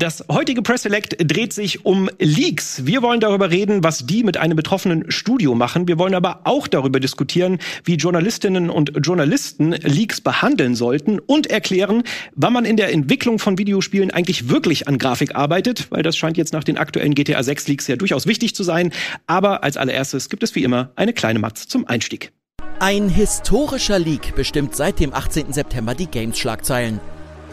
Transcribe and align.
Das 0.00 0.24
heutige 0.32 0.62
Press 0.62 0.84
Select 0.84 1.16
dreht 1.30 1.52
sich 1.52 1.84
um 1.84 2.08
Leaks. 2.18 2.86
Wir 2.86 3.02
wollen 3.02 3.20
darüber 3.20 3.50
reden, 3.50 3.84
was 3.84 4.06
die 4.06 4.24
mit 4.24 4.38
einem 4.38 4.56
betroffenen 4.56 5.10
Studio 5.10 5.54
machen. 5.54 5.88
Wir 5.88 5.98
wollen 5.98 6.14
aber 6.14 6.40
auch 6.44 6.68
darüber 6.68 7.00
diskutieren, 7.00 7.58
wie 7.84 7.96
Journalistinnen 7.96 8.70
und 8.70 8.92
Journalisten 9.02 9.72
Leaks 9.72 10.22
behandeln 10.22 10.74
sollten 10.74 11.18
und 11.18 11.48
erklären, 11.48 12.02
wann 12.34 12.54
man 12.54 12.64
in 12.64 12.78
der 12.78 12.94
Entwicklung 12.94 13.38
von 13.38 13.58
Videospielen 13.58 14.10
eigentlich 14.10 14.48
wirklich 14.48 14.88
an 14.88 14.96
Grafik 14.96 15.34
arbeitet, 15.34 15.88
weil 15.90 16.02
das 16.02 16.16
scheint 16.16 16.38
jetzt 16.38 16.54
nach 16.54 16.64
den 16.64 16.78
aktuellen 16.78 17.14
GTA 17.14 17.42
6 17.42 17.68
Leaks 17.68 17.86
ja 17.86 17.96
durchaus 17.96 18.26
wichtig 18.26 18.54
zu 18.54 18.62
sein. 18.62 18.92
Aber 19.26 19.64
als 19.64 19.76
allererstes 19.76 20.30
gibt 20.30 20.42
es 20.42 20.54
wie 20.54 20.64
immer 20.64 20.92
eine 20.96 21.12
kleine 21.12 21.40
Matz 21.40 21.68
zum 21.68 21.86
Einstieg. 21.86 22.32
Ein 22.78 23.10
historischer 23.10 23.98
Leak 23.98 24.34
bestimmt 24.34 24.74
seit 24.74 24.98
dem 24.98 25.12
18. 25.12 25.52
September 25.52 25.94
die 25.94 26.06
Games-Schlagzeilen. 26.06 27.00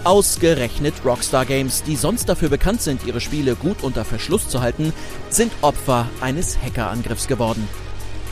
Ausgerechnet 0.04 0.93
Rockstar 1.04 1.45
Games, 1.45 1.84
die 1.84 1.95
sonst 1.95 2.30
dafür 2.30 2.50
bekannt 2.50 2.82
sind, 2.82 3.05
ihre 3.05 3.20
Spiele 3.20 3.55
gut 3.55 3.84
unter 3.84 4.05
Verschluss 4.05 4.48
zu 4.48 4.62
halten, 4.62 4.94
sind 5.30 5.52
Opfer 5.62 6.08
eines 6.21 6.58
Hackerangriffs 6.62 7.27
geworden. 7.27 7.67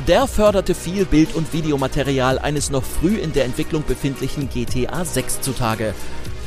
Der 0.07 0.27
förderte 0.27 0.75
viel 0.75 1.05
Bild- 1.05 1.35
und 1.35 1.51
Videomaterial 1.53 2.37
eines 2.37 2.69
noch 2.69 2.83
früh 2.83 3.15
in 3.15 3.33
der 3.33 3.45
Entwicklung 3.45 3.83
befindlichen 3.85 4.49
GTA 4.49 5.03
6 5.03 5.41
zutage. 5.41 5.95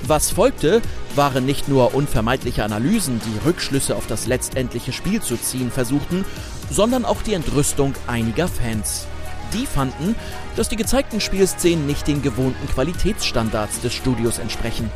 Was 0.07 0.31
folgte, 0.31 0.81
waren 1.17 1.45
nicht 1.45 1.69
nur 1.69 1.95
unvermeidliche 1.95 2.63
Analysen, 2.65 3.21
die 3.27 3.47
Rückschlüsse 3.47 3.97
auf 3.97 4.07
das 4.07 4.27
letztendliche 4.27 4.93
Spiel 4.93 5.21
zu 5.21 5.37
ziehen 5.37 5.73
versuchten, 5.73 6.25
sondern 6.71 7.05
auch 7.05 7.23
die 7.23 7.35
Entrüstung 7.35 7.95
einiger 8.07 8.47
Fans. 8.47 9.07
Die 9.53 9.67
fanden, 9.67 10.15
dass 10.57 10.69
die 10.69 10.77
gezeigten 10.77 11.21
Spielszenen 11.21 11.87
nicht 11.87 12.07
den 12.07 12.23
gewohnten 12.23 12.69
Qualitätsstandards 12.69 13.81
des 13.81 13.95
Studios 13.95 14.39
entsprechen. 14.39 14.91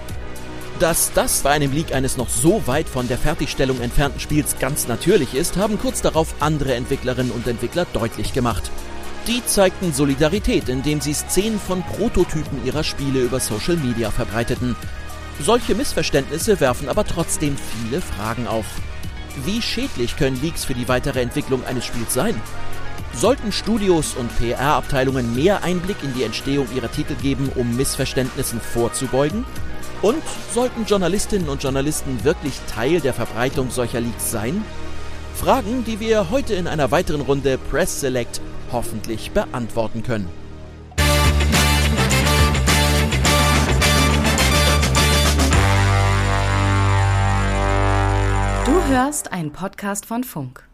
Dass 0.83 1.13
das 1.13 1.43
bei 1.43 1.51
einem 1.51 1.71
Leak 1.71 1.95
eines 1.95 2.17
noch 2.17 2.29
so 2.29 2.67
weit 2.67 2.89
von 2.89 3.07
der 3.07 3.17
Fertigstellung 3.17 3.81
entfernten 3.81 4.19
Spiels 4.19 4.57
ganz 4.59 4.89
natürlich 4.89 5.33
ist, 5.33 5.57
haben 5.57 5.79
kurz 5.79 6.03
darauf 6.03 6.35
andere 6.41 6.75
Entwicklerinnen 6.75 7.31
und 7.31 7.47
Entwickler 7.47 7.87
deutlich 7.93 8.33
gemacht. 8.33 8.69
Die 9.29 9.47
zeigten 9.47 9.93
Solidarität, 9.93 10.69
indem 10.69 11.01
sie 11.01 11.15
Szenen 11.15 11.61
von 11.61 11.85
Prototypen 11.85 12.67
ihrer 12.67 12.83
Spiele 12.83 13.21
über 13.21 13.39
Social 13.39 13.77
Media 13.77 14.11
verbreiteten. 14.11 14.75
Solche 15.39 15.77
Missverständnisse 15.77 16.59
werfen 16.59 16.89
aber 16.89 17.05
trotzdem 17.05 17.57
viele 17.57 18.01
Fragen 18.01 18.49
auf. 18.49 18.67
Wie 19.45 19.63
schädlich 19.63 20.17
können 20.17 20.43
Leaks 20.43 20.65
für 20.65 20.75
die 20.75 20.89
weitere 20.89 21.21
Entwicklung 21.23 21.65
eines 21.65 21.85
Spiels 21.85 22.13
sein? 22.13 22.35
Sollten 23.15 23.53
Studios 23.53 24.17
und 24.17 24.37
PR-Abteilungen 24.37 25.33
mehr 25.33 25.63
Einblick 25.63 26.03
in 26.03 26.13
die 26.13 26.25
Entstehung 26.25 26.67
ihrer 26.75 26.91
Titel 26.91 27.15
geben, 27.15 27.53
um 27.55 27.77
Missverständnissen 27.77 28.61
vorzubeugen? 28.61 29.45
Und 30.03 30.23
sollten 30.53 30.85
Journalistinnen 30.85 31.49
und 31.49 31.63
Journalisten 31.63 32.25
wirklich 32.25 32.55
Teil 32.67 33.01
der 33.01 33.15
Verbreitung 33.15 33.71
solcher 33.71 34.01
Leaks 34.01 34.33
sein? 34.33 34.65
Fragen, 35.37 35.85
die 35.85 36.01
wir 36.01 36.29
heute 36.31 36.55
in 36.55 36.67
einer 36.67 36.91
weiteren 36.91 37.21
Runde 37.21 37.57
Press 37.57 38.01
Select 38.01 38.41
hoffentlich 38.73 39.31
beantworten 39.31 40.03
können. 40.03 40.29
Du 48.67 48.85
hörst 48.89 49.33
einen 49.33 49.53
Podcast 49.53 50.07
von 50.07 50.25
Funk. 50.25 50.72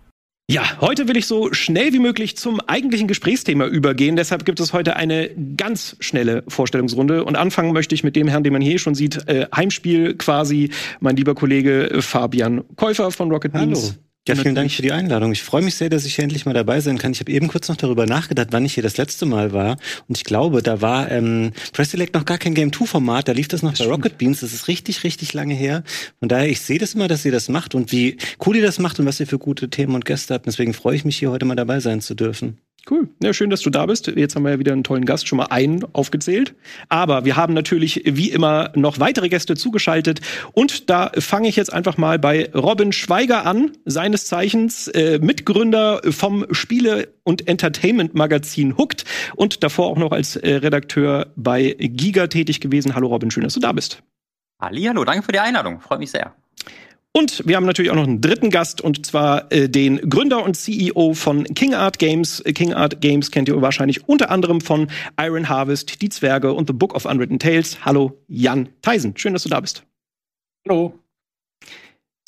Ja, 0.50 0.80
heute 0.80 1.08
will 1.08 1.18
ich 1.18 1.26
so 1.26 1.52
schnell 1.52 1.92
wie 1.92 1.98
möglich 1.98 2.38
zum 2.38 2.58
eigentlichen 2.60 3.06
Gesprächsthema 3.06 3.66
übergehen. 3.66 4.16
Deshalb 4.16 4.46
gibt 4.46 4.60
es 4.60 4.72
heute 4.72 4.96
eine 4.96 5.28
ganz 5.58 5.94
schnelle 6.00 6.42
Vorstellungsrunde. 6.48 7.24
Und 7.24 7.36
anfangen 7.36 7.74
möchte 7.74 7.94
ich 7.94 8.02
mit 8.02 8.16
dem 8.16 8.28
Herrn, 8.28 8.44
den 8.44 8.54
man 8.54 8.62
hier 8.62 8.78
schon 8.78 8.94
sieht, 8.94 9.28
äh, 9.28 9.46
Heimspiel 9.54 10.14
quasi, 10.14 10.70
mein 11.00 11.16
lieber 11.16 11.34
Kollege 11.34 11.98
Fabian 12.00 12.64
Käufer 12.76 13.10
von 13.10 13.30
Rocket 13.30 13.52
Beans. 13.52 13.98
Ja, 14.28 14.34
vielen 14.34 14.54
Dank 14.54 14.70
für 14.70 14.82
die 14.82 14.92
Einladung. 14.92 15.32
Ich 15.32 15.42
freue 15.42 15.62
mich 15.62 15.74
sehr, 15.74 15.88
dass 15.88 16.04
ich 16.04 16.14
hier 16.14 16.22
endlich 16.22 16.44
mal 16.44 16.52
dabei 16.52 16.80
sein 16.80 16.98
kann. 16.98 17.12
Ich 17.12 17.20
habe 17.20 17.32
eben 17.32 17.48
kurz 17.48 17.68
noch 17.68 17.76
darüber 17.76 18.04
nachgedacht, 18.04 18.48
wann 18.50 18.62
ich 18.64 18.74
hier 18.74 18.82
das 18.82 18.98
letzte 18.98 19.24
Mal 19.24 19.54
war. 19.54 19.78
Und 20.06 20.18
ich 20.18 20.24
glaube, 20.24 20.62
da 20.62 20.82
war 20.82 21.10
ähm, 21.10 21.52
Press 21.72 21.92
Select 21.92 22.12
noch 22.12 22.26
gar 22.26 22.36
kein 22.36 22.52
Game 22.52 22.70
2 22.70 22.84
Format. 22.84 23.26
Da 23.26 23.32
lief 23.32 23.48
das 23.48 23.62
noch 23.62 23.70
das 23.70 23.78
bei 23.78 23.84
stimmt. 23.86 24.04
Rocket 24.04 24.18
Beans. 24.18 24.40
Das 24.40 24.52
ist 24.52 24.68
richtig, 24.68 25.02
richtig 25.02 25.32
lange 25.32 25.54
her. 25.54 25.82
Von 26.18 26.28
daher, 26.28 26.50
ich 26.50 26.60
sehe 26.60 26.78
das 26.78 26.94
immer, 26.94 27.08
dass 27.08 27.24
ihr 27.24 27.32
das 27.32 27.48
macht 27.48 27.74
und 27.74 27.90
wie 27.90 28.18
cool 28.44 28.56
ihr 28.56 28.62
das 28.62 28.78
macht 28.78 29.00
und 29.00 29.06
was 29.06 29.18
ihr 29.18 29.26
für 29.26 29.38
gute 29.38 29.70
Themen 29.70 29.94
und 29.94 30.04
Gäste 30.04 30.34
habt. 30.34 30.46
Deswegen 30.46 30.74
freue 30.74 30.94
ich 30.94 31.06
mich, 31.06 31.16
hier 31.16 31.30
heute 31.30 31.46
mal 31.46 31.56
dabei 31.56 31.80
sein 31.80 32.02
zu 32.02 32.14
dürfen. 32.14 32.58
Cool. 32.90 33.08
Ja, 33.22 33.34
schön, 33.34 33.50
dass 33.50 33.60
du 33.60 33.70
da 33.70 33.84
bist. 33.86 34.06
Jetzt 34.06 34.34
haben 34.34 34.44
wir 34.44 34.52
ja 34.52 34.58
wieder 34.58 34.72
einen 34.72 34.84
tollen 34.84 35.04
Gast, 35.04 35.28
schon 35.28 35.36
mal 35.36 35.46
einen 35.46 35.84
aufgezählt. 35.92 36.54
Aber 36.88 37.24
wir 37.24 37.36
haben 37.36 37.52
natürlich 37.52 38.02
wie 38.06 38.30
immer 38.30 38.72
noch 38.74 38.98
weitere 38.98 39.28
Gäste 39.28 39.56
zugeschaltet. 39.56 40.20
Und 40.52 40.88
da 40.88 41.10
fange 41.18 41.48
ich 41.48 41.56
jetzt 41.56 41.72
einfach 41.72 41.98
mal 41.98 42.18
bei 42.18 42.50
Robin 42.54 42.92
Schweiger 42.92 43.44
an, 43.44 43.72
seines 43.84 44.26
Zeichens 44.26 44.88
äh, 44.88 45.18
Mitgründer 45.18 46.00
vom 46.08 46.46
Spiele- 46.50 47.08
und 47.24 47.46
Entertainment-Magazin 47.46 48.78
Hooked 48.78 49.04
und 49.36 49.62
davor 49.62 49.88
auch 49.88 49.98
noch 49.98 50.12
als 50.12 50.36
äh, 50.36 50.54
Redakteur 50.54 51.32
bei 51.36 51.76
Giga 51.78 52.28
tätig 52.28 52.60
gewesen. 52.60 52.94
Hallo 52.94 53.08
Robin, 53.08 53.30
schön, 53.30 53.44
dass 53.44 53.54
du 53.54 53.60
da 53.60 53.72
bist. 53.72 54.02
Hallo, 54.60 55.04
danke 55.04 55.22
für 55.22 55.32
die 55.32 55.40
Einladung. 55.40 55.80
Freut 55.80 55.98
mich 55.98 56.10
sehr. 56.10 56.34
Und 57.18 57.42
wir 57.48 57.56
haben 57.56 57.66
natürlich 57.66 57.90
auch 57.90 57.96
noch 57.96 58.06
einen 58.06 58.20
dritten 58.20 58.48
Gast 58.48 58.80
und 58.80 59.04
zwar 59.04 59.50
äh, 59.50 59.68
den 59.68 60.08
Gründer 60.08 60.44
und 60.44 60.56
CEO 60.56 61.14
von 61.14 61.42
King 61.42 61.74
Art 61.74 61.98
Games. 61.98 62.44
King 62.54 62.74
Art 62.74 63.00
Games 63.00 63.32
kennt 63.32 63.48
ihr 63.48 63.60
wahrscheinlich 63.60 64.08
unter 64.08 64.30
anderem 64.30 64.60
von 64.60 64.86
Iron 65.20 65.48
Harvest, 65.48 66.00
Die 66.00 66.10
Zwerge 66.10 66.52
und 66.52 66.68
The 66.68 66.74
Book 66.74 66.94
of 66.94 67.06
Unwritten 67.06 67.40
Tales. 67.40 67.84
Hallo 67.84 68.16
Jan 68.28 68.68
Theisen, 68.82 69.16
schön, 69.16 69.32
dass 69.32 69.42
du 69.42 69.48
da 69.48 69.58
bist. 69.58 69.82
Hallo. 70.64 70.96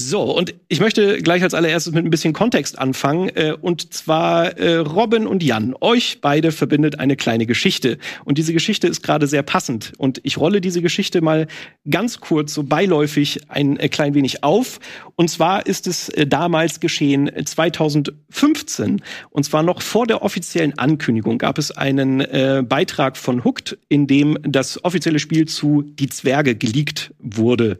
So, 0.00 0.22
und 0.22 0.54
ich 0.68 0.80
möchte 0.80 1.18
gleich 1.18 1.42
als 1.42 1.52
allererstes 1.52 1.92
mit 1.92 2.06
ein 2.06 2.10
bisschen 2.10 2.32
Kontext 2.32 2.78
anfangen. 2.78 3.28
Äh, 3.36 3.54
und 3.60 3.92
zwar 3.92 4.56
äh, 4.56 4.76
Robin 4.76 5.26
und 5.26 5.42
Jan. 5.42 5.74
Euch 5.82 6.20
beide 6.22 6.52
verbindet 6.52 6.98
eine 6.98 7.16
kleine 7.16 7.44
Geschichte. 7.44 7.98
Und 8.24 8.38
diese 8.38 8.54
Geschichte 8.54 8.86
ist 8.86 9.02
gerade 9.02 9.26
sehr 9.26 9.42
passend. 9.42 9.92
Und 9.98 10.18
ich 10.22 10.38
rolle 10.38 10.62
diese 10.62 10.80
Geschichte 10.80 11.20
mal 11.20 11.48
ganz 11.88 12.20
kurz, 12.20 12.54
so 12.54 12.62
beiläufig 12.62 13.40
ein 13.48 13.76
äh, 13.76 13.90
klein 13.90 14.14
wenig 14.14 14.42
auf. 14.42 14.80
Und 15.16 15.28
zwar 15.28 15.66
ist 15.66 15.86
es 15.86 16.08
äh, 16.08 16.26
damals 16.26 16.80
geschehen, 16.80 17.30
2015. 17.44 18.98
Äh, 18.98 19.02
und 19.28 19.44
zwar 19.44 19.62
noch 19.62 19.82
vor 19.82 20.06
der 20.06 20.22
offiziellen 20.22 20.78
Ankündigung 20.78 21.36
gab 21.36 21.58
es 21.58 21.72
einen 21.72 22.22
äh, 22.22 22.64
Beitrag 22.66 23.18
von 23.18 23.44
Hooked, 23.44 23.76
in 23.90 24.06
dem 24.06 24.38
das 24.42 24.82
offizielle 24.82 25.18
Spiel 25.18 25.46
zu 25.46 25.82
Die 25.82 26.08
Zwerge 26.08 26.54
geleakt 26.54 27.12
wurde. 27.18 27.78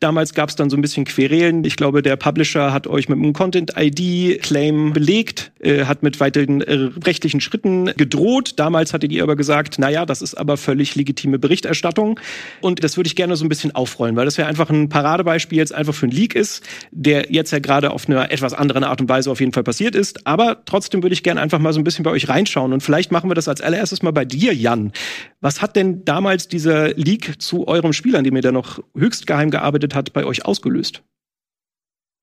Damals 0.00 0.34
gab 0.34 0.48
es 0.48 0.56
dann 0.56 0.68
so 0.68 0.76
ein 0.76 0.82
bisschen 0.82 1.04
Querelen 1.04 1.59
ich 1.64 1.76
glaube, 1.76 2.02
der 2.02 2.16
Publisher 2.16 2.72
hat 2.72 2.86
euch 2.86 3.08
mit 3.08 3.18
einem 3.18 3.32
Content-ID-Claim 3.32 4.92
belegt, 4.92 5.52
äh, 5.60 5.84
hat 5.84 6.02
mit 6.02 6.20
weiteren 6.20 6.60
äh, 6.60 6.90
rechtlichen 7.04 7.40
Schritten 7.40 7.86
gedroht. 7.96 8.54
Damals 8.56 8.92
hattet 8.92 9.12
ihr 9.12 9.22
aber 9.22 9.36
gesagt, 9.36 9.76
na 9.78 9.90
ja, 9.90 10.06
das 10.06 10.22
ist 10.22 10.34
aber 10.34 10.56
völlig 10.56 10.94
legitime 10.94 11.38
Berichterstattung. 11.38 12.20
Und 12.60 12.82
das 12.84 12.96
würde 12.96 13.08
ich 13.08 13.16
gerne 13.16 13.36
so 13.36 13.44
ein 13.44 13.48
bisschen 13.48 13.74
aufrollen, 13.74 14.16
weil 14.16 14.24
das 14.24 14.36
ja 14.36 14.46
einfach 14.46 14.70
ein 14.70 14.88
Paradebeispiel 14.88 15.58
jetzt 15.58 15.74
einfach 15.74 15.94
für 15.94 16.06
ein 16.06 16.10
Leak 16.10 16.34
ist, 16.34 16.64
der 16.90 17.32
jetzt 17.32 17.50
ja 17.50 17.58
gerade 17.58 17.90
auf 17.90 18.08
eine 18.08 18.30
etwas 18.30 18.54
andere 18.54 18.86
Art 18.86 19.00
und 19.00 19.08
Weise 19.08 19.30
auf 19.30 19.40
jeden 19.40 19.52
Fall 19.52 19.64
passiert 19.64 19.94
ist. 19.94 20.26
Aber 20.26 20.62
trotzdem 20.64 21.02
würde 21.02 21.14
ich 21.14 21.22
gerne 21.22 21.40
einfach 21.40 21.58
mal 21.58 21.72
so 21.72 21.80
ein 21.80 21.84
bisschen 21.84 22.02
bei 22.02 22.10
euch 22.10 22.28
reinschauen. 22.28 22.72
Und 22.72 22.82
vielleicht 22.82 23.12
machen 23.12 23.30
wir 23.30 23.34
das 23.34 23.48
als 23.48 23.60
allererstes 23.60 24.02
mal 24.02 24.12
bei 24.12 24.24
dir, 24.24 24.54
Jan. 24.54 24.92
Was 25.40 25.62
hat 25.62 25.76
denn 25.76 26.04
damals 26.04 26.48
dieser 26.48 26.94
Leak 26.94 27.40
zu 27.40 27.66
eurem 27.68 27.92
Spiel, 27.92 28.16
an 28.16 28.24
dem 28.24 28.36
ihr 28.36 28.42
da 28.42 28.52
noch 28.52 28.80
höchst 28.96 29.26
geheim 29.26 29.50
gearbeitet 29.50 29.94
hat, 29.94 30.12
bei 30.12 30.24
euch 30.24 30.44
ausgelöst? 30.44 31.02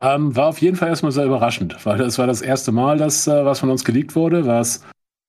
Ähm, 0.01 0.35
war 0.35 0.47
auf 0.47 0.61
jeden 0.61 0.75
Fall 0.75 0.89
erstmal 0.89 1.11
sehr 1.11 1.25
überraschend, 1.25 1.75
weil 1.85 1.97
das 1.97 2.19
war 2.19 2.27
das 2.27 2.41
erste 2.41 2.71
Mal, 2.71 2.97
dass 2.97 3.27
äh, 3.27 3.45
was 3.45 3.59
von 3.59 3.69
uns 3.69 3.83
geleakt 3.83 4.15
wurde, 4.15 4.45
was 4.45 4.83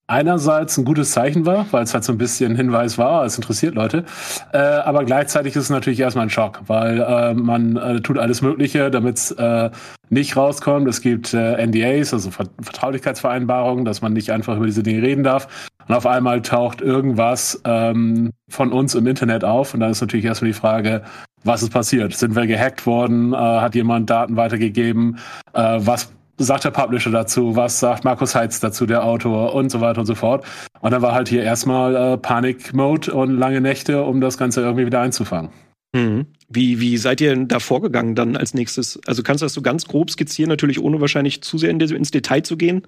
einerseits 0.08 0.76
ein 0.78 0.84
gutes 0.84 1.12
Zeichen 1.12 1.46
war, 1.46 1.66
weil 1.70 1.84
es 1.84 1.94
halt 1.94 2.02
so 2.02 2.12
ein 2.12 2.18
bisschen 2.18 2.56
Hinweis 2.56 2.98
war, 2.98 3.24
es 3.24 3.36
interessiert 3.36 3.74
Leute, 3.74 4.04
äh, 4.52 4.58
aber 4.58 5.04
gleichzeitig 5.04 5.54
ist 5.54 5.64
es 5.64 5.70
natürlich 5.70 6.00
erstmal 6.00 6.26
ein 6.26 6.30
Schock, 6.30 6.62
weil 6.66 7.00
äh, 7.00 7.34
man 7.34 7.76
äh, 7.76 8.00
tut 8.00 8.18
alles 8.18 8.40
Mögliche, 8.40 8.90
damit 8.90 9.18
es 9.18 9.30
äh, 9.32 9.70
nicht 10.08 10.36
rauskommt. 10.36 10.88
Es 10.88 11.02
gibt 11.02 11.34
äh, 11.34 11.64
NDAs, 11.64 12.14
also 12.14 12.30
Vertraulichkeitsvereinbarungen, 12.30 13.84
dass 13.84 14.00
man 14.00 14.14
nicht 14.14 14.30
einfach 14.30 14.56
über 14.56 14.66
diese 14.66 14.82
Dinge 14.82 15.02
reden 15.02 15.22
darf. 15.22 15.46
Und 15.86 15.94
auf 15.94 16.06
einmal 16.06 16.42
taucht 16.42 16.80
irgendwas 16.80 17.60
ähm, 17.64 18.32
von 18.48 18.72
uns 18.72 18.94
im 18.94 19.06
Internet 19.06 19.44
auf 19.44 19.74
und 19.74 19.80
dann 19.80 19.90
ist 19.90 20.00
natürlich 20.00 20.26
erstmal 20.26 20.50
die 20.50 20.58
Frage, 20.58 21.02
was 21.44 21.62
ist 21.62 21.70
passiert? 21.70 22.14
Sind 22.14 22.34
wir 22.34 22.46
gehackt 22.46 22.86
worden? 22.86 23.32
Äh, 23.32 23.36
hat 23.36 23.74
jemand 23.74 24.10
Daten 24.10 24.36
weitergegeben? 24.36 25.18
Äh, 25.52 25.78
was 25.80 26.10
sagt 26.38 26.64
der 26.64 26.70
Publisher 26.70 27.10
dazu? 27.10 27.56
Was 27.56 27.80
sagt 27.80 28.04
Markus 28.04 28.34
Heitz 28.34 28.60
dazu, 28.60 28.86
der 28.86 29.04
Autor 29.04 29.54
und 29.54 29.70
so 29.70 29.80
weiter 29.80 30.00
und 30.00 30.06
so 30.06 30.14
fort? 30.14 30.44
Und 30.80 30.92
dann 30.92 31.02
war 31.02 31.12
halt 31.12 31.28
hier 31.28 31.42
erstmal 31.42 31.94
äh, 31.94 32.18
Panik-Mode 32.18 33.12
und 33.12 33.36
lange 33.36 33.60
Nächte, 33.60 34.02
um 34.02 34.20
das 34.20 34.38
Ganze 34.38 34.62
irgendwie 34.62 34.86
wieder 34.86 35.00
einzufangen. 35.00 35.50
Mhm. 35.94 36.26
Wie, 36.48 36.80
wie 36.80 36.96
seid 36.96 37.20
ihr 37.20 37.30
denn 37.30 37.48
da 37.48 37.60
vorgegangen 37.60 38.14
dann 38.14 38.36
als 38.36 38.54
nächstes? 38.54 39.00
Also 39.06 39.22
kannst 39.22 39.42
du 39.42 39.46
das 39.46 39.54
so 39.54 39.62
ganz 39.62 39.86
grob 39.86 40.10
skizzieren, 40.10 40.48
natürlich 40.48 40.80
ohne 40.80 41.00
wahrscheinlich 41.00 41.42
zu 41.42 41.58
sehr 41.58 41.70
in, 41.70 41.80
ins 41.80 42.10
Detail 42.10 42.42
zu 42.42 42.56
gehen? 42.56 42.82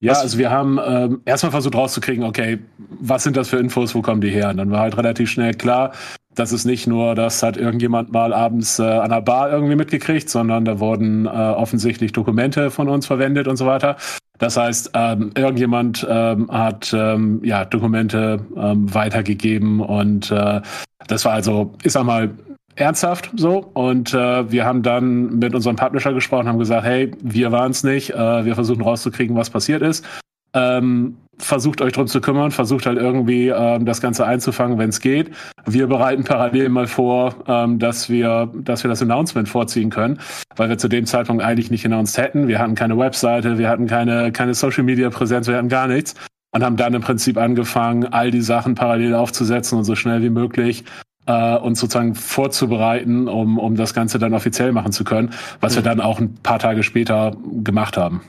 Ja, 0.00 0.12
was? 0.12 0.22
also 0.22 0.38
wir 0.38 0.50
haben 0.50 0.78
ähm, 0.84 1.20
erstmal 1.24 1.52
versucht 1.52 1.74
rauszukriegen, 1.74 2.24
okay, 2.24 2.58
was 2.78 3.22
sind 3.22 3.36
das 3.36 3.48
für 3.48 3.58
Infos, 3.58 3.94
wo 3.94 4.00
kommen 4.00 4.20
die 4.20 4.30
her? 4.30 4.48
Und 4.50 4.56
dann 4.56 4.70
war 4.70 4.80
halt 4.80 4.96
relativ 4.96 5.30
schnell 5.30 5.52
klar, 5.54 5.92
das 6.34 6.52
ist 6.52 6.64
nicht 6.64 6.86
nur, 6.86 7.14
das 7.14 7.42
hat 7.42 7.56
irgendjemand 7.56 8.12
mal 8.12 8.32
abends 8.32 8.78
äh, 8.78 8.82
an 8.84 9.10
der 9.10 9.20
Bar 9.20 9.50
irgendwie 9.50 9.76
mitgekriegt, 9.76 10.30
sondern 10.30 10.64
da 10.64 10.80
wurden 10.80 11.26
äh, 11.26 11.28
offensichtlich 11.28 12.12
Dokumente 12.12 12.70
von 12.70 12.88
uns 12.88 13.06
verwendet 13.06 13.46
und 13.46 13.56
so 13.56 13.66
weiter. 13.66 13.96
Das 14.38 14.56
heißt, 14.56 14.92
ähm, 14.94 15.32
irgendjemand 15.34 16.06
ähm, 16.08 16.50
hat 16.50 16.94
ähm, 16.96 17.42
ja 17.44 17.66
Dokumente 17.66 18.40
ähm, 18.56 18.92
weitergegeben 18.94 19.80
und 19.80 20.30
äh, 20.30 20.62
das 21.08 21.24
war 21.26 21.32
also, 21.32 21.74
ich 21.82 21.92
sag 21.92 22.04
mal, 22.04 22.30
ernsthaft 22.76 23.30
so. 23.36 23.70
Und 23.74 24.14
äh, 24.14 24.50
wir 24.50 24.64
haben 24.64 24.82
dann 24.82 25.38
mit 25.38 25.54
unserem 25.54 25.76
Publisher 25.76 26.12
gesprochen, 26.12 26.48
haben 26.48 26.58
gesagt, 26.58 26.84
hey, 26.84 27.10
wir 27.22 27.52
waren 27.52 27.70
es 27.70 27.84
nicht, 27.84 28.10
äh, 28.10 28.44
wir 28.44 28.54
versuchen 28.54 28.82
rauszukriegen, 28.82 29.36
was 29.36 29.50
passiert 29.50 29.82
ist. 29.82 30.04
Ähm, 30.52 31.16
versucht 31.38 31.80
euch 31.80 31.92
drum 31.92 32.06
zu 32.06 32.20
kümmern, 32.20 32.50
versucht 32.50 32.86
halt 32.86 32.98
irgendwie 32.98 33.48
ähm, 33.48 33.86
das 33.86 34.00
Ganze 34.00 34.26
einzufangen, 34.26 34.78
wenn 34.78 34.90
es 34.90 35.00
geht. 35.00 35.30
Wir 35.64 35.86
bereiten 35.86 36.24
parallel 36.24 36.68
mal 36.68 36.86
vor, 36.86 37.34
ähm, 37.46 37.78
dass 37.78 38.10
wir, 38.10 38.52
dass 38.54 38.82
wir 38.82 38.88
das 38.88 39.00
Announcement 39.00 39.48
vorziehen 39.48 39.90
können, 39.90 40.18
weil 40.56 40.68
wir 40.68 40.76
zu 40.76 40.88
dem 40.88 41.06
Zeitpunkt 41.06 41.42
eigentlich 41.42 41.70
nicht 41.70 41.86
announced 41.86 42.18
hätten. 42.18 42.48
Wir 42.48 42.58
hatten 42.58 42.74
keine 42.74 42.98
Webseite, 42.98 43.58
wir 43.58 43.68
hatten 43.68 43.86
keine, 43.86 44.32
keine 44.32 44.54
Social 44.54 44.82
Media 44.82 45.08
Präsenz, 45.08 45.46
wir 45.46 45.56
hatten 45.56 45.68
gar 45.68 45.86
nichts 45.86 46.14
und 46.52 46.64
haben 46.64 46.76
dann 46.76 46.94
im 46.94 47.02
Prinzip 47.02 47.38
angefangen, 47.38 48.06
all 48.12 48.30
die 48.30 48.42
Sachen 48.42 48.74
parallel 48.74 49.14
aufzusetzen 49.14 49.78
und 49.78 49.84
so 49.84 49.94
schnell 49.94 50.22
wie 50.22 50.30
möglich 50.30 50.84
äh, 51.30 51.56
uns 51.58 51.78
sozusagen 51.78 52.14
vorzubereiten, 52.14 53.28
um, 53.28 53.58
um 53.58 53.76
das 53.76 53.94
Ganze 53.94 54.18
dann 54.18 54.34
offiziell 54.34 54.72
machen 54.72 54.92
zu 54.92 55.04
können, 55.04 55.32
was 55.60 55.72
mhm. 55.72 55.76
wir 55.76 55.82
dann 55.82 56.00
auch 56.00 56.18
ein 56.18 56.34
paar 56.34 56.58
Tage 56.58 56.82
später 56.82 57.36
gemacht 57.62 57.96
haben. 57.96 58.22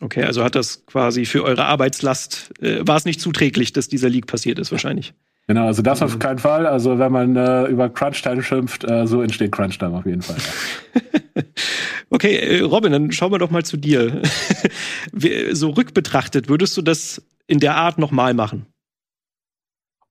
Okay, 0.00 0.24
also 0.24 0.44
hat 0.44 0.54
das 0.54 0.84
quasi 0.86 1.24
für 1.24 1.44
eure 1.44 1.64
Arbeitslast, 1.64 2.52
äh, 2.60 2.80
war 2.86 2.96
es 2.96 3.04
nicht 3.04 3.20
zuträglich, 3.20 3.72
dass 3.72 3.88
dieser 3.88 4.08
Leak 4.08 4.26
passiert 4.26 4.58
ist 4.58 4.72
wahrscheinlich. 4.72 5.14
Genau, 5.46 5.66
also 5.66 5.82
das 5.82 6.00
auf 6.00 6.18
keinen 6.18 6.38
Fall. 6.38 6.66
Also 6.66 6.98
wenn 6.98 7.12
man 7.12 7.36
äh, 7.36 7.66
über 7.66 7.90
Crunch-Time 7.90 8.42
schimpft, 8.42 8.84
äh, 8.84 9.06
so 9.06 9.20
entsteht 9.20 9.52
Crunch-Time 9.52 9.96
auf 9.96 10.06
jeden 10.06 10.22
Fall. 10.22 10.36
Ja. 10.94 11.42
okay, 12.10 12.36
äh, 12.36 12.60
Robin, 12.60 12.92
dann 12.92 13.12
schauen 13.12 13.30
wir 13.30 13.38
doch 13.38 13.50
mal 13.50 13.64
zu 13.64 13.76
dir. 13.76 14.22
so 15.52 15.70
rückbetrachtet, 15.70 16.48
würdest 16.48 16.76
du 16.76 16.82
das 16.82 17.22
in 17.46 17.60
der 17.60 17.76
Art 17.76 17.98
nochmal 17.98 18.32
machen? 18.32 18.66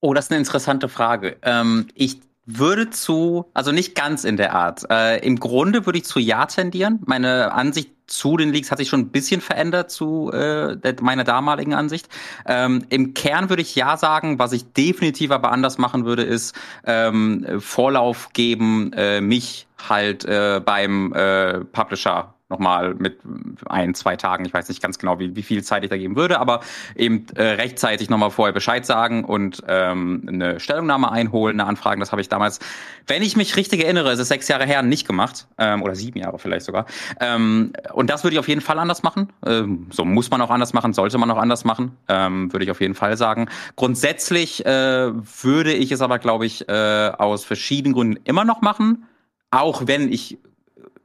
Oh, 0.03 0.13
das 0.13 0.25
ist 0.25 0.31
eine 0.31 0.39
interessante 0.39 0.89
Frage. 0.89 1.37
Ähm, 1.43 1.87
ich 1.95 2.19
würde 2.45 2.89
zu, 2.89 3.45
also 3.53 3.71
nicht 3.71 3.95
ganz 3.95 4.25
in 4.25 4.35
der 4.35 4.53
Art. 4.53 4.83
Äh, 4.89 5.25
Im 5.25 5.39
Grunde 5.39 5.85
würde 5.85 5.97
ich 5.99 6.03
zu 6.03 6.19
Ja 6.19 6.45
tendieren. 6.45 6.99
Meine 7.05 7.53
Ansicht 7.53 7.89
zu 8.07 8.35
den 8.35 8.51
Leaks 8.51 8.69
hat 8.69 8.79
sich 8.79 8.89
schon 8.89 8.99
ein 8.99 9.11
bisschen 9.11 9.39
verändert 9.39 9.91
zu 9.91 10.29
äh, 10.33 10.75
meiner 10.99 11.23
damaligen 11.23 11.73
Ansicht. 11.73 12.09
Ähm, 12.45 12.83
Im 12.89 13.13
Kern 13.13 13.47
würde 13.47 13.61
ich 13.61 13.75
Ja 13.75 13.95
sagen. 13.95 14.39
Was 14.39 14.51
ich 14.51 14.73
definitiv 14.73 15.31
aber 15.31 15.53
anders 15.53 15.77
machen 15.77 16.03
würde, 16.03 16.23
ist 16.23 16.53
ähm, 16.85 17.61
Vorlauf 17.61 18.33
geben, 18.33 18.91
äh, 18.91 19.21
mich 19.21 19.67
halt 19.87 20.25
äh, 20.25 20.59
beim 20.59 21.13
äh, 21.13 21.61
Publisher 21.63 22.32
nochmal 22.53 22.93
mit 22.93 23.19
ein, 23.67 23.93
zwei 23.95 24.15
Tagen, 24.15 24.45
ich 24.45 24.53
weiß 24.53 24.69
nicht 24.69 24.81
ganz 24.81 24.99
genau, 24.99 25.19
wie, 25.19 25.35
wie 25.35 25.43
viel 25.43 25.63
Zeit 25.63 25.83
ich 25.83 25.89
da 25.89 25.97
geben 25.97 26.15
würde, 26.15 26.39
aber 26.39 26.61
eben 26.95 27.25
äh, 27.35 27.43
rechtzeitig 27.43 28.09
nochmal 28.09 28.31
vorher 28.31 28.53
Bescheid 28.53 28.85
sagen 28.85 29.25
und 29.25 29.63
ähm, 29.67 30.23
eine 30.27 30.59
Stellungnahme 30.59 31.11
einholen, 31.11 31.59
eine 31.59 31.67
Anfrage. 31.67 31.99
Das 31.99 32.11
habe 32.11 32.21
ich 32.21 32.29
damals, 32.29 32.59
wenn 33.07 33.21
ich 33.21 33.35
mich 33.35 33.55
richtig 33.55 33.83
erinnere, 33.83 34.11
es 34.11 34.19
ist 34.19 34.29
sechs 34.29 34.47
Jahre 34.47 34.65
her, 34.65 34.81
nicht 34.83 35.07
gemacht. 35.07 35.47
Ähm, 35.57 35.81
oder 35.81 35.95
sieben 35.95 36.19
Jahre 36.19 36.39
vielleicht 36.39 36.65
sogar. 36.65 36.85
Ähm, 37.19 37.73
und 37.93 38.09
das 38.09 38.23
würde 38.23 38.35
ich 38.35 38.39
auf 38.39 38.47
jeden 38.47 38.61
Fall 38.61 38.79
anders 38.79 39.03
machen. 39.03 39.31
Ähm, 39.45 39.87
so 39.91 40.05
muss 40.05 40.29
man 40.29 40.41
auch 40.41 40.49
anders 40.49 40.73
machen, 40.73 40.93
sollte 40.93 41.17
man 41.17 41.29
auch 41.31 41.37
anders 41.37 41.65
machen, 41.65 41.97
ähm, 42.07 42.51
würde 42.53 42.65
ich 42.65 42.71
auf 42.71 42.81
jeden 42.81 42.95
Fall 42.95 43.17
sagen. 43.17 43.49
Grundsätzlich 43.75 44.65
äh, 44.65 45.11
würde 45.43 45.73
ich 45.73 45.91
es 45.91 46.01
aber, 46.01 46.19
glaube 46.19 46.45
ich, 46.45 46.67
äh, 46.69 47.11
aus 47.17 47.43
verschiedenen 47.43 47.93
Gründen 47.93 48.19
immer 48.23 48.45
noch 48.45 48.61
machen. 48.61 49.05
Auch 49.51 49.83
wenn 49.85 50.11
ich 50.11 50.37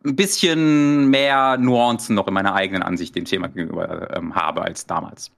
ein 0.05 0.17
bisschen 0.17 1.09
mehr 1.11 1.59
Nuancen 1.59 2.15
noch 2.15 2.29
in 2.29 2.35
meiner 2.35 2.55
eigenen 2.55 2.83
Ansicht 2.83 3.17
dem 3.17 3.25
Thema 3.25 3.49
gegenüber 3.49 4.17
ähm, 4.17 4.35
habe 4.35 4.63
als 4.63 4.87
damals. 4.87 5.31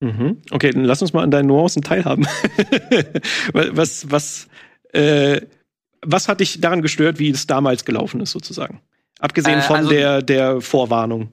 Mhm. 0.00 0.40
Okay, 0.50 0.70
dann 0.70 0.84
lass 0.84 1.02
uns 1.02 1.12
mal 1.12 1.22
an 1.22 1.30
deinen 1.30 1.46
Nuancen 1.46 1.82
teilhaben. 1.82 2.26
was, 3.52 4.10
was, 4.10 4.48
äh, 4.92 5.42
was 6.02 6.28
hat 6.28 6.40
dich 6.40 6.60
daran 6.60 6.80
gestört, 6.80 7.18
wie 7.18 7.30
es 7.30 7.46
damals 7.46 7.84
gelaufen 7.84 8.20
ist, 8.20 8.32
sozusagen? 8.32 8.80
Abgesehen 9.18 9.58
äh, 9.58 9.62
von 9.62 9.76
also, 9.76 9.90
der, 9.90 10.22
der 10.22 10.60
Vorwarnung. 10.62 11.32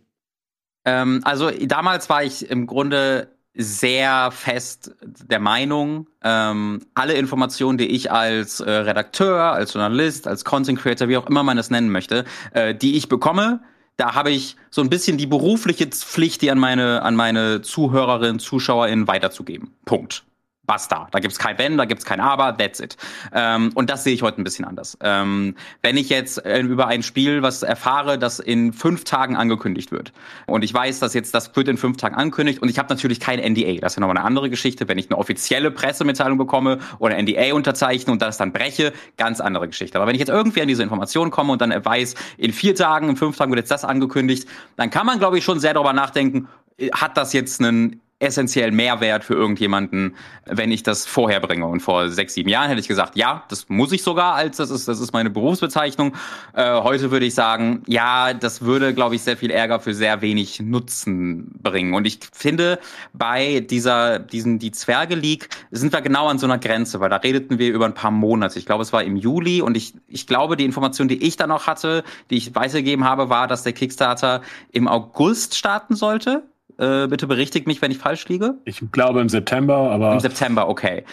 Ähm, 0.83 1.21
also 1.23 1.49
damals 1.51 2.09
war 2.09 2.23
ich 2.23 2.49
im 2.49 2.67
Grunde 2.67 3.29
sehr 3.57 4.29
fest 4.31 4.95
der 5.01 5.39
Meinung, 5.39 6.07
ähm, 6.23 6.81
alle 6.93 7.13
Informationen, 7.13 7.77
die 7.77 7.87
ich 7.87 8.11
als 8.11 8.59
äh, 8.59 8.69
Redakteur, 8.69 9.41
als 9.41 9.73
Journalist, 9.73 10.27
als 10.27 10.45
Content 10.45 10.79
Creator, 10.79 11.09
wie 11.09 11.17
auch 11.17 11.27
immer 11.27 11.41
man 11.43 11.57
es 11.57 11.71
nennen 11.71 11.89
möchte, 11.89 12.23
äh, 12.53 12.75
die 12.75 12.95
ich 12.95 13.09
bekomme, 13.09 13.61
da 13.97 14.13
habe 14.13 14.29
ich 14.29 14.55
so 14.69 14.81
ein 14.81 14.89
bisschen 14.89 15.17
die 15.17 15.25
berufliche 15.25 15.87
Pflicht, 15.87 16.43
die 16.43 16.51
an 16.51 16.59
meine, 16.59 17.01
an 17.01 17.15
meine 17.15 17.63
Zuhörerinnen, 17.63 18.39
ZuschauerInnen 18.39 19.07
weiterzugeben. 19.07 19.73
Punkt. 19.85 20.23
Basta. 20.67 21.07
Da 21.11 21.19
gibt's 21.19 21.39
kein 21.39 21.57
Wenn, 21.57 21.77
da 21.77 21.85
gibt's 21.85 22.05
kein 22.05 22.19
Aber, 22.19 22.55
that's 22.55 22.79
it. 22.79 22.97
Ähm, 23.33 23.71
und 23.73 23.89
das 23.89 24.03
sehe 24.03 24.13
ich 24.13 24.21
heute 24.21 24.41
ein 24.41 24.43
bisschen 24.43 24.65
anders. 24.65 24.97
Ähm, 25.01 25.55
wenn 25.81 25.97
ich 25.97 26.09
jetzt 26.09 26.45
äh, 26.45 26.59
über 26.59 26.87
ein 26.87 27.03
Spiel 27.03 27.41
was 27.41 27.63
erfahre, 27.63 28.19
das 28.19 28.39
in 28.39 28.73
fünf 28.73 29.05
Tagen 29.05 29.37
angekündigt 29.37 29.91
wird 29.91 30.11
und 30.45 30.63
ich 30.63 30.73
weiß, 30.73 30.99
dass 30.99 31.13
jetzt 31.13 31.33
das 31.33 31.55
wird 31.55 31.69
in 31.69 31.77
fünf 31.77 31.97
Tagen 31.97 32.15
angekündigt 32.15 32.61
und 32.61 32.69
ich 32.69 32.77
habe 32.77 32.89
natürlich 32.89 33.19
kein 33.19 33.39
NDA, 33.39 33.79
das 33.79 33.93
ist 33.93 33.95
ja 33.95 34.01
nochmal 34.01 34.17
eine 34.17 34.25
andere 34.25 34.49
Geschichte. 34.49 34.87
Wenn 34.89 34.97
ich 34.97 35.09
eine 35.09 35.17
offizielle 35.17 35.71
Pressemitteilung 35.71 36.37
bekomme 36.37 36.79
oder 36.99 37.17
NDA 37.17 37.53
unterzeichne 37.53 38.11
und 38.11 38.21
das 38.21 38.37
dann 38.37 38.51
breche, 38.51 38.91
ganz 39.15 39.39
andere 39.39 39.67
Geschichte. 39.67 39.97
Aber 39.97 40.07
wenn 40.07 40.15
ich 40.15 40.19
jetzt 40.19 40.29
irgendwie 40.29 40.61
an 40.61 40.67
diese 40.67 40.83
Information 40.83 41.31
komme 41.31 41.53
und 41.53 41.61
dann 41.61 41.73
weiß, 41.85 42.15
in 42.37 42.51
vier 42.51 42.75
Tagen, 42.75 43.09
in 43.09 43.15
fünf 43.15 43.37
Tagen 43.37 43.51
wird 43.51 43.59
jetzt 43.59 43.71
das 43.71 43.85
angekündigt, 43.85 44.49
dann 44.75 44.89
kann 44.89 45.05
man, 45.05 45.17
glaube 45.17 45.37
ich, 45.37 45.45
schon 45.45 45.59
sehr 45.59 45.73
darüber 45.73 45.93
nachdenken, 45.93 46.49
äh, 46.77 46.89
hat 46.91 47.15
das 47.15 47.31
jetzt 47.31 47.61
einen 47.61 48.01
essentiell 48.19 48.71
Mehrwert 48.71 49.23
für 49.23 49.35
irgendjemanden, 49.35 50.15
wenn 50.45 50.71
ich 50.71 50.81
das 50.81 51.05
vorher 51.05 51.39
bringe. 51.39 51.67
Und 51.67 51.81
vor 51.81 52.09
sechs, 52.09 52.33
sieben 52.33 52.49
Jahren 52.49 52.67
hätte 52.67 52.81
ich 52.81 52.87
gesagt, 52.87 53.15
ja, 53.15 53.43
das 53.49 53.69
muss 53.69 53.91
ich 53.91 54.01
sogar, 54.01 54.33
als 54.33 54.57
das 54.57 54.71
ist, 54.71 54.87
das 54.87 54.99
ist 54.99 55.13
meine 55.13 55.29
Berufsbezeichnung. 55.29 56.15
Äh, 56.53 56.81
heute 56.81 57.11
würde 57.11 57.27
ich 57.27 57.35
sagen, 57.35 57.83
ja, 57.85 58.33
das 58.33 58.61
würde, 58.61 58.95
glaube 58.95 59.15
ich, 59.15 59.21
sehr 59.21 59.37
viel 59.37 59.51
Ärger 59.51 59.79
für 59.79 59.93
sehr 59.93 60.21
wenig 60.21 60.59
Nutzen 60.59 61.51
bringen. 61.61 61.93
Und 61.93 62.07
ich 62.07 62.19
finde, 62.33 62.79
bei 63.13 63.59
dieser, 63.59 64.17
diesen, 64.17 64.57
die 64.57 64.71
Zwerge 64.71 65.13
League 65.13 65.49
sind 65.69 65.93
wir 65.93 66.01
genau 66.01 66.27
an 66.27 66.39
so 66.39 66.47
einer 66.47 66.57
Grenze, 66.57 66.99
weil 66.99 67.09
da 67.09 67.17
redeten 67.17 67.59
wir 67.59 67.71
über 67.71 67.85
ein 67.85 67.93
paar 67.93 68.11
Monate. 68.11 68.57
Ich 68.57 68.65
glaube, 68.65 68.81
es 68.81 68.93
war 68.93 69.03
im 69.03 69.15
Juli 69.15 69.61
und 69.61 69.77
ich, 69.77 69.93
ich 70.07 70.25
glaube, 70.25 70.57
die 70.57 70.65
Information, 70.65 71.07
die 71.07 71.23
ich 71.23 71.37
dann 71.37 71.49
noch 71.49 71.67
hatte, 71.67 72.03
die 72.31 72.37
ich 72.37 72.55
weitergegeben 72.55 73.05
habe, 73.05 73.29
war, 73.29 73.45
dass 73.45 73.61
der 73.61 73.73
Kickstarter 73.73 74.41
im 74.71 74.87
August 74.87 75.55
starten 75.55 75.95
sollte. 75.95 76.43
Äh, 76.77 77.07
bitte 77.07 77.27
berichtigt 77.27 77.67
mich, 77.67 77.81
wenn 77.81 77.91
ich 77.91 77.97
falsch 77.97 78.27
liege. 78.27 78.55
Ich 78.65 78.81
glaube 78.91 79.21
im 79.21 79.29
September, 79.29 79.75
aber. 79.91 80.13
Im 80.13 80.19
September, 80.19 80.69
okay. 80.69 81.03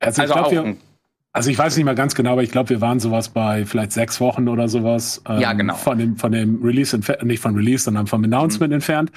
Also, 0.00 0.22
also 0.22 0.34
ich 0.34 0.40
glaub, 0.40 0.52
wir, 0.52 0.76
also 1.32 1.50
ich 1.50 1.58
weiß 1.58 1.76
nicht 1.76 1.84
mal 1.84 1.94
ganz 1.94 2.14
genau, 2.14 2.32
aber 2.32 2.42
ich 2.42 2.52
glaube, 2.52 2.70
wir 2.70 2.80
waren 2.80 3.00
sowas 3.00 3.28
bei 3.28 3.66
vielleicht 3.66 3.92
sechs 3.92 4.20
Wochen 4.20 4.48
oder 4.48 4.68
sowas. 4.68 5.20
Ähm, 5.28 5.40
ja, 5.40 5.52
genau. 5.52 5.74
Von 5.74 5.98
dem, 5.98 6.16
von 6.16 6.32
dem 6.32 6.62
Release, 6.62 6.98
nicht 7.22 7.40
von 7.40 7.56
Release, 7.56 7.84
sondern 7.84 8.06
vom 8.06 8.22
Announcement 8.22 8.70
mhm. 8.70 8.76
entfernt. 8.76 9.10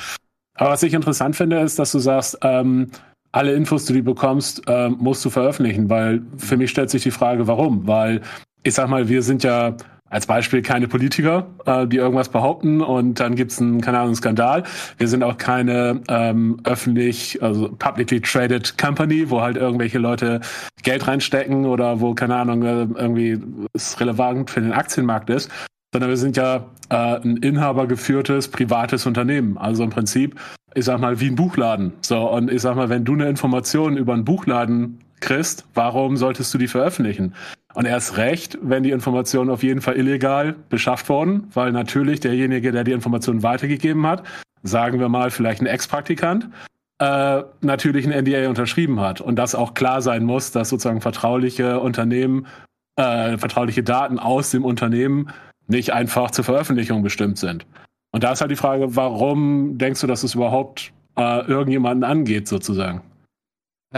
Aber 0.56 0.72
was 0.72 0.82
ich 0.84 0.94
interessant 0.94 1.36
finde, 1.36 1.60
ist, 1.60 1.77
dass 1.77 1.92
du 1.92 2.00
sagst, 2.00 2.39
ähm, 2.42 2.89
alle 3.32 3.54
Infos, 3.54 3.86
die 3.86 3.94
du 3.94 4.04
bekommst, 4.04 4.63
ähm, 4.66 4.98
musst 5.00 5.24
du 5.24 5.30
veröffentlichen, 5.30 5.89
weil 5.89 6.24
für 6.38 6.58
mich 6.58 6.72
stellt 6.72 6.89
sich 6.89 7.04
die 7.04 7.12
Frage, 7.12 7.46
warum? 7.46 7.86
Weil 7.86 8.22
ich 8.63 8.74
sag 8.74 8.89
mal, 8.89 9.08
wir 9.08 9.22
sind 9.22 9.44
ja 9.44 9.77
als 10.10 10.26
Beispiel 10.26 10.62
keine 10.62 10.88
Politiker, 10.88 11.48
äh, 11.66 11.88
die 11.88 11.98
irgendwas 11.98 12.30
behaupten 12.30 12.82
und 12.82 13.20
dann 13.20 13.36
gibt's 13.36 13.60
einen, 13.60 13.82
keine 13.82 14.00
Ahnung, 14.00 14.16
Skandal. 14.16 14.64
Wir 14.98 15.08
sind 15.08 15.24
auch 15.24 15.38
keine 15.38 16.02
ähm, 16.08 16.60
öffentlich, 16.64 17.42
also 17.44 17.70
publicly 17.70 18.22
traded 18.22 18.78
company, 18.78 19.30
wo 19.30 19.42
halt 19.42 19.58
irgendwelche 19.58 20.00
Leute 20.00 20.42
Geld 20.84 21.08
reinstecken 21.08 21.66
oder 21.66 22.00
wo, 22.00 22.14
keine 22.14 22.36
Ahnung, 22.36 22.64
äh, 22.64 22.88
irgendwie 22.96 23.40
es 23.74 24.00
relevant 24.00 24.50
für 24.50 24.62
den 24.62 24.72
Aktienmarkt 24.72 25.30
ist, 25.30 25.50
sondern 25.94 26.10
wir 26.10 26.18
sind 26.18 26.38
ja 26.38 26.66
äh, 26.90 26.96
ein 26.96 27.38
inhabergeführtes 27.38 28.50
privates 28.50 29.06
Unternehmen. 29.06 29.58
Also 29.58 29.84
im 29.84 29.90
Prinzip, 29.90 30.40
ich 30.74 30.86
sag 30.86 31.00
mal, 31.00 31.20
wie 31.20 31.28
ein 31.28 31.36
Buchladen. 31.36 31.94
So, 32.02 32.30
und 32.30 32.52
ich 32.52 32.62
sag 32.62 32.76
mal, 32.76 32.90
wenn 32.90 33.04
du 33.04 33.14
eine 33.14 33.28
Information 33.28 33.98
über 33.98 34.14
einen 34.14 34.26
Buchladen 34.26 35.00
kriegst, 35.20 35.66
warum 35.74 36.16
solltest 36.18 36.54
du 36.54 36.58
die 36.58 36.68
veröffentlichen? 36.68 37.34
Und 37.77 37.86
erst 37.86 38.17
recht, 38.17 38.57
wenn 38.63 38.81
die 38.81 38.89
Informationen 38.89 39.51
auf 39.51 39.62
jeden 39.62 39.81
Fall 39.81 39.98
illegal 39.98 40.55
beschafft 40.69 41.10
wurden, 41.10 41.43
weil 41.53 41.72
natürlich 41.72 42.19
derjenige, 42.19 42.72
der 42.72 42.84
die 42.84 42.91
Informationen 42.91 43.43
weitergegeben 43.43 44.07
hat, 44.07 44.24
sagen 44.63 45.00
wir 45.00 45.10
mal 45.10 45.29
vielleicht 45.29 45.62
ein 45.62 45.67
Ex-Praktikant, 45.67 46.50
äh, 46.98 47.43
natürlich 47.62 48.07
ein 48.07 48.12
NDA 48.12 48.50
unterschrieben 48.50 49.00
hat 49.00 49.22
und 49.22 49.36
das 49.36 49.53
auch 49.53 49.75
klar 49.75 50.01
sein 50.01 50.24
muss, 50.24 50.50
dass 50.50 50.69
sozusagen 50.69 51.01
vertrauliche 51.01 51.79
Unternehmen, 51.79 52.48
äh, 52.96 53.38
vertrauliche 53.38 53.84
Daten 53.84 54.17
aus 54.17 54.50
dem 54.50 54.65
Unternehmen 54.65 55.29
nicht 55.67 55.93
einfach 55.93 56.31
zur 56.31 56.46
Veröffentlichung 56.46 57.03
bestimmt 57.03 57.38
sind. 57.38 57.67
Und 58.10 58.24
da 58.24 58.31
ist 58.31 58.41
halt 58.41 58.50
die 58.50 58.55
Frage, 58.55 58.96
warum 58.96 59.77
denkst 59.77 60.01
du, 60.01 60.07
dass 60.07 60.24
es 60.24 60.34
überhaupt 60.34 60.93
äh, 61.15 61.46
irgendjemanden 61.46 62.03
angeht, 62.03 62.48
sozusagen. 62.48 63.03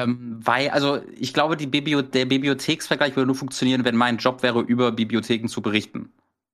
Ähm, 0.03 0.39
weil, 0.44 0.70
also 0.70 1.00
ich 1.18 1.34
glaube, 1.34 1.58
die 1.58 1.68
Biblio 1.68 2.01
der 2.01 2.25
Bibliotheksvergleich 2.25 3.15
würde 3.15 3.27
nur 3.27 3.36
funktionieren, 3.36 3.86
wenn 3.86 3.96
mein 3.96 4.18
Job 4.18 4.44
wäre, 4.44 4.62
über 4.62 4.91
Bibliotheken 4.91 5.48
zu 5.48 5.62
berichten. 5.62 6.12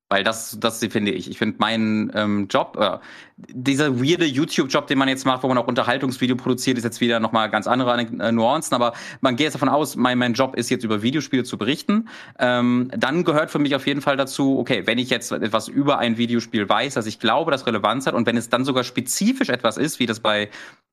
Weil 0.07 0.23
das, 0.23 0.59
das 0.59 0.85
finde 0.85 1.11
ich. 1.11 1.31
Ich 1.31 1.39
finde 1.39 1.55
meinen 1.57 2.11
ähm, 2.13 2.47
Job, 2.47 2.77
äh, 2.79 2.99
dieser 3.37 3.99
weirde 3.99 4.25
YouTube-Job, 4.25 4.85
den 4.85 4.99
man 4.99 5.07
jetzt 5.09 5.25
macht, 5.25 5.41
wo 5.41 5.47
man 5.47 5.57
auch 5.57 5.67
Unterhaltungsvideo 5.67 6.35
produziert, 6.35 6.77
ist 6.77 6.83
jetzt 6.83 7.01
wieder 7.01 7.19
nochmal 7.19 7.49
ganz 7.49 7.65
andere 7.65 7.99
äh, 7.99 8.31
Nuancen, 8.31 8.75
aber 8.75 8.93
man 9.21 9.35
geht 9.35 9.45
jetzt 9.45 9.55
davon 9.55 9.67
aus, 9.67 9.95
mein, 9.95 10.19
mein 10.19 10.33
Job 10.33 10.55
ist 10.55 10.69
jetzt 10.69 10.83
über 10.83 11.01
Videospiele 11.01 11.43
zu 11.43 11.57
berichten. 11.57 12.07
Ähm, 12.37 12.91
dann 12.95 13.23
gehört 13.23 13.49
für 13.49 13.57
mich 13.57 13.73
auf 13.73 13.87
jeden 13.87 14.01
Fall 14.01 14.15
dazu, 14.15 14.59
okay, 14.59 14.85
wenn 14.85 14.99
ich 14.99 15.09
jetzt 15.09 15.31
etwas 15.31 15.67
über 15.67 15.97
ein 15.97 16.19
Videospiel 16.19 16.69
weiß, 16.69 16.93
dass 16.93 17.07
ich 17.07 17.19
glaube, 17.19 17.49
das 17.49 17.65
Relevanz 17.65 18.05
hat 18.05 18.13
und 18.13 18.27
wenn 18.27 18.37
es 18.37 18.49
dann 18.49 18.63
sogar 18.63 18.83
spezifisch 18.83 19.49
etwas 19.49 19.77
ist, 19.77 19.99
wie 19.99 20.05
das 20.05 20.19
bei 20.19 20.51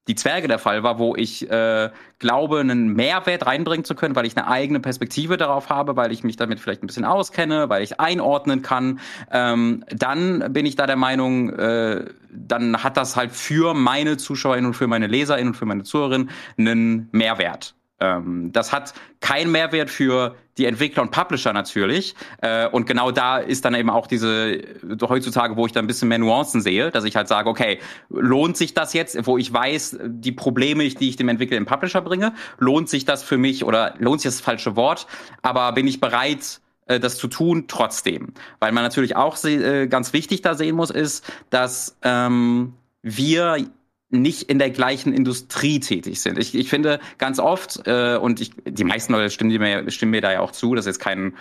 die 0.08 0.14
Zwerge 0.16 0.48
der 0.48 0.58
Fall 0.58 0.82
war, 0.82 0.98
wo 0.98 1.14
ich 1.14 1.48
äh, 1.50 1.90
glaube, 2.18 2.60
einen 2.60 2.88
Mehrwert 2.94 3.46
reinbringen 3.46 3.84
zu 3.84 3.94
können, 3.94 4.16
weil 4.16 4.26
ich 4.26 4.36
eine 4.36 4.48
eigene 4.48 4.80
Perspektive 4.80 5.36
darauf 5.36 5.70
habe, 5.70 5.96
weil 5.96 6.10
ich 6.10 6.24
mich 6.24 6.36
damit 6.36 6.58
vielleicht 6.58 6.82
ein 6.82 6.88
bisschen 6.88 7.04
auskenne, 7.04 7.68
weil 7.68 7.82
ich 7.82 8.00
einordnen 8.00 8.62
kann, 8.62 9.00
ähm, 9.30 9.84
dann 9.90 10.52
bin 10.52 10.66
ich 10.66 10.74
da 10.74 10.86
der 10.86 10.96
Meinung, 10.96 11.50
äh, 11.50 12.06
dann 12.30 12.82
hat 12.82 12.96
das 12.96 13.16
halt 13.16 13.30
für 13.30 13.74
meine 13.74 14.16
Zuschauerinnen 14.16 14.66
und 14.66 14.74
für 14.74 14.88
meine 14.88 15.06
Leserinnen 15.06 15.48
und 15.48 15.54
für 15.54 15.66
meine 15.66 15.84
Zuhörerinnen 15.84 16.30
einen 16.58 17.08
Mehrwert. 17.12 17.74
Ähm, 18.02 18.50
das 18.52 18.72
hat 18.72 18.94
keinen 19.20 19.52
Mehrwert 19.52 19.88
für 19.88 20.34
die 20.58 20.66
Entwickler 20.66 21.02
und 21.02 21.12
Publisher 21.12 21.52
natürlich. 21.52 22.14
Äh, 22.40 22.66
und 22.68 22.86
genau 22.86 23.12
da 23.12 23.38
ist 23.38 23.64
dann 23.64 23.74
eben 23.74 23.90
auch 23.90 24.08
diese 24.08 24.60
heutzutage, 25.02 25.56
wo 25.56 25.66
ich 25.66 25.72
da 25.72 25.80
ein 25.80 25.86
bisschen 25.86 26.08
mehr 26.08 26.18
Nuancen 26.18 26.60
sehe, 26.60 26.90
dass 26.90 27.04
ich 27.04 27.14
halt 27.14 27.28
sage, 27.28 27.48
okay, 27.48 27.78
lohnt 28.10 28.56
sich 28.56 28.74
das 28.74 28.92
jetzt, 28.92 29.26
wo 29.26 29.38
ich 29.38 29.52
weiß, 29.52 29.98
die 30.02 30.32
Probleme, 30.32 30.88
die 30.88 31.08
ich 31.08 31.16
dem 31.16 31.28
Entwickler 31.28 31.56
im 31.56 31.66
Publisher 31.66 32.00
bringe, 32.00 32.34
lohnt 32.58 32.88
sich 32.88 33.04
das 33.04 33.22
für 33.22 33.38
mich 33.38 33.64
oder 33.64 33.94
lohnt 33.98 34.20
sich 34.20 34.32
das 34.32 34.40
falsche 34.40 34.74
Wort, 34.74 35.06
aber 35.42 35.70
bin 35.72 35.86
ich 35.86 36.00
bereit, 36.00 36.60
äh, 36.86 36.98
das 36.98 37.16
zu 37.16 37.28
tun 37.28 37.66
trotzdem. 37.68 38.34
Weil 38.58 38.72
man 38.72 38.82
natürlich 38.82 39.14
auch 39.14 39.42
äh, 39.44 39.86
ganz 39.86 40.12
wichtig 40.12 40.42
da 40.42 40.54
sehen 40.54 40.74
muss, 40.74 40.90
ist, 40.90 41.24
dass 41.50 41.96
ähm, 42.02 42.74
wir 43.02 43.64
nicht 44.12 44.42
in 44.42 44.58
der 44.58 44.70
gleichen 44.70 45.12
Industrie 45.12 45.80
tätig 45.80 46.20
sind. 46.20 46.38
Ich, 46.38 46.54
ich 46.54 46.68
finde 46.68 47.00
ganz 47.18 47.38
oft, 47.38 47.86
äh, 47.86 48.16
und 48.16 48.40
ich, 48.40 48.52
die 48.64 48.84
meisten 48.84 49.12
Leute 49.12 49.30
stimmen 49.30 49.58
mir, 49.58 49.90
stimmen 49.90 50.10
mir 50.10 50.20
da 50.20 50.32
ja 50.32 50.40
auch 50.40 50.52
zu, 50.52 50.74
das 50.74 50.84
ist 50.84 50.96
jetzt 50.96 51.00
kein, 51.00 51.34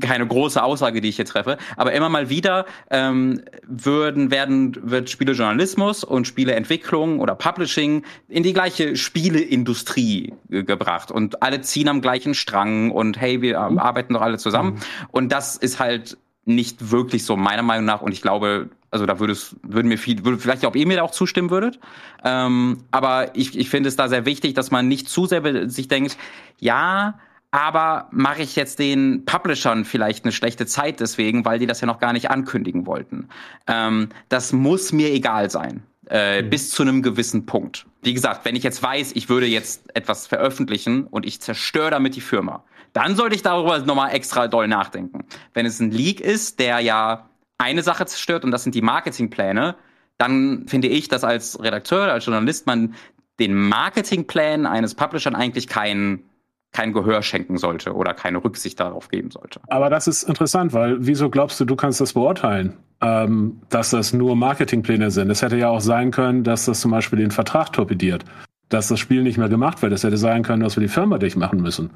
keine 0.00 0.26
große 0.26 0.62
Aussage, 0.62 1.00
die 1.00 1.08
ich 1.08 1.16
hier 1.16 1.24
treffe, 1.24 1.56
aber 1.76 1.92
immer 1.92 2.10
mal 2.10 2.28
wieder 2.28 2.66
ähm, 2.90 3.40
würden, 3.66 4.30
werden, 4.30 4.76
wird 4.82 5.08
Spielejournalismus 5.08 6.04
und 6.04 6.26
Spieleentwicklung 6.26 7.20
oder 7.20 7.34
Publishing 7.34 8.04
in 8.28 8.42
die 8.42 8.52
gleiche 8.52 8.96
Spieleindustrie 8.96 10.34
äh, 10.50 10.62
gebracht 10.62 11.10
und 11.10 11.42
alle 11.42 11.62
ziehen 11.62 11.88
am 11.88 12.02
gleichen 12.02 12.34
Strang 12.34 12.90
und 12.90 13.18
hey, 13.18 13.40
wir 13.40 13.54
äh, 13.54 13.56
arbeiten 13.56 14.12
doch 14.12 14.22
alle 14.22 14.36
zusammen. 14.36 14.74
Mhm. 14.74 15.08
Und 15.10 15.32
das 15.32 15.56
ist 15.56 15.80
halt 15.80 16.18
nicht 16.44 16.90
wirklich 16.90 17.24
so 17.24 17.36
meiner 17.36 17.62
Meinung 17.62 17.86
nach 17.86 18.02
und 18.02 18.12
ich 18.12 18.20
glaube, 18.20 18.68
also 18.94 19.06
da 19.06 19.18
würdest, 19.18 19.56
würden 19.62 19.88
mir 19.88 19.98
viel, 19.98 20.24
würde 20.24 20.38
vielleicht 20.38 20.64
auch 20.64 20.76
ihr 20.76 20.86
mir 20.86 21.02
auch 21.02 21.10
zustimmen 21.10 21.50
würdet. 21.50 21.80
Ähm, 22.22 22.84
aber 22.92 23.36
ich, 23.36 23.58
ich 23.58 23.68
finde 23.68 23.88
es 23.88 23.96
da 23.96 24.08
sehr 24.08 24.24
wichtig, 24.24 24.54
dass 24.54 24.70
man 24.70 24.86
nicht 24.86 25.08
zu 25.08 25.26
sehr 25.26 25.68
sich 25.68 25.88
denkt, 25.88 26.16
ja, 26.60 27.18
aber 27.50 28.08
mache 28.12 28.42
ich 28.42 28.54
jetzt 28.54 28.78
den 28.78 29.24
Publishern 29.24 29.84
vielleicht 29.84 30.24
eine 30.24 30.30
schlechte 30.30 30.66
Zeit 30.66 31.00
deswegen, 31.00 31.44
weil 31.44 31.58
die 31.58 31.66
das 31.66 31.80
ja 31.80 31.86
noch 31.86 31.98
gar 31.98 32.12
nicht 32.12 32.30
ankündigen 32.30 32.86
wollten. 32.86 33.28
Ähm, 33.66 34.10
das 34.28 34.52
muss 34.52 34.92
mir 34.92 35.12
egal 35.12 35.50
sein. 35.50 35.82
Äh, 36.08 36.42
mhm. 36.42 36.50
Bis 36.50 36.70
zu 36.70 36.82
einem 36.82 37.02
gewissen 37.02 37.46
Punkt. 37.46 37.86
Wie 38.02 38.14
gesagt, 38.14 38.44
wenn 38.44 38.54
ich 38.54 38.62
jetzt 38.62 38.80
weiß, 38.80 39.12
ich 39.16 39.28
würde 39.28 39.46
jetzt 39.46 39.94
etwas 39.96 40.28
veröffentlichen 40.28 41.04
und 41.04 41.26
ich 41.26 41.40
zerstöre 41.40 41.90
damit 41.90 42.14
die 42.14 42.20
Firma, 42.20 42.62
dann 42.92 43.16
sollte 43.16 43.34
ich 43.34 43.42
darüber 43.42 43.78
nochmal 43.80 44.14
extra 44.14 44.46
doll 44.46 44.68
nachdenken. 44.68 45.24
Wenn 45.52 45.66
es 45.66 45.80
ein 45.80 45.90
Leak 45.90 46.20
ist, 46.20 46.60
der 46.60 46.78
ja 46.78 47.28
eine 47.58 47.82
Sache 47.82 48.06
zerstört 48.06 48.44
und 48.44 48.50
das 48.50 48.62
sind 48.62 48.74
die 48.74 48.82
Marketingpläne, 48.82 49.76
dann 50.18 50.66
finde 50.68 50.88
ich, 50.88 51.08
dass 51.08 51.24
als 51.24 51.62
Redakteur, 51.62 52.12
als 52.12 52.26
Journalist 52.26 52.66
man 52.66 52.94
den 53.40 53.54
Marketingplänen 53.54 54.66
eines 54.66 54.94
Publishers 54.94 55.34
eigentlich 55.34 55.66
kein, 55.66 56.20
kein 56.72 56.92
Gehör 56.92 57.22
schenken 57.22 57.58
sollte 57.58 57.94
oder 57.94 58.14
keine 58.14 58.42
Rücksicht 58.42 58.78
darauf 58.78 59.08
geben 59.08 59.30
sollte. 59.30 59.60
Aber 59.68 59.90
das 59.90 60.06
ist 60.06 60.24
interessant, 60.24 60.72
weil 60.72 60.96
wieso 61.00 61.30
glaubst 61.30 61.58
du, 61.60 61.64
du 61.64 61.76
kannst 61.76 62.00
das 62.00 62.12
beurteilen, 62.12 62.74
ähm, 63.00 63.60
dass 63.70 63.90
das 63.90 64.12
nur 64.12 64.36
Marketingpläne 64.36 65.10
sind? 65.10 65.30
Es 65.30 65.42
hätte 65.42 65.56
ja 65.56 65.68
auch 65.68 65.80
sein 65.80 66.10
können, 66.10 66.44
dass 66.44 66.66
das 66.66 66.80
zum 66.80 66.92
Beispiel 66.92 67.18
den 67.18 67.32
Vertrag 67.32 67.72
torpediert, 67.72 68.24
dass 68.68 68.88
das 68.88 69.00
Spiel 69.00 69.22
nicht 69.22 69.38
mehr 69.38 69.48
gemacht 69.48 69.82
wird. 69.82 69.92
Es 69.92 70.04
hätte 70.04 70.16
sein 70.16 70.44
können, 70.44 70.62
dass 70.62 70.76
wir 70.76 70.82
die 70.82 70.88
Firma 70.88 71.18
dicht 71.18 71.36
machen 71.36 71.60
müssen. 71.60 71.90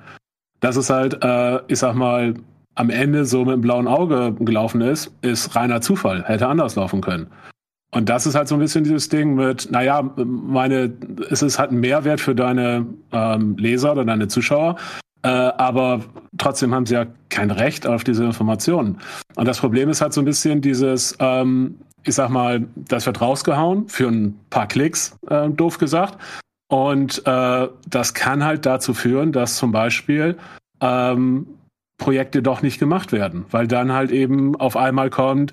Das 0.61 0.77
ist 0.77 0.91
halt, 0.91 1.23
äh, 1.23 1.61
ich 1.69 1.79
sag 1.79 1.95
mal, 1.95 2.35
am 2.79 2.91
Ende 2.91 3.25
so 3.25 3.45
mit 3.45 3.55
dem 3.55 3.61
blauen 3.61 3.89
Auge 3.89 4.35
gelaufen 4.39 4.81
ist, 4.81 5.13
ist 5.21 5.57
reiner 5.57 5.81
Zufall. 5.81 6.23
Hätte 6.25 6.47
anders 6.47 6.77
laufen 6.77 7.01
können. 7.01 7.27
Und 7.91 8.09
das 8.09 8.25
ist 8.25 8.37
halt 8.37 8.47
so 8.47 8.55
ein 8.55 8.61
bisschen 8.61 8.85
dieses 8.85 9.09
Ding 9.09 9.35
mit, 9.35 9.69
naja, 9.73 10.03
meine, 10.17 10.93
es 11.29 11.43
ist 11.43 11.59
halt 11.59 11.73
ein 11.73 11.81
Mehrwert 11.81 12.21
für 12.21 12.37
deine 12.37 12.87
ähm, 13.11 13.57
Leser 13.57 13.93
oder 13.93 14.05
deine 14.05 14.29
Zuschauer, 14.29 14.77
äh, 15.23 15.29
aber 15.29 16.03
trotzdem 16.37 16.73
haben 16.73 16.87
sie 16.87 16.95
ja 16.95 17.07
kein 17.31 17.51
Recht 17.51 17.85
auf 17.87 18.05
diese 18.05 18.25
Informationen. 18.25 18.99
Und 19.35 19.49
das 19.49 19.59
Problem 19.59 19.89
ist 19.89 20.01
halt 20.01 20.13
so 20.13 20.21
ein 20.21 20.27
bisschen 20.27 20.61
dieses, 20.61 21.17
ähm, 21.19 21.79
ich 22.05 22.15
sag 22.15 22.29
mal, 22.29 22.65
das 22.77 23.07
wird 23.07 23.21
rausgehauen 23.21 23.89
für 23.89 24.07
ein 24.07 24.39
paar 24.51 24.69
Klicks, 24.69 25.17
äh, 25.29 25.49
doof 25.49 25.79
gesagt. 25.79 26.19
Und 26.69 27.27
äh, 27.27 27.69
das 27.89 28.15
kann 28.15 28.45
halt 28.45 28.67
dazu 28.67 28.95
führen, 28.95 29.33
dass 29.33 29.57
zum 29.57 29.73
Beispiel 29.73 30.37
ähm, 30.81 31.47
Projekte 31.99 32.43
doch 32.43 32.63
nicht 32.63 32.79
gemacht 32.79 33.13
werden, 33.13 33.45
weil 33.51 33.67
dann 33.67 33.93
halt 33.93 34.11
eben 34.11 34.57
auf 34.57 34.77
einmal 34.77 35.11
kommt, 35.11 35.53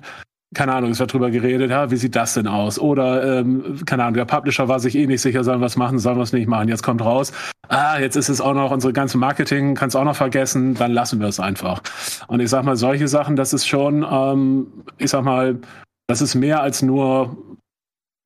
keine 0.54 0.72
Ahnung, 0.72 0.92
es 0.92 1.00
wird 1.00 1.12
drüber 1.12 1.30
geredet, 1.30 1.70
ja, 1.70 1.90
wie 1.90 1.96
sieht 1.96 2.14
das 2.16 2.34
denn 2.34 2.46
aus? 2.46 2.78
Oder, 2.78 3.40
ähm, 3.40 3.80
keine 3.84 4.04
Ahnung, 4.04 4.14
der 4.14 4.24
Publisher 4.24 4.68
war 4.68 4.78
sich 4.78 4.96
eh 4.96 5.06
nicht 5.06 5.20
sicher, 5.20 5.44
sollen 5.44 5.60
wir 5.60 5.66
es 5.66 5.76
machen, 5.76 5.98
sollen 5.98 6.16
wir 6.16 6.22
es 6.22 6.32
nicht 6.32 6.46
machen. 6.46 6.68
Jetzt 6.68 6.82
kommt 6.82 7.04
raus, 7.04 7.32
ah, 7.68 7.98
jetzt 7.98 8.16
ist 8.16 8.28
es 8.28 8.40
auch 8.40 8.54
noch, 8.54 8.70
unsere 8.70 8.92
ganze 8.92 9.18
Marketing 9.18 9.74
kannst 9.74 9.96
auch 9.96 10.04
noch 10.04 10.16
vergessen, 10.16 10.74
dann 10.74 10.92
lassen 10.92 11.20
wir 11.20 11.26
es 11.26 11.40
einfach. 11.40 11.82
Und 12.28 12.40
ich 12.40 12.48
sag 12.48 12.64
mal, 12.64 12.76
solche 12.76 13.08
Sachen, 13.08 13.36
das 13.36 13.52
ist 13.52 13.66
schon, 13.66 14.06
ähm, 14.08 14.68
ich 14.98 15.10
sag 15.10 15.24
mal, 15.24 15.58
das 16.06 16.22
ist 16.22 16.36
mehr 16.36 16.62
als 16.62 16.80
nur 16.80 17.36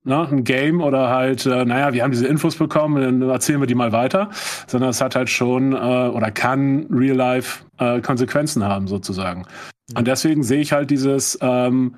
ne, 0.03 0.27
ein 0.27 0.43
Game 0.43 0.81
oder 0.81 1.09
halt, 1.09 1.45
äh, 1.45 1.65
naja, 1.65 1.93
wir 1.93 2.03
haben 2.03 2.11
diese 2.11 2.27
Infos 2.27 2.55
bekommen, 2.55 3.19
dann 3.19 3.29
erzählen 3.29 3.59
wir 3.59 3.67
die 3.67 3.75
mal 3.75 3.91
weiter, 3.91 4.29
sondern 4.67 4.89
es 4.89 5.01
hat 5.01 5.15
halt 5.15 5.29
schon 5.29 5.73
äh, 5.73 5.75
oder 5.75 6.31
kann 6.31 6.87
Real-Life 6.89 7.65
äh, 7.79 8.01
Konsequenzen 8.01 8.63
haben 8.63 8.87
sozusagen. 8.87 9.41
Mhm. 9.41 9.97
Und 9.99 10.07
deswegen 10.07 10.43
sehe 10.43 10.61
ich 10.61 10.71
halt 10.71 10.89
dieses, 10.89 11.37
ähm, 11.41 11.95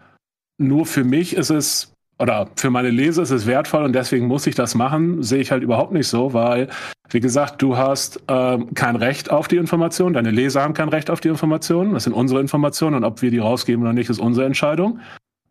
nur 0.57 0.86
für 0.86 1.03
mich 1.03 1.36
ist 1.36 1.50
es 1.50 1.89
oder 2.19 2.48
für 2.55 2.69
meine 2.69 2.89
Leser 2.89 3.24
ist 3.24 3.31
es 3.31 3.48
wertvoll 3.48 3.83
und 3.83 3.93
deswegen 3.93 4.27
muss 4.27 4.45
ich 4.45 4.55
das 4.55 4.75
machen, 4.75 5.24
sehe 5.24 5.41
ich 5.41 5.51
halt 5.51 5.63
überhaupt 5.63 5.93
nicht 5.93 6.07
so, 6.07 6.33
weil, 6.33 6.69
wie 7.10 7.19
gesagt, 7.19 7.62
du 7.62 7.75
hast 7.75 8.22
ähm, 8.27 8.74
kein 8.75 8.95
Recht 8.95 9.31
auf 9.31 9.48
die 9.48 9.57
Information, 9.57 10.13
deine 10.13 10.29
Leser 10.29 10.62
haben 10.62 10.75
kein 10.75 10.89
Recht 10.89 11.10
auf 11.10 11.22
die 11.22 11.29
Informationen, 11.29 11.93
das 11.93 12.03
sind 12.03 12.13
unsere 12.13 12.39
Informationen 12.39 12.98
und 12.98 13.03
ob 13.03 13.22
wir 13.24 13.31
die 13.31 13.39
rausgeben 13.39 13.83
oder 13.83 13.93
nicht, 13.93 14.10
ist 14.10 14.19
unsere 14.19 14.45
Entscheidung 14.45 15.00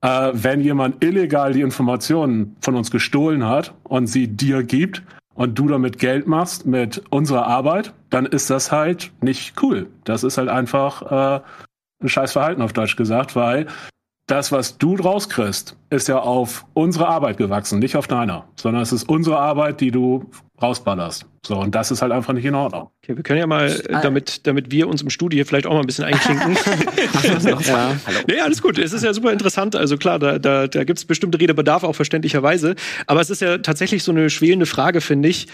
äh, 0.02 0.30
wenn 0.34 0.60
jemand 0.60 1.02
illegal 1.02 1.52
die 1.52 1.62
Informationen 1.62 2.56
von 2.60 2.76
uns 2.76 2.90
gestohlen 2.90 3.46
hat 3.46 3.74
und 3.84 4.08
sie 4.08 4.28
dir 4.28 4.62
gibt 4.62 5.02
und 5.34 5.58
du 5.58 5.68
damit 5.68 5.98
Geld 5.98 6.26
machst 6.26 6.66
mit 6.66 7.02
unserer 7.10 7.46
Arbeit, 7.46 7.94
dann 8.10 8.26
ist 8.26 8.50
das 8.50 8.70
halt 8.70 9.12
nicht 9.20 9.62
cool. 9.62 9.86
Das 10.04 10.24
ist 10.24 10.38
halt 10.38 10.48
einfach 10.48 11.40
äh, 11.40 11.40
ein 12.02 12.08
scheiß 12.08 12.32
Verhalten 12.32 12.62
auf 12.62 12.72
Deutsch 12.72 12.96
gesagt, 12.96 13.34
weil 13.36 13.66
das, 14.32 14.50
was 14.50 14.78
du 14.78 14.96
draus 14.96 15.28
kriegst, 15.28 15.76
ist 15.90 16.08
ja 16.08 16.18
auf 16.18 16.64
unsere 16.72 17.06
Arbeit 17.06 17.36
gewachsen, 17.36 17.80
nicht 17.80 17.96
auf 17.96 18.06
deiner, 18.06 18.48
sondern 18.56 18.80
es 18.80 18.90
ist 18.90 19.06
unsere 19.06 19.38
Arbeit, 19.38 19.82
die 19.82 19.90
du 19.90 20.30
rausballerst. 20.62 21.26
So, 21.46 21.58
und 21.58 21.74
das 21.74 21.90
ist 21.90 22.00
halt 22.00 22.12
einfach 22.12 22.32
nicht 22.32 22.46
in 22.46 22.54
Ordnung. 22.54 22.88
Okay, 23.02 23.14
wir 23.14 23.22
können 23.24 23.40
ja 23.40 23.46
mal, 23.46 23.68
äh, 23.68 24.00
damit, 24.00 24.46
damit 24.46 24.70
wir 24.70 24.88
uns 24.88 25.02
im 25.02 25.10
Studio 25.10 25.36
hier 25.36 25.44
vielleicht 25.44 25.66
auch 25.66 25.74
mal 25.74 25.80
ein 25.80 25.86
bisschen 25.86 26.06
einklinken. 26.06 26.56
ja. 27.66 27.94
Nee, 28.26 28.40
alles 28.40 28.62
gut. 28.62 28.78
Es 28.78 28.94
ist 28.94 29.04
ja 29.04 29.12
super 29.12 29.32
interessant. 29.32 29.76
Also 29.76 29.98
klar, 29.98 30.18
da, 30.18 30.38
da, 30.38 30.66
da 30.66 30.84
gibt 30.84 30.98
es 30.98 31.04
bestimmte 31.04 31.38
Redebedarf, 31.38 31.84
auch 31.84 31.94
verständlicherweise. 31.94 32.74
Aber 33.06 33.20
es 33.20 33.28
ist 33.28 33.42
ja 33.42 33.58
tatsächlich 33.58 34.02
so 34.02 34.12
eine 34.12 34.30
schwelende 34.30 34.64
Frage, 34.64 35.02
finde 35.02 35.28
ich. 35.28 35.48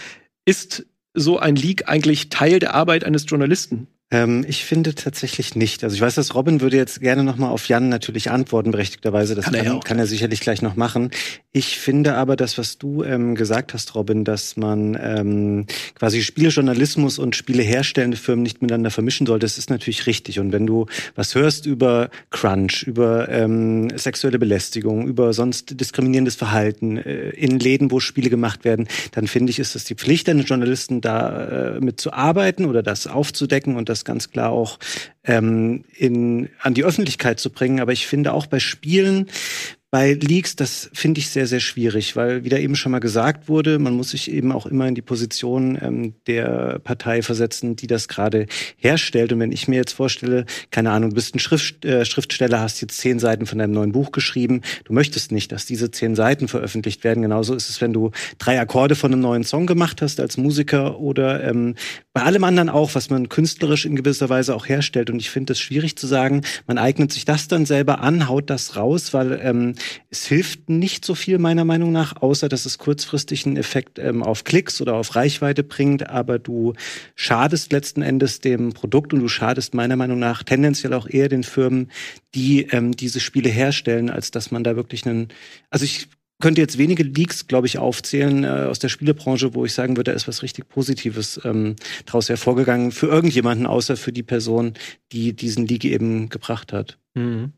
Ist 0.45 0.85
so 1.13 1.37
ein 1.37 1.57
Leak 1.57 1.89
eigentlich 1.89 2.29
Teil 2.29 2.59
der 2.59 2.75
Arbeit 2.75 3.03
eines 3.03 3.25
Journalisten? 3.27 3.87
Ähm, 4.11 4.43
ich 4.47 4.65
finde 4.65 4.95
tatsächlich 4.95 5.55
nicht. 5.55 5.83
Also 5.83 5.95
ich 5.95 6.01
weiß, 6.01 6.15
dass 6.15 6.33
Robin 6.33 6.61
würde 6.61 6.77
jetzt 6.77 6.99
gerne 6.99 7.23
nochmal 7.23 7.51
auf 7.51 7.67
Jan 7.67 7.89
natürlich 7.89 8.31
antworten, 8.31 8.71
berechtigterweise. 8.71 9.35
Das 9.35 9.45
kann, 9.45 9.53
kann, 9.53 9.65
er, 9.65 9.79
kann 9.81 9.99
er, 9.99 10.07
sicherlich 10.07 10.39
gleich 10.39 10.63
noch 10.63 10.75
machen. 10.75 11.11
Ich 11.51 11.77
finde 11.77 12.15
aber 12.15 12.35
das, 12.35 12.57
was 12.57 12.79
du 12.79 13.03
ähm, 13.03 13.35
gesagt 13.35 13.73
hast, 13.73 13.93
Robin, 13.93 14.23
dass 14.23 14.57
man 14.57 14.97
ähm, 14.99 15.67
quasi 15.93 16.23
Spielejournalismus 16.23 17.19
und 17.19 17.35
Spiele 17.35 17.61
herstellende 17.61 18.17
Firmen 18.17 18.41
nicht 18.41 18.61
miteinander 18.63 18.89
vermischen 18.89 19.27
sollte, 19.27 19.45
das 19.45 19.59
ist 19.59 19.69
natürlich 19.69 20.07
richtig. 20.07 20.39
Und 20.39 20.51
wenn 20.51 20.65
du 20.65 20.87
was 21.15 21.35
hörst 21.35 21.67
über 21.67 22.09
Crunch, 22.31 22.83
über 22.83 23.29
ähm, 23.29 23.95
sexuelle 23.95 24.39
Belästigung, 24.39 25.07
über 25.07 25.33
sonst 25.33 25.79
diskriminierendes 25.79 26.35
Verhalten 26.35 26.97
äh, 26.97 27.29
in 27.29 27.59
Läden, 27.59 27.91
wo 27.91 27.99
Spiele 27.99 28.31
gemacht 28.31 28.65
werden, 28.65 28.87
dann 29.11 29.27
finde 29.27 29.51
ich, 29.51 29.59
ist 29.59 29.75
es 29.75 29.83
die 29.83 29.95
Pflicht 29.95 30.27
eines 30.29 30.49
Journalisten, 30.49 31.01
da 31.01 31.75
äh, 31.75 31.79
mit 31.79 32.01
zu 32.01 32.11
arbeiten 32.11 32.65
oder 32.65 32.81
das 32.81 33.05
aufzudecken 33.05 33.75
und 33.75 33.87
das 33.87 33.98
das 33.99 34.05
ganz 34.05 34.31
klar 34.31 34.51
auch 34.51 34.79
ähm, 35.23 35.83
in, 35.95 36.49
an 36.61 36.73
die 36.73 36.83
Öffentlichkeit 36.83 37.39
zu 37.39 37.49
bringen. 37.49 37.79
Aber 37.79 37.91
ich 37.91 38.07
finde 38.07 38.33
auch 38.33 38.47
bei 38.47 38.59
Spielen, 38.59 39.27
bei 39.91 40.13
Leaks, 40.13 40.55
das 40.55 40.89
finde 40.93 41.19
ich 41.19 41.29
sehr, 41.29 41.47
sehr 41.47 41.59
schwierig, 41.59 42.15
weil, 42.15 42.43
wie 42.43 42.49
da 42.49 42.57
eben 42.57 42.75
schon 42.75 42.91
mal 42.91 42.99
gesagt 42.99 43.49
wurde, 43.49 43.79
man 43.79 43.95
muss 43.95 44.11
sich 44.11 44.31
eben 44.31 44.51
auch 44.51 44.67
immer 44.67 44.87
in 44.87 44.93
die 44.93 45.01
Position 45.01 45.79
ähm, 45.81 46.13
der 46.27 46.77
Partei 46.83 47.23
versetzen, 47.23 47.75
die 47.75 47.87
das 47.87 48.07
gerade 48.07 48.45
herstellt. 48.77 49.33
Und 49.33 49.39
wenn 49.39 49.51
ich 49.51 49.67
mir 49.67 49.77
jetzt 49.77 49.93
vorstelle, 49.93 50.45
keine 50.69 50.91
Ahnung, 50.91 51.09
du 51.09 51.15
bist 51.15 51.33
ein 51.33 51.39
Schrift, 51.39 51.85
äh, 51.85 52.05
Schriftsteller, 52.05 52.59
hast 52.59 52.81
jetzt 52.81 52.97
zehn 52.97 53.17
Seiten 53.17 53.47
von 53.47 53.57
deinem 53.57 53.73
neuen 53.73 53.91
Buch 53.91 54.11
geschrieben, 54.11 54.61
du 54.83 54.93
möchtest 54.93 55.31
nicht, 55.31 55.51
dass 55.51 55.65
diese 55.65 55.89
zehn 55.89 56.15
Seiten 56.15 56.47
veröffentlicht 56.47 57.03
werden. 57.03 57.23
Genauso 57.23 57.55
ist 57.55 57.69
es, 57.71 57.81
wenn 57.81 57.93
du 57.93 58.11
drei 58.37 58.59
Akkorde 58.59 58.93
von 58.93 59.11
einem 59.11 59.21
neuen 59.21 59.43
Song 59.43 59.65
gemacht 59.65 60.03
hast 60.03 60.19
als 60.19 60.37
Musiker 60.37 60.99
oder 60.99 61.43
ähm, 61.43 61.73
bei 62.13 62.21
allem 62.21 62.43
anderen 62.43 62.69
auch, 62.69 62.93
was 62.93 63.09
man 63.09 63.27
künstlerisch 63.27 63.85
in 63.85 63.95
gewisser 63.95 64.29
Weise 64.29 64.53
auch 64.53 64.67
herstellt. 64.67 65.09
Und 65.09 65.19
ich 65.19 65.31
finde 65.31 65.53
es 65.53 65.59
schwierig 65.59 65.95
zu 65.95 66.05
sagen, 66.05 66.41
man 66.67 66.77
eignet 66.77 67.11
sich 67.11 67.25
das 67.25 67.47
dann 67.47 67.65
selber 67.65 68.01
an, 68.01 68.27
haut 68.27 68.51
das 68.51 68.75
raus, 68.75 69.13
weil 69.15 69.39
ähm, 69.41 69.73
es 70.09 70.25
hilft 70.25 70.69
nicht 70.69 71.05
so 71.05 71.15
viel 71.15 71.39
meiner 71.39 71.65
Meinung 71.65 71.91
nach, 71.91 72.21
außer 72.21 72.49
dass 72.49 72.65
es 72.65 72.77
kurzfristig 72.77 73.45
einen 73.45 73.57
Effekt 73.57 73.99
ähm, 73.99 74.23
auf 74.23 74.43
Klicks 74.43 74.81
oder 74.81 74.95
auf 74.95 75.15
Reichweite 75.15 75.63
bringt, 75.63 76.09
aber 76.09 76.39
du 76.39 76.73
schadest 77.15 77.71
letzten 77.71 78.01
Endes 78.01 78.39
dem 78.39 78.73
Produkt 78.73 79.13
und 79.13 79.19
du 79.19 79.27
schadest 79.27 79.73
meiner 79.73 79.95
Meinung 79.95 80.19
nach 80.19 80.43
tendenziell 80.43 80.93
auch 80.93 81.07
eher 81.07 81.29
den 81.29 81.43
Firmen, 81.43 81.91
die 82.35 82.67
ähm, 82.71 82.91
diese 82.91 83.19
Spiele 83.19 83.49
herstellen, 83.49 84.09
als 84.09 84.31
dass 84.31 84.51
man 84.51 84.63
da 84.63 84.75
wirklich 84.75 85.05
einen, 85.05 85.29
also 85.69 85.85
ich 85.85 86.07
könnte 86.39 86.61
jetzt 86.61 86.77
wenige 86.77 87.03
Leaks, 87.03 87.47
glaube 87.47 87.67
ich, 87.67 87.77
aufzählen 87.77 88.43
äh, 88.43 88.47
aus 88.47 88.79
der 88.79 88.89
Spielebranche, 88.89 89.53
wo 89.53 89.65
ich 89.65 89.73
sagen 89.73 89.97
würde, 89.97 90.11
da 90.11 90.15
ist 90.15 90.27
was 90.27 90.41
richtig 90.41 90.69
Positives 90.69 91.39
ähm, 91.43 91.75
daraus 92.05 92.29
hervorgegangen 92.29 92.91
für 92.91 93.07
irgendjemanden, 93.07 93.65
außer 93.65 93.97
für 93.97 94.13
die 94.13 94.23
Person, 94.23 94.73
die 95.11 95.35
diesen 95.35 95.67
Leak 95.67 95.83
eben 95.85 96.29
gebracht 96.29 96.71
hat. 96.71 96.97
Mhm. 97.13 97.53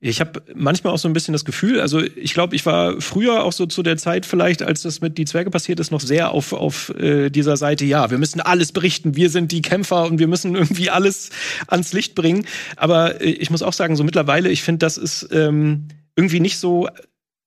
Ich 0.00 0.20
habe 0.20 0.42
manchmal 0.54 0.92
auch 0.92 0.98
so 0.98 1.08
ein 1.08 1.12
bisschen 1.12 1.32
das 1.32 1.44
Gefühl, 1.44 1.80
also 1.80 2.00
ich 2.00 2.34
glaube, 2.34 2.54
ich 2.56 2.64
war 2.66 3.00
früher 3.00 3.44
auch 3.44 3.52
so 3.52 3.66
zu 3.66 3.82
der 3.82 3.96
Zeit 3.96 4.26
vielleicht, 4.26 4.62
als 4.62 4.82
das 4.82 5.00
mit 5.00 5.18
die 5.18 5.24
Zwerge 5.24 5.50
passiert 5.50 5.80
ist, 5.80 5.90
noch 5.90 6.00
sehr 6.00 6.30
auf, 6.30 6.52
auf 6.52 6.90
äh, 6.98 7.30
dieser 7.30 7.56
Seite, 7.56 7.84
ja, 7.84 8.10
wir 8.10 8.18
müssen 8.18 8.40
alles 8.40 8.72
berichten, 8.72 9.16
wir 9.16 9.30
sind 9.30 9.52
die 9.52 9.62
Kämpfer 9.62 10.04
und 10.04 10.18
wir 10.18 10.28
müssen 10.28 10.54
irgendwie 10.56 10.90
alles 10.90 11.30
ans 11.66 11.92
Licht 11.92 12.14
bringen. 12.14 12.46
Aber 12.76 13.20
äh, 13.20 13.30
ich 13.30 13.50
muss 13.50 13.62
auch 13.62 13.72
sagen, 13.72 13.96
so 13.96 14.04
mittlerweile, 14.04 14.48
ich 14.48 14.62
finde, 14.62 14.78
das 14.78 14.96
ist 14.96 15.28
ähm, 15.32 15.88
irgendwie 16.16 16.40
nicht 16.40 16.58
so 16.58 16.88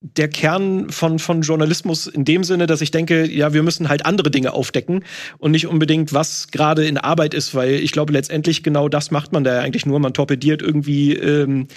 der 0.02 0.30
Kern 0.30 0.90
von, 0.92 1.20
von 1.20 1.42
Journalismus 1.42 2.08
in 2.08 2.24
dem 2.24 2.46
Sinne, 2.46 2.68
dass 2.68 2.80
ich 2.80 2.92
denke, 2.92 3.30
ja, 3.30 3.54
wir 3.54 3.64
müssen 3.64 3.90
halt 3.90 4.06
andere 4.06 4.32
Dinge 4.32 4.54
aufdecken 4.54 5.04
und 5.40 5.52
nicht 5.52 5.68
unbedingt, 5.68 6.14
was 6.14 6.48
gerade 6.52 6.88
in 6.88 6.98
Arbeit 6.98 7.34
ist, 7.34 7.54
weil 7.54 7.74
ich 7.74 7.92
glaube, 7.92 8.14
letztendlich 8.14 8.64
genau 8.64 8.88
das 8.88 9.12
macht 9.12 9.34
man 9.34 9.44
da 9.44 9.56
ja 9.56 9.60
eigentlich 9.60 9.86
nur. 9.86 10.00
Man 10.00 10.14
torpediert 10.14 10.62
irgendwie 10.62 11.16
ähm, 11.16 11.68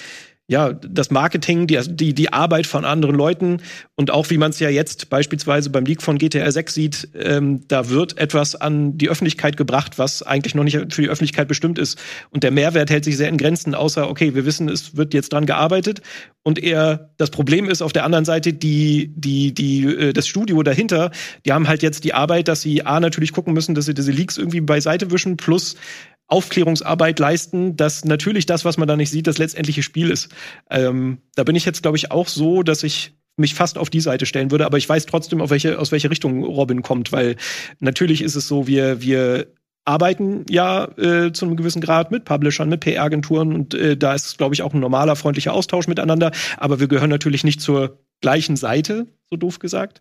ja, 0.49 0.72
das 0.72 1.11
Marketing, 1.11 1.66
die, 1.66 1.78
die, 1.87 2.14
die 2.14 2.32
Arbeit 2.32 2.66
von 2.66 2.84
anderen 2.84 3.14
Leuten 3.14 3.62
und 3.94 4.11
auch 4.11 4.28
wie 4.28 4.38
man 4.38 4.50
es 4.50 4.58
ja 4.58 4.68
jetzt 4.68 5.08
beispielsweise 5.08 5.70
beim 5.70 5.84
Leak 5.84 6.02
von 6.02 6.18
GTA 6.18 6.50
6 6.50 6.75
sieht, 6.75 7.08
ähm, 7.14 7.62
da 7.68 7.88
wird 7.88 8.18
etwas 8.18 8.56
an 8.56 8.99
die 8.99 9.08
Öffentlichkeit 9.08 9.56
gebracht, 9.56 9.99
was 9.99 10.22
eigentlich 10.22 10.54
noch 10.54 10.64
nicht 10.64 10.92
für 10.92 11.02
die 11.02 11.08
Öffentlichkeit 11.08 11.46
bestimmt 11.46 11.78
ist. 11.78 11.99
Und 12.30 12.42
der 12.42 12.50
Mehrwert 12.50 12.90
hält 12.90 13.04
sich 13.04 13.16
sehr 13.16 13.28
in 13.28 13.38
Grenzen, 13.38 13.75
außer, 13.75 14.11
okay, 14.11 14.34
wir 14.34 14.44
wissen, 14.44 14.68
es 14.68 14.96
wird 14.96 15.14
jetzt 15.14 15.32
dran 15.32 15.46
gearbeitet. 15.46 16.02
Und 16.42 16.58
eher 16.58 17.11
das 17.18 17.30
Problem 17.30 17.70
ist 17.70 17.80
auf 17.80 17.92
der 17.92 18.04
anderen 18.04 18.25
Seite, 18.25 18.52
die, 18.52 19.12
die, 19.14 19.54
die, 19.54 19.84
äh, 19.84 20.12
das 20.12 20.26
Studio 20.26 20.62
dahinter, 20.64 21.12
die 21.46 21.52
haben 21.52 21.68
halt 21.68 21.82
jetzt 21.82 22.02
die 22.02 22.14
Arbeit, 22.14 22.49
dass 22.49 22.62
sie 22.62 22.84
A 22.84 22.99
natürlich 22.99 23.32
gucken 23.32 23.54
müssen, 23.54 23.76
dass 23.76 23.84
sie 23.84 23.94
diese 23.94 24.11
Leaks 24.11 24.38
irgendwie 24.38 24.61
beiseite 24.61 25.12
wischen, 25.12 25.37
plus 25.37 25.76
Aufklärungsarbeit 26.33 27.19
leisten, 27.19 27.77
dass 27.77 28.07
natürlich 28.07 28.47
das, 28.47 28.65
was 28.65 28.79
man 28.79 28.89
da 28.89 28.97
nicht 28.97 29.11
sieht, 29.11 29.27
das 29.27 29.37
letztendliche 29.37 29.83
Spiel 29.83 30.11
ist. 30.11 30.31
Ähm, 30.71 31.19
da 31.35 31.45
bin 31.45 31.55
ich 31.55 31.67
jetzt, 31.67 31.83
glaube 31.83 31.99
ich, 31.99 32.11
auch 32.11 32.27
so, 32.27 32.62
dass 32.62 32.83
ich 32.83 33.15
mich 33.37 33.55
fast 33.55 33.77
auf 33.77 33.91
die 33.91 34.01
Seite 34.01 34.25
stellen 34.25 34.51
würde, 34.51 34.65
aber 34.65 34.79
ich 34.79 34.89
weiß 34.89 35.05
trotzdem, 35.05 35.43
auf 35.43 35.51
welche, 35.51 35.79
aus 35.79 35.92
welche 35.92 36.11
Richtung 36.11 36.42
Robin 36.42 36.81
kommt, 36.81 37.12
weil 37.12 37.37
natürlich 37.81 38.23
ist 38.23 38.35
es 38.35 38.49
so, 38.49 38.66
wir, 38.66 39.03
wir 39.03 39.49
arbeiten 39.85 40.47
ja 40.49 40.85
äh, 40.97 41.33
zu 41.33 41.45
einem 41.45 41.57
gewissen 41.57 41.83
Grad 41.83 42.11
mit 42.11 42.25
Publishern, 42.25 42.71
mit 42.71 42.81
PR-Agenturen 42.81 43.53
und 43.53 43.75
äh, 43.75 43.97
da 43.97 44.14
ist, 44.14 44.38
glaube 44.38 44.55
ich, 44.55 44.62
auch 44.62 44.73
ein 44.73 44.81
normaler, 44.81 45.16
freundlicher 45.16 45.53
Austausch 45.53 45.87
miteinander, 45.87 46.31
aber 46.57 46.81
wir 46.81 46.88
gehören 46.88 47.11
natürlich 47.11 47.45
nicht 47.45 47.61
zur 47.61 47.99
gleichen 48.23 48.57
Seite, 48.57 49.07
so 49.29 49.37
doof 49.37 49.59
gesagt. 49.59 50.01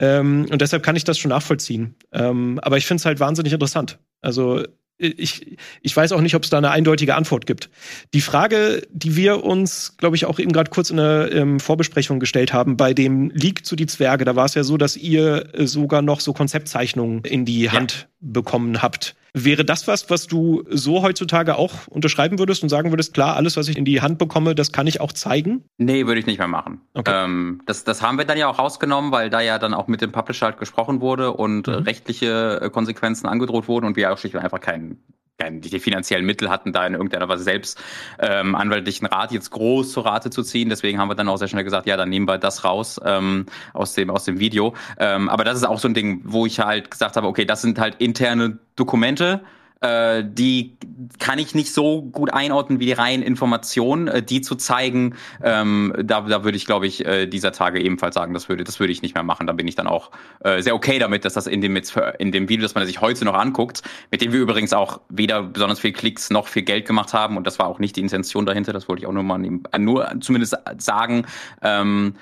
Ähm, 0.00 0.46
und 0.50 0.60
deshalb 0.60 0.82
kann 0.82 0.96
ich 0.96 1.04
das 1.04 1.18
schon 1.18 1.28
nachvollziehen. 1.28 1.94
Ähm, 2.10 2.58
aber 2.62 2.78
ich 2.78 2.86
finde 2.86 3.00
es 3.00 3.04
halt 3.06 3.20
wahnsinnig 3.20 3.52
interessant. 3.52 4.00
Also 4.22 4.64
ich, 5.02 5.58
ich 5.82 5.96
weiß 5.96 6.12
auch 6.12 6.20
nicht, 6.20 6.34
ob 6.34 6.44
es 6.44 6.50
da 6.50 6.58
eine 6.58 6.70
eindeutige 6.70 7.14
Antwort 7.14 7.46
gibt. 7.46 7.70
Die 8.14 8.20
Frage, 8.20 8.86
die 8.92 9.16
wir 9.16 9.44
uns, 9.44 9.96
glaube 9.96 10.16
ich, 10.16 10.24
auch 10.24 10.38
eben 10.38 10.52
gerade 10.52 10.70
kurz 10.70 10.90
in 10.90 10.96
der 10.96 11.30
ähm, 11.32 11.60
Vorbesprechung 11.60 12.20
gestellt 12.20 12.52
haben, 12.52 12.76
bei 12.76 12.94
dem 12.94 13.30
Leak 13.30 13.66
zu 13.66 13.76
die 13.76 13.86
Zwerge, 13.86 14.24
da 14.24 14.36
war 14.36 14.44
es 14.44 14.54
ja 14.54 14.64
so, 14.64 14.76
dass 14.76 14.96
ihr 14.96 15.54
äh, 15.54 15.66
sogar 15.66 16.02
noch 16.02 16.20
so 16.20 16.32
Konzeptzeichnungen 16.32 17.22
in 17.24 17.44
die 17.44 17.70
Hand 17.70 17.92
ja. 17.92 18.06
bekommen 18.20 18.82
habt. 18.82 19.16
Wäre 19.34 19.64
das 19.64 19.88
was, 19.88 20.10
was 20.10 20.26
du 20.26 20.62
so 20.68 21.02
heutzutage 21.02 21.56
auch 21.56 21.86
unterschreiben 21.88 22.38
würdest 22.38 22.62
und 22.62 22.68
sagen 22.68 22.90
würdest, 22.90 23.14
klar, 23.14 23.34
alles, 23.34 23.56
was 23.56 23.68
ich 23.68 23.78
in 23.78 23.86
die 23.86 24.02
Hand 24.02 24.18
bekomme, 24.18 24.54
das 24.54 24.72
kann 24.72 24.86
ich 24.86 25.00
auch 25.00 25.12
zeigen? 25.12 25.64
Nee, 25.78 26.06
würde 26.06 26.20
ich 26.20 26.26
nicht 26.26 26.38
mehr 26.38 26.48
machen. 26.48 26.82
Okay. 26.92 27.24
Ähm, 27.24 27.62
das, 27.64 27.84
das 27.84 28.02
haben 28.02 28.18
wir 28.18 28.26
dann 28.26 28.36
ja 28.36 28.48
auch 28.48 28.58
rausgenommen, 28.58 29.10
weil 29.10 29.30
da 29.30 29.40
ja 29.40 29.58
dann 29.58 29.72
auch 29.72 29.86
mit 29.86 30.02
dem 30.02 30.12
Publisher 30.12 30.46
halt 30.46 30.58
gesprochen 30.58 31.00
wurde 31.00 31.32
und 31.32 31.66
mhm. 31.66 31.74
rechtliche 31.74 32.60
äh, 32.60 32.68
Konsequenzen 32.68 33.26
angedroht 33.26 33.68
wurden 33.68 33.86
und 33.86 33.96
wir 33.96 34.12
auch 34.12 34.18
schlicht 34.18 34.34
und 34.34 34.42
einfach 34.42 34.60
keinen 34.60 35.02
die 35.50 35.80
finanziellen 35.80 36.24
Mittel 36.24 36.50
hatten, 36.50 36.72
da 36.72 36.86
in 36.86 36.94
irgendeiner 36.94 37.28
Weise 37.28 37.42
selbst 37.42 37.80
ähm, 38.18 38.54
anwaltlichen 38.54 39.06
Rat 39.06 39.32
jetzt 39.32 39.50
groß 39.50 39.92
zur 39.92 40.06
Rate 40.06 40.30
zu 40.30 40.42
ziehen. 40.42 40.68
Deswegen 40.68 40.98
haben 40.98 41.08
wir 41.08 41.14
dann 41.14 41.28
auch 41.28 41.36
sehr 41.36 41.48
schnell 41.48 41.64
gesagt, 41.64 41.86
ja, 41.86 41.96
dann 41.96 42.08
nehmen 42.08 42.28
wir 42.28 42.38
das 42.38 42.64
raus 42.64 43.00
ähm, 43.04 43.46
aus 43.72 43.94
dem 43.94 44.10
aus 44.10 44.24
dem 44.24 44.38
Video. 44.38 44.74
Ähm, 44.98 45.28
aber 45.28 45.44
das 45.44 45.56
ist 45.56 45.64
auch 45.64 45.78
so 45.78 45.88
ein 45.88 45.94
Ding, 45.94 46.20
wo 46.24 46.46
ich 46.46 46.60
halt 46.60 46.90
gesagt 46.90 47.16
habe, 47.16 47.26
okay, 47.26 47.44
das 47.44 47.62
sind 47.62 47.78
halt 47.78 47.96
interne 47.96 48.58
Dokumente 48.76 49.42
äh, 49.82 50.24
die 50.24 50.76
kann 51.18 51.38
ich 51.38 51.54
nicht 51.54 51.72
so 51.72 52.02
gut 52.02 52.32
einordnen 52.32 52.80
wie 52.80 52.86
die 52.86 52.92
reinen 52.92 53.22
Informationen, 53.22 54.08
äh, 54.08 54.22
die 54.22 54.40
zu 54.40 54.54
zeigen. 54.54 55.16
Ähm, 55.42 55.92
da, 56.02 56.22
da 56.22 56.44
würde 56.44 56.56
ich, 56.56 56.66
glaube 56.66 56.86
ich, 56.86 57.04
äh, 57.04 57.26
dieser 57.26 57.52
Tage 57.52 57.80
ebenfalls 57.80 58.14
sagen, 58.14 58.32
das 58.32 58.48
würde, 58.48 58.64
das 58.64 58.80
würde 58.80 58.92
ich 58.92 59.02
nicht 59.02 59.14
mehr 59.14 59.24
machen. 59.24 59.46
Da 59.46 59.52
bin 59.52 59.66
ich 59.66 59.74
dann 59.74 59.86
auch 59.86 60.10
äh, 60.40 60.62
sehr 60.62 60.74
okay 60.74 60.98
damit, 60.98 61.24
dass 61.24 61.34
das 61.34 61.46
in 61.46 61.60
dem, 61.60 61.76
in 62.18 62.32
dem 62.32 62.48
Video, 62.48 62.62
das 62.62 62.74
man 62.74 62.86
sich 62.86 63.00
heute 63.00 63.24
noch 63.24 63.34
anguckt, 63.34 63.82
mit 64.10 64.20
dem 64.22 64.32
wir 64.32 64.40
übrigens 64.40 64.72
auch 64.72 65.00
weder 65.08 65.42
besonders 65.42 65.80
viel 65.80 65.92
Klicks 65.92 66.30
noch 66.30 66.46
viel 66.46 66.62
Geld 66.62 66.86
gemacht 66.86 67.12
haben 67.12 67.36
und 67.36 67.46
das 67.46 67.58
war 67.58 67.66
auch 67.66 67.78
nicht 67.78 67.96
die 67.96 68.00
Intention 68.00 68.46
dahinter. 68.46 68.72
Das 68.72 68.88
wollte 68.88 69.02
ich 69.02 69.06
auch 69.06 69.12
nur 69.12 69.24
mal 69.24 69.38
nur 69.78 70.12
zumindest 70.20 70.56
sagen. 70.78 71.26
Ähm, 71.62 72.14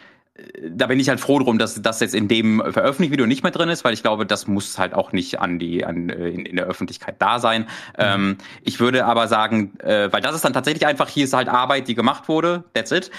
da 0.68 0.86
bin 0.86 1.00
ich 1.00 1.08
halt 1.08 1.20
froh 1.20 1.38
drum, 1.38 1.58
dass 1.58 1.80
das 1.80 2.00
jetzt 2.00 2.14
in 2.14 2.28
dem 2.28 2.58
veröffentlichten 2.58 3.12
Video 3.12 3.26
nicht 3.26 3.42
mehr 3.42 3.52
drin 3.52 3.68
ist, 3.68 3.84
weil 3.84 3.94
ich 3.94 4.02
glaube, 4.02 4.26
das 4.26 4.46
muss 4.46 4.78
halt 4.78 4.94
auch 4.94 5.12
nicht 5.12 5.40
an 5.40 5.58
die 5.58 5.84
an 5.84 6.08
äh, 6.08 6.28
in, 6.28 6.46
in 6.46 6.56
der 6.56 6.66
Öffentlichkeit 6.66 7.16
da 7.18 7.38
sein. 7.38 7.62
Mhm. 7.62 7.66
Ähm, 7.98 8.38
ich 8.62 8.80
würde 8.80 9.04
aber 9.06 9.28
sagen, 9.28 9.78
äh, 9.80 10.12
weil 10.12 10.20
das 10.20 10.34
ist 10.34 10.44
dann 10.44 10.52
tatsächlich 10.52 10.86
einfach 10.86 11.08
hier 11.08 11.24
ist 11.24 11.32
halt 11.32 11.48
Arbeit, 11.48 11.88
die 11.88 11.94
gemacht 11.94 12.28
wurde. 12.28 12.64
That's 12.74 12.92
it 12.92 13.10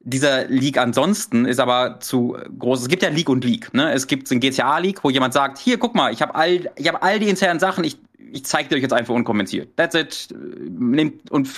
dieser 0.00 0.46
League 0.46 0.78
ansonsten 0.78 1.44
ist 1.44 1.60
aber 1.60 2.00
zu 2.00 2.36
groß. 2.58 2.82
Es 2.82 2.88
gibt 2.88 3.02
ja 3.02 3.10
League 3.10 3.28
und 3.28 3.44
League. 3.44 3.74
Ne? 3.74 3.92
Es 3.92 4.06
gibt 4.06 4.30
den 4.30 4.40
GTA 4.40 4.78
League, 4.78 5.04
wo 5.04 5.10
jemand 5.10 5.34
sagt: 5.34 5.58
Hier, 5.58 5.78
guck 5.78 5.94
mal, 5.94 6.12
ich 6.12 6.22
habe 6.22 6.34
all, 6.34 6.70
ich 6.76 6.88
habe 6.88 7.02
all 7.02 7.18
die 7.18 7.28
internen 7.28 7.60
Sachen. 7.60 7.84
Ich 7.84 7.98
ich 8.32 8.44
zeige 8.44 8.68
dir 8.68 8.76
euch 8.76 8.82
jetzt 8.82 8.92
einfach 8.92 9.14
unkommentiert. 9.14 9.76
That's 9.76 9.94
it. 9.94 10.28
Nehmt 10.68 11.30
und 11.30 11.48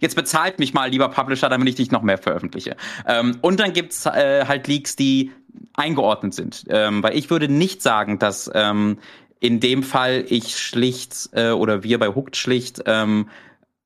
jetzt 0.00 0.16
bezahlt 0.16 0.58
mich 0.58 0.74
mal, 0.74 0.90
lieber 0.90 1.08
Publisher, 1.08 1.48
damit 1.48 1.68
ich 1.68 1.74
dich 1.74 1.90
noch 1.90 2.02
mehr 2.02 2.18
veröffentliche. 2.18 2.76
Ähm, 3.06 3.38
und 3.40 3.60
dann 3.60 3.72
gibt's 3.72 4.06
äh, 4.06 4.44
halt 4.46 4.66
Leaks, 4.68 4.96
die 4.96 5.32
eingeordnet 5.74 6.34
sind. 6.34 6.64
Ähm, 6.68 7.02
weil 7.02 7.16
ich 7.16 7.30
würde 7.30 7.48
nicht 7.48 7.82
sagen, 7.82 8.18
dass 8.18 8.50
ähm, 8.54 8.98
in 9.40 9.60
dem 9.60 9.82
Fall 9.82 10.24
ich 10.28 10.58
schlicht 10.58 11.30
äh, 11.32 11.50
oder 11.50 11.82
wir 11.82 11.98
bei 11.98 12.08
Hooked 12.08 12.36
schlicht 12.36 12.82
ähm, 12.86 13.28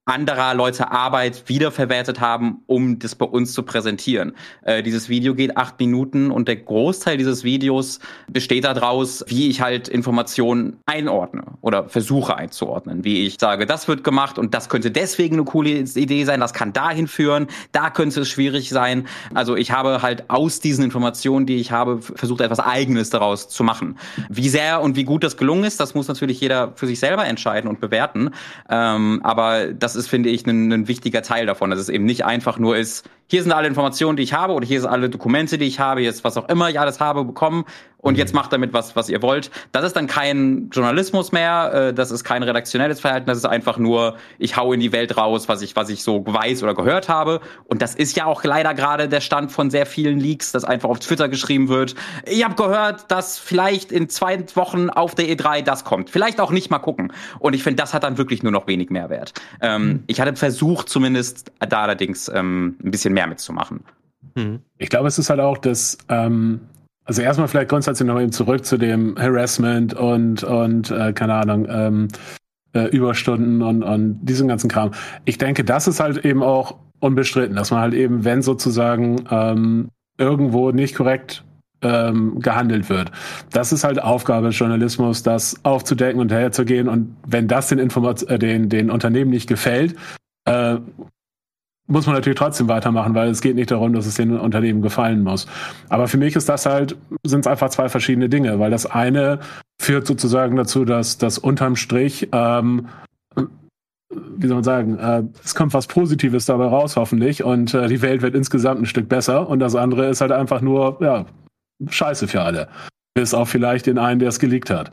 anderer 0.06 0.54
Leute 0.54 0.90
Arbeit 0.90 1.44
wiederverwertet 1.46 2.20
haben, 2.20 2.62
um 2.66 2.98
das 2.98 3.14
bei 3.14 3.26
uns 3.26 3.52
zu 3.52 3.62
präsentieren. 3.62 4.32
Äh, 4.62 4.82
dieses 4.82 5.08
Video 5.08 5.34
geht 5.34 5.56
acht 5.56 5.78
Minuten 5.78 6.30
und 6.30 6.48
der 6.48 6.56
Großteil 6.56 7.16
dieses 7.16 7.44
Videos 7.44 8.00
besteht 8.28 8.64
daraus, 8.64 9.24
wie 9.28 9.48
ich 9.48 9.60
halt 9.60 9.88
Informationen 9.88 10.78
einordne 10.86 11.42
oder 11.60 11.88
versuche 11.88 12.36
einzuordnen. 12.36 13.04
Wie 13.04 13.26
ich 13.26 13.36
sage, 13.38 13.66
das 13.66 13.86
wird 13.86 14.02
gemacht 14.02 14.38
und 14.38 14.52
das 14.54 14.68
könnte 14.68 14.90
deswegen 14.90 15.36
eine 15.36 15.44
coole 15.44 15.70
Idee 15.70 16.24
sein, 16.24 16.40
das 16.40 16.54
kann 16.54 16.72
dahin 16.72 17.06
führen, 17.06 17.46
da 17.70 17.90
könnte 17.90 18.22
es 18.22 18.28
schwierig 18.28 18.70
sein. 18.70 19.06
Also 19.34 19.54
ich 19.54 19.70
habe 19.70 20.02
halt 20.02 20.28
aus 20.28 20.60
diesen 20.60 20.82
Informationen, 20.82 21.46
die 21.46 21.56
ich 21.56 21.70
habe, 21.70 22.00
versucht 22.02 22.40
etwas 22.40 22.58
Eigenes 22.58 23.10
daraus 23.10 23.48
zu 23.48 23.62
machen. 23.62 23.96
Wie 24.28 24.48
sehr 24.48 24.80
und 24.80 24.96
wie 24.96 25.04
gut 25.04 25.22
das 25.22 25.36
gelungen 25.36 25.64
ist, 25.64 25.78
das 25.78 25.94
muss 25.94 26.08
natürlich 26.08 26.40
jeder 26.40 26.72
für 26.74 26.86
sich 26.86 26.98
selber 26.98 27.26
entscheiden 27.26 27.68
und 27.68 27.80
bewerten. 27.80 28.30
Ähm, 28.68 29.20
aber 29.22 29.72
das 29.72 29.94
ist, 29.94 29.99
finde 30.08 30.28
ich, 30.28 30.46
ein, 30.46 30.72
ein 30.72 30.88
wichtiger 30.88 31.22
Teil 31.22 31.46
davon, 31.46 31.70
dass 31.70 31.78
es 31.78 31.88
eben 31.88 32.04
nicht 32.04 32.24
einfach 32.24 32.58
nur 32.58 32.76
ist, 32.76 33.08
hier 33.26 33.44
sind 33.44 33.52
alle 33.52 33.68
Informationen, 33.68 34.16
die 34.16 34.24
ich 34.24 34.32
habe, 34.32 34.54
oder 34.54 34.66
hier 34.66 34.80
sind 34.80 34.90
alle 34.90 35.08
Dokumente, 35.08 35.56
die 35.56 35.66
ich 35.66 35.78
habe, 35.78 36.02
jetzt 36.02 36.24
was 36.24 36.36
auch 36.36 36.48
immer 36.48 36.68
ich 36.68 36.80
alles 36.80 36.98
habe 36.98 37.24
bekommen, 37.24 37.64
und 38.02 38.16
jetzt 38.16 38.34
macht 38.34 38.52
damit 38.52 38.72
was, 38.72 38.96
was 38.96 39.08
ihr 39.08 39.22
wollt. 39.22 39.50
Das 39.72 39.84
ist 39.84 39.94
dann 39.94 40.06
kein 40.06 40.70
Journalismus 40.72 41.32
mehr, 41.32 41.72
äh, 41.72 41.94
das 41.94 42.10
ist 42.10 42.24
kein 42.24 42.42
redaktionelles 42.42 43.00
Verhalten, 43.00 43.26
das 43.26 43.38
ist 43.38 43.44
einfach 43.44 43.78
nur, 43.78 44.16
ich 44.38 44.56
hau 44.56 44.72
in 44.72 44.80
die 44.80 44.92
Welt 44.92 45.16
raus, 45.16 45.48
was 45.48 45.62
ich, 45.62 45.76
was 45.76 45.90
ich 45.90 46.02
so 46.02 46.24
weiß 46.26 46.62
oder 46.62 46.74
gehört 46.74 47.08
habe. 47.08 47.40
Und 47.66 47.82
das 47.82 47.94
ist 47.94 48.16
ja 48.16 48.24
auch 48.24 48.42
leider 48.42 48.74
gerade 48.74 49.08
der 49.08 49.20
Stand 49.20 49.52
von 49.52 49.70
sehr 49.70 49.86
vielen 49.86 50.18
Leaks, 50.18 50.52
dass 50.52 50.64
einfach 50.64 50.88
auf 50.88 50.98
Twitter 50.98 51.28
geschrieben 51.28 51.68
wird, 51.68 51.94
ich 52.24 52.44
habe 52.44 52.54
gehört, 52.54 53.10
dass 53.10 53.38
vielleicht 53.38 53.92
in 53.92 54.08
zwei 54.08 54.38
Wochen 54.54 54.90
auf 54.90 55.14
der 55.14 55.26
E3 55.26 55.62
das 55.62 55.84
kommt. 55.84 56.10
Vielleicht 56.10 56.40
auch 56.40 56.50
nicht 56.50 56.70
mal 56.70 56.78
gucken. 56.78 57.12
Und 57.38 57.54
ich 57.54 57.62
finde, 57.62 57.82
das 57.82 57.94
hat 57.94 58.02
dann 58.02 58.18
wirklich 58.18 58.42
nur 58.42 58.52
noch 58.52 58.66
wenig 58.66 58.90
Mehrwert. 58.90 59.34
Ähm, 59.60 59.79
mhm. 59.82 60.02
Ich 60.06 60.20
hatte 60.20 60.34
versucht, 60.36 60.88
zumindest 60.88 61.52
da 61.58 61.82
allerdings 61.82 62.30
ähm, 62.32 62.76
ein 62.82 62.90
bisschen 62.90 63.14
mehr 63.14 63.26
mitzumachen. 63.26 63.80
Mhm. 64.34 64.60
Ich 64.78 64.88
glaube, 64.88 65.08
es 65.08 65.18
ist 65.18 65.30
halt 65.30 65.40
auch 65.40 65.58
das, 65.58 65.98
ähm, 66.08 66.60
also 67.04 67.22
erstmal 67.22 67.48
vielleicht 67.48 67.70
grundsätzlich 67.70 68.06
noch 68.06 68.20
eben 68.20 68.32
zurück 68.32 68.64
zu 68.64 68.76
dem 68.76 69.16
Harassment 69.18 69.94
und, 69.94 70.44
und 70.44 70.90
äh, 70.90 71.12
keine 71.12 71.34
Ahnung, 71.34 71.66
ähm, 71.68 72.08
äh, 72.72 72.84
Überstunden 72.86 73.62
und, 73.62 73.82
und 73.82 74.20
diesem 74.24 74.48
ganzen 74.48 74.68
Kram. 74.68 74.92
Ich 75.24 75.38
denke, 75.38 75.64
das 75.64 75.88
ist 75.88 76.00
halt 76.00 76.24
eben 76.24 76.42
auch 76.42 76.76
unbestritten, 77.00 77.56
dass 77.56 77.70
man 77.70 77.80
halt 77.80 77.94
eben, 77.94 78.24
wenn 78.24 78.42
sozusagen 78.42 79.24
ähm, 79.30 79.88
irgendwo 80.18 80.70
nicht 80.70 80.94
korrekt 80.94 81.44
ähm, 81.82 82.40
gehandelt 82.40 82.88
wird. 82.88 83.10
Das 83.52 83.72
ist 83.72 83.84
halt 83.84 84.02
Aufgabe 84.02 84.48
des 84.48 84.58
Journalismus, 84.58 85.22
das 85.22 85.56
aufzudecken 85.64 86.20
und 86.20 86.32
herherzugehen. 86.32 86.88
Und 86.88 87.16
wenn 87.26 87.48
das 87.48 87.68
den, 87.68 87.78
Informat 87.78 88.22
äh, 88.24 88.38
den, 88.38 88.68
den 88.68 88.90
Unternehmen 88.90 89.30
nicht 89.30 89.48
gefällt, 89.48 89.96
äh, 90.44 90.76
muss 91.90 92.06
man 92.06 92.14
natürlich 92.14 92.38
trotzdem 92.38 92.68
weitermachen, 92.68 93.14
weil 93.14 93.28
es 93.30 93.40
geht 93.40 93.56
nicht 93.56 93.70
darum, 93.70 93.92
dass 93.92 94.06
es 94.06 94.14
den 94.14 94.38
Unternehmen 94.38 94.80
gefallen 94.80 95.22
muss. 95.22 95.46
Aber 95.88 96.06
für 96.06 96.18
mich 96.18 96.36
ist 96.36 96.48
das 96.48 96.64
halt, 96.64 96.96
sind 97.24 97.40
es 97.40 97.46
einfach 97.46 97.68
zwei 97.70 97.88
verschiedene 97.88 98.28
Dinge, 98.28 98.58
weil 98.60 98.70
das 98.70 98.86
eine 98.86 99.40
führt 99.80 100.06
sozusagen 100.06 100.56
dazu, 100.56 100.84
dass 100.84 101.18
das 101.18 101.38
unterm 101.38 101.74
Strich, 101.74 102.28
ähm, 102.32 102.86
wie 104.10 104.46
soll 104.46 104.56
man 104.56 104.64
sagen, 104.64 104.98
äh, 104.98 105.22
es 105.44 105.54
kommt 105.54 105.74
was 105.74 105.88
Positives 105.88 106.44
dabei 106.44 106.66
raus, 106.66 106.96
hoffentlich, 106.96 107.42
und 107.42 107.74
äh, 107.74 107.88
die 107.88 108.02
Welt 108.02 108.22
wird 108.22 108.34
insgesamt 108.36 108.80
ein 108.82 108.86
Stück 108.86 109.08
besser. 109.08 109.48
Und 109.48 109.58
das 109.58 109.74
andere 109.74 110.06
ist 110.06 110.20
halt 110.20 110.32
einfach 110.32 110.60
nur, 110.60 110.98
ja, 111.00 111.26
scheiße 111.88 112.28
für 112.28 112.42
alle. 112.42 112.68
Bis 113.14 113.34
auf 113.34 113.48
vielleicht 113.48 113.86
den 113.86 113.98
einen, 113.98 114.20
der 114.20 114.28
es 114.28 114.38
geleakt 114.38 114.70
hat. 114.70 114.90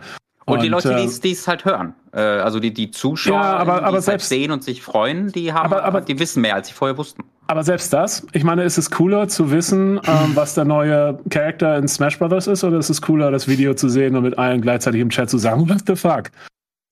Und, 0.48 0.60
und 0.60 0.64
die 0.64 0.70
Leute, 0.70 0.94
äh, 0.94 1.08
die 1.22 1.32
es 1.32 1.46
halt 1.46 1.66
hören. 1.66 1.94
Äh, 2.14 2.22
also 2.22 2.62
die, 2.62 2.74
die 2.74 2.90
Zuschauer, 2.90 3.36
ja, 3.36 3.58
aber, 3.58 3.84
aber 3.84 3.92
die 3.92 3.98
es 3.98 4.08
halt 4.08 4.22
sehen 4.22 4.52
und 4.52 4.64
sich 4.64 4.82
freuen, 4.82 5.30
die 5.34 5.52
haben, 5.52 5.66
aber, 5.66 5.84
aber, 5.84 6.00
die 6.00 6.18
wissen 6.20 6.42
mehr, 6.42 6.56
als 6.56 6.70
sie 6.70 6.74
vorher 6.74 6.98
wussten. 6.98 7.26
Aber 7.48 7.64
selbst 7.64 7.92
das, 7.92 8.26
ich 8.32 8.46
meine, 8.46 8.64
ist 8.64 8.78
es 8.78 8.90
cooler 8.90 9.28
zu 9.28 9.52
wissen, 9.52 10.00
ähm, 10.08 10.32
was 10.36 10.54
der 10.54 10.64
neue 10.64 11.20
Charakter 11.30 11.78
in 11.78 11.90
Smash 11.90 12.18
Brothers 12.18 12.48
ist, 12.48 12.64
oder 12.64 12.78
ist 12.78 12.90
es 12.90 13.02
cooler, 13.02 13.30
das 13.30 13.50
Video 13.50 13.74
zu 13.74 13.90
sehen 13.90 14.16
und 14.16 14.24
mit 14.24 14.38
allen 14.38 14.62
gleichzeitig 14.62 15.02
im 15.02 15.10
Chat 15.10 15.30
zu 15.30 15.38
sagen, 15.38 15.70
what 15.70 15.84
the 15.86 15.98
fuck? 15.98 16.32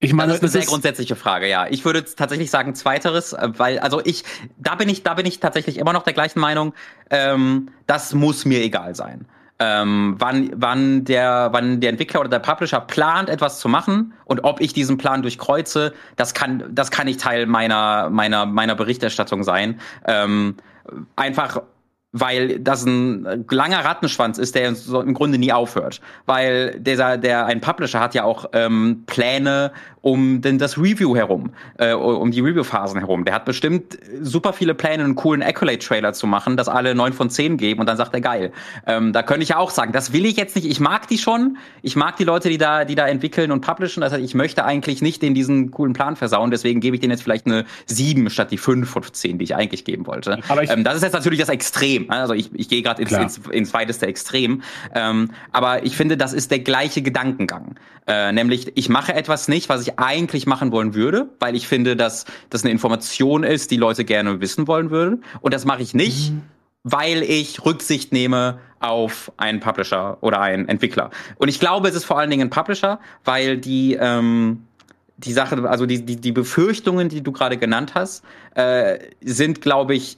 Ich 0.02 0.12
meine, 0.12 0.34
das 0.34 0.38
ist 0.38 0.44
eine 0.44 0.52
sehr 0.52 0.66
grundsätzliche 0.66 1.16
Frage, 1.16 1.50
ja. 1.50 1.68
Ich 1.70 1.86
würde 1.86 2.04
tatsächlich 2.04 2.52
sagen 2.52 2.76
zweiteres, 2.76 3.32
äh, 3.32 3.50
weil 3.56 3.80
also 3.80 4.02
ich 4.04 4.26
da 4.58 4.76
bin 4.76 4.90
ich 4.90 5.04
da 5.04 5.14
bin 5.14 5.26
ich 5.26 5.40
tatsächlich 5.40 5.78
immer 5.78 5.94
noch 5.94 6.04
der 6.04 6.14
gleichen 6.14 6.42
Meinung. 6.42 6.74
Ähm, 7.10 7.70
das 7.88 8.14
muss 8.14 8.44
mir 8.44 8.62
egal 8.62 8.96
sein 8.96 9.26
ähm, 9.60 10.16
wann, 10.20 10.52
wann, 10.56 11.06
der, 11.06 11.50
wann 11.52 11.80
der 11.80 11.92
Entwickler 11.92 12.22
oder 12.22 12.30
der 12.30 12.40
Publisher 12.40 12.82
plant, 12.82 13.30
etwas 13.30 13.60
zu 13.60 13.70
machen 13.70 14.14
und 14.26 14.44
ob 14.44 14.60
ich 14.60 14.74
diesen 14.74 14.98
Plan 14.98 15.22
durchkreuze, 15.22 15.94
das 16.18 16.34
kann, 16.34 16.64
das 16.72 16.92
kann 16.92 17.06
nicht 17.06 17.22
Teil 17.22 17.46
meiner, 17.46 18.10
meiner, 18.10 18.46
meiner 18.46 18.76
Berichterstattung 18.76 19.44
sein. 19.44 19.80
Ähm, 20.06 20.56
einfach 21.16 21.62
weil 22.18 22.60
das 22.62 22.86
ein 22.86 23.46
langer 23.50 23.84
Rattenschwanz 23.84 24.38
ist, 24.38 24.56
der 24.56 24.70
im 24.70 25.14
Grunde 25.14 25.38
nie 25.38 25.52
aufhört. 25.52 26.00
Weil 26.26 26.80
dieser, 26.80 27.18
der 27.18 27.46
ein 27.46 27.60
Publisher 27.60 28.00
hat 28.00 28.16
ja 28.16 28.24
auch 28.24 28.46
ähm, 28.54 29.04
Pläne 29.06 29.74
um 30.06 30.40
denn 30.40 30.60
das 30.60 30.78
Review 30.78 31.16
herum, 31.16 31.50
äh, 31.80 31.94
um 31.94 32.30
die 32.30 32.40
Review-Phasen 32.40 33.00
herum. 33.00 33.26
Der 33.26 33.34
hat 33.34 33.44
bestimmt 33.44 33.98
super 34.22 34.54
viele 34.54 34.76
Pläne, 34.76 35.04
einen 35.04 35.16
coolen 35.16 35.42
Accolade-Trailer 35.42 36.14
zu 36.14 36.28
machen, 36.28 36.58
dass 36.58 36.70
alle 36.70 36.94
neun 36.94 37.12
von 37.12 37.32
zehn 37.32 37.58
geben 37.58 37.80
und 37.80 37.88
dann 37.88 37.98
sagt 37.98 38.14
er 38.14 38.22
geil. 38.22 38.52
Ähm, 38.86 39.14
da 39.14 39.24
könnte 39.24 39.42
ich 39.42 39.50
ja 39.50 39.58
auch 39.58 39.72
sagen, 39.72 39.94
das 39.94 40.14
will 40.14 40.28
ich 40.28 40.38
jetzt 40.38 40.56
nicht. 40.56 40.70
Ich 40.70 40.80
mag 40.80 41.08
die 41.08 41.18
schon. 41.18 41.58
Ich 41.82 41.96
mag 41.96 42.18
die 42.18 42.24
Leute, 42.24 42.50
die 42.50 42.60
da, 42.60 42.86
die 42.86 42.94
da 42.94 43.08
entwickeln 43.08 43.52
und 43.52 43.62
publishen. 43.62 44.02
Das 44.02 44.14
heißt, 44.14 44.24
ich 44.24 44.36
möchte 44.36 44.64
eigentlich 44.64 45.02
nicht 45.02 45.24
den 45.24 45.34
diesen 45.34 45.72
coolen 45.72 45.94
Plan 45.94 46.16
versauen. 46.16 46.52
Deswegen 46.52 46.82
gebe 46.82 46.96
ich 46.96 47.00
denen 47.00 47.10
jetzt 47.10 47.24
vielleicht 47.24 47.48
eine 47.48 47.66
sieben 47.88 48.30
statt 48.30 48.52
die 48.52 48.60
fünf 48.60 48.88
von 48.88 49.02
zehn, 49.12 49.40
die 49.40 49.46
ich 49.46 49.56
eigentlich 49.56 49.86
geben 49.86 50.06
wollte. 50.06 50.38
Aber 50.50 50.62
ich, 50.62 50.70
ähm, 50.70 50.84
das 50.84 50.98
ist 50.98 51.02
jetzt 51.02 51.14
natürlich 51.14 51.40
das 51.40 51.50
Extrem. 51.50 52.12
Also 52.12 52.36
ich, 52.36 52.52
ich 52.54 52.70
gehe 52.70 52.84
gerade 52.84 53.02
ins, 53.02 53.12
ins, 53.12 53.38
ins 53.50 53.74
weiteste 53.74 54.06
Extrem. 54.06 54.62
Ähm, 54.94 55.32
aber 55.52 55.84
ich 55.84 55.98
finde, 55.98 56.16
das 56.16 56.34
ist 56.34 56.52
der 56.52 56.60
gleiche 56.60 57.02
Gedankengang. 57.02 57.76
Äh, 58.08 58.32
nämlich, 58.32 58.72
ich 58.76 58.90
mache 58.90 59.14
etwas 59.14 59.48
nicht, 59.48 59.68
was 59.70 59.82
ich 59.82 59.98
eigentlich 59.98 60.46
machen 60.46 60.72
wollen 60.72 60.94
würde, 60.94 61.30
weil 61.40 61.56
ich 61.56 61.68
finde, 61.68 61.96
dass 61.96 62.26
das 62.50 62.64
eine 62.64 62.72
Information 62.72 63.44
ist, 63.44 63.72
die 63.72 63.78
Leute 63.78 64.06
gerne 64.06 64.42
wissen 64.42 64.68
wollen 64.68 64.92
würden. 64.92 65.24
Und 65.42 65.54
das 65.54 65.66
mache 65.66 65.82
ich 65.82 65.94
nicht, 65.94 66.32
mhm. 66.32 66.44
weil 66.84 67.24
ich 67.24 67.66
Rücksicht 67.66 68.12
nehme 68.14 68.60
auf 68.80 69.32
einen 69.38 69.60
Publisher 69.60 70.18
oder 70.22 70.40
einen 70.40 70.70
Entwickler. 70.70 71.10
Und 71.38 71.48
ich 71.48 71.60
glaube, 71.60 71.88
es 71.88 71.96
ist 71.96 72.06
vor 72.06 72.20
allen 72.20 72.30
Dingen 72.30 72.48
ein 72.48 72.52
Publisher, 72.52 73.00
weil 73.24 73.58
die 73.58 73.98
ähm, 74.00 74.66
die 75.18 75.34
Sache, 75.34 75.68
also 75.70 75.86
die, 75.86 76.06
die, 76.06 76.18
die 76.18 76.32
Befürchtungen, 76.32 77.10
die 77.10 77.22
du 77.22 77.32
gerade 77.32 77.58
genannt 77.58 77.96
hast, 77.96 78.24
äh, 78.54 79.00
sind, 79.22 79.62
glaube 79.62 79.96
ich, 79.96 80.18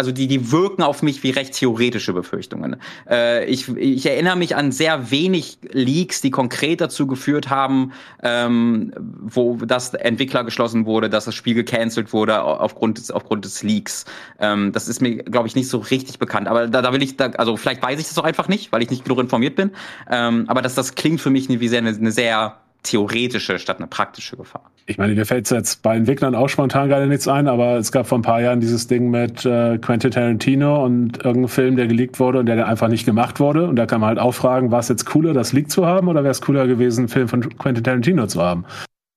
also 0.00 0.12
die, 0.12 0.26
die 0.26 0.50
wirken 0.50 0.82
auf 0.82 1.02
mich 1.02 1.22
wie 1.22 1.28
recht 1.28 1.52
theoretische 1.52 2.14
Befürchtungen. 2.14 2.76
Äh, 3.06 3.44
ich, 3.44 3.68
ich 3.76 4.06
erinnere 4.06 4.34
mich 4.34 4.56
an 4.56 4.72
sehr 4.72 5.10
wenig 5.10 5.58
Leaks, 5.72 6.22
die 6.22 6.30
konkret 6.30 6.80
dazu 6.80 7.06
geführt 7.06 7.50
haben, 7.50 7.92
ähm, 8.22 8.94
wo 8.96 9.56
das 9.56 9.92
Entwickler 9.92 10.42
geschlossen 10.42 10.86
wurde, 10.86 11.10
dass 11.10 11.26
das 11.26 11.34
Spiel 11.34 11.52
gecancelt 11.52 12.14
wurde 12.14 12.42
aufgrund 12.42 12.96
des, 12.96 13.10
aufgrund 13.10 13.44
des 13.44 13.62
Leaks. 13.62 14.06
Ähm, 14.38 14.72
das 14.72 14.88
ist 14.88 15.02
mir, 15.02 15.18
glaube 15.18 15.48
ich, 15.48 15.54
nicht 15.54 15.68
so 15.68 15.76
richtig 15.76 16.18
bekannt. 16.18 16.48
Aber 16.48 16.66
da, 16.66 16.80
da 16.80 16.94
will 16.94 17.02
ich, 17.02 17.18
da, 17.18 17.26
also 17.32 17.58
vielleicht 17.58 17.82
weiß 17.82 18.00
ich 18.00 18.08
das 18.08 18.16
auch 18.16 18.24
einfach 18.24 18.48
nicht, 18.48 18.72
weil 18.72 18.80
ich 18.82 18.88
nicht 18.88 19.04
genug 19.04 19.20
informiert 19.20 19.54
bin. 19.54 19.72
Ähm, 20.10 20.44
aber 20.46 20.62
das, 20.62 20.74
das 20.74 20.94
klingt 20.94 21.20
für 21.20 21.28
mich 21.28 21.50
wie 21.50 21.68
sehr 21.68 21.80
eine, 21.80 21.90
eine 21.90 22.10
sehr 22.10 22.56
theoretische 22.82 23.58
statt 23.58 23.78
eine 23.78 23.86
praktische 23.86 24.36
Gefahr. 24.36 24.70
Ich 24.86 24.98
meine, 24.98 25.14
mir 25.14 25.26
fällt 25.26 25.50
jetzt 25.50 25.82
bei 25.82 25.96
Entwicklern 25.96 26.34
auch 26.34 26.48
spontan 26.48 26.88
gerade 26.88 27.06
nichts 27.06 27.28
ein, 27.28 27.46
aber 27.46 27.76
es 27.76 27.92
gab 27.92 28.06
vor 28.06 28.18
ein 28.18 28.22
paar 28.22 28.40
Jahren 28.40 28.60
dieses 28.60 28.86
Ding 28.86 29.10
mit 29.10 29.44
äh, 29.44 29.78
Quentin 29.78 30.10
Tarantino 30.10 30.84
und 30.84 31.24
irgendein 31.24 31.48
Film, 31.48 31.76
der 31.76 31.86
geleakt 31.86 32.18
wurde 32.18 32.40
und 32.40 32.46
der 32.46 32.56
dann 32.56 32.66
einfach 32.66 32.88
nicht 32.88 33.04
gemacht 33.04 33.38
wurde. 33.38 33.66
Und 33.66 33.76
da 33.76 33.86
kann 33.86 34.00
man 34.00 34.08
halt 34.08 34.18
auch 34.18 34.32
fragen, 34.32 34.70
war 34.70 34.80
es 34.80 34.88
jetzt 34.88 35.06
cooler, 35.06 35.32
das 35.32 35.52
Leak 35.52 35.70
zu 35.70 35.86
haben 35.86 36.08
oder 36.08 36.22
wäre 36.22 36.32
es 36.32 36.40
cooler 36.40 36.66
gewesen, 36.66 37.00
einen 37.00 37.08
Film 37.08 37.28
von 37.28 37.56
Quentin 37.58 37.84
Tarantino 37.84 38.26
zu 38.26 38.42
haben? 38.42 38.64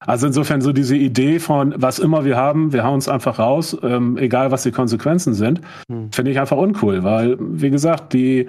Also 0.06 0.28
insofern 0.28 0.62
so 0.62 0.73
diese 0.73 0.97
Idee 0.97 1.39
von, 1.39 1.73
was 1.78 1.99
immer 1.99 2.26
wir 2.26 2.36
haben, 2.36 2.73
wir 2.73 2.84
hauen 2.84 2.99
es 2.99 3.08
einfach 3.08 3.39
raus, 3.39 3.78
ähm, 3.84 4.17
egal 4.17 4.52
was 4.52 4.63
die 4.63 4.71
Konsequenzen 4.71 5.34
sind, 5.34 5.62
hm. 5.89 6.12
finde 6.12 6.32
ich 6.32 6.39
einfach 6.39 6.58
uncool, 6.58 7.04
weil, 7.04 7.38
wie 7.39 7.69
gesagt, 7.69 8.13
die, 8.13 8.47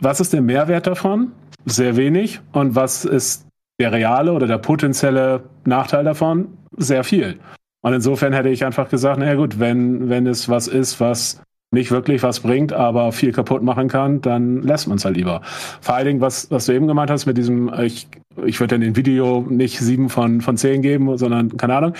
was 0.00 0.20
ist 0.20 0.32
der 0.32 0.40
Mehrwert 0.40 0.86
davon? 0.86 1.32
Sehr 1.66 1.96
wenig. 1.96 2.40
Und 2.52 2.74
was 2.74 3.04
ist 3.04 3.46
der 3.80 3.92
reale 3.92 4.32
oder 4.32 4.46
der 4.46 4.58
potenzielle 4.58 5.44
Nachteil 5.64 6.04
davon 6.04 6.58
sehr 6.76 7.04
viel. 7.04 7.38
Und 7.82 7.92
insofern 7.92 8.32
hätte 8.32 8.48
ich 8.48 8.64
einfach 8.64 8.88
gesagt, 8.88 9.18
naja 9.18 9.34
gut, 9.34 9.58
wenn, 9.60 10.08
wenn 10.08 10.26
es 10.26 10.48
was 10.48 10.68
ist, 10.68 11.00
was 11.00 11.42
nicht 11.70 11.90
wirklich 11.90 12.22
was 12.22 12.40
bringt, 12.40 12.72
aber 12.72 13.12
viel 13.12 13.32
kaputt 13.32 13.62
machen 13.62 13.88
kann, 13.88 14.20
dann 14.22 14.62
lässt 14.62 14.88
man 14.88 14.96
es 14.96 15.04
halt 15.04 15.16
lieber. 15.16 15.42
Vor 15.80 15.94
allen 15.94 16.06
Dingen, 16.06 16.20
was, 16.20 16.50
was 16.50 16.66
du 16.66 16.72
eben 16.72 16.86
gemeint 16.86 17.10
hast 17.10 17.26
mit 17.26 17.36
diesem, 17.36 17.72
ich, 17.80 18.08
ich 18.46 18.58
würde 18.60 18.76
in 18.76 18.80
dem 18.80 18.96
Video 18.96 19.44
nicht 19.48 19.78
sieben 19.80 20.08
von, 20.08 20.40
von 20.40 20.56
zehn 20.56 20.80
geben, 20.80 21.18
sondern 21.18 21.56
keine 21.56 21.76
Ahnung. 21.76 21.94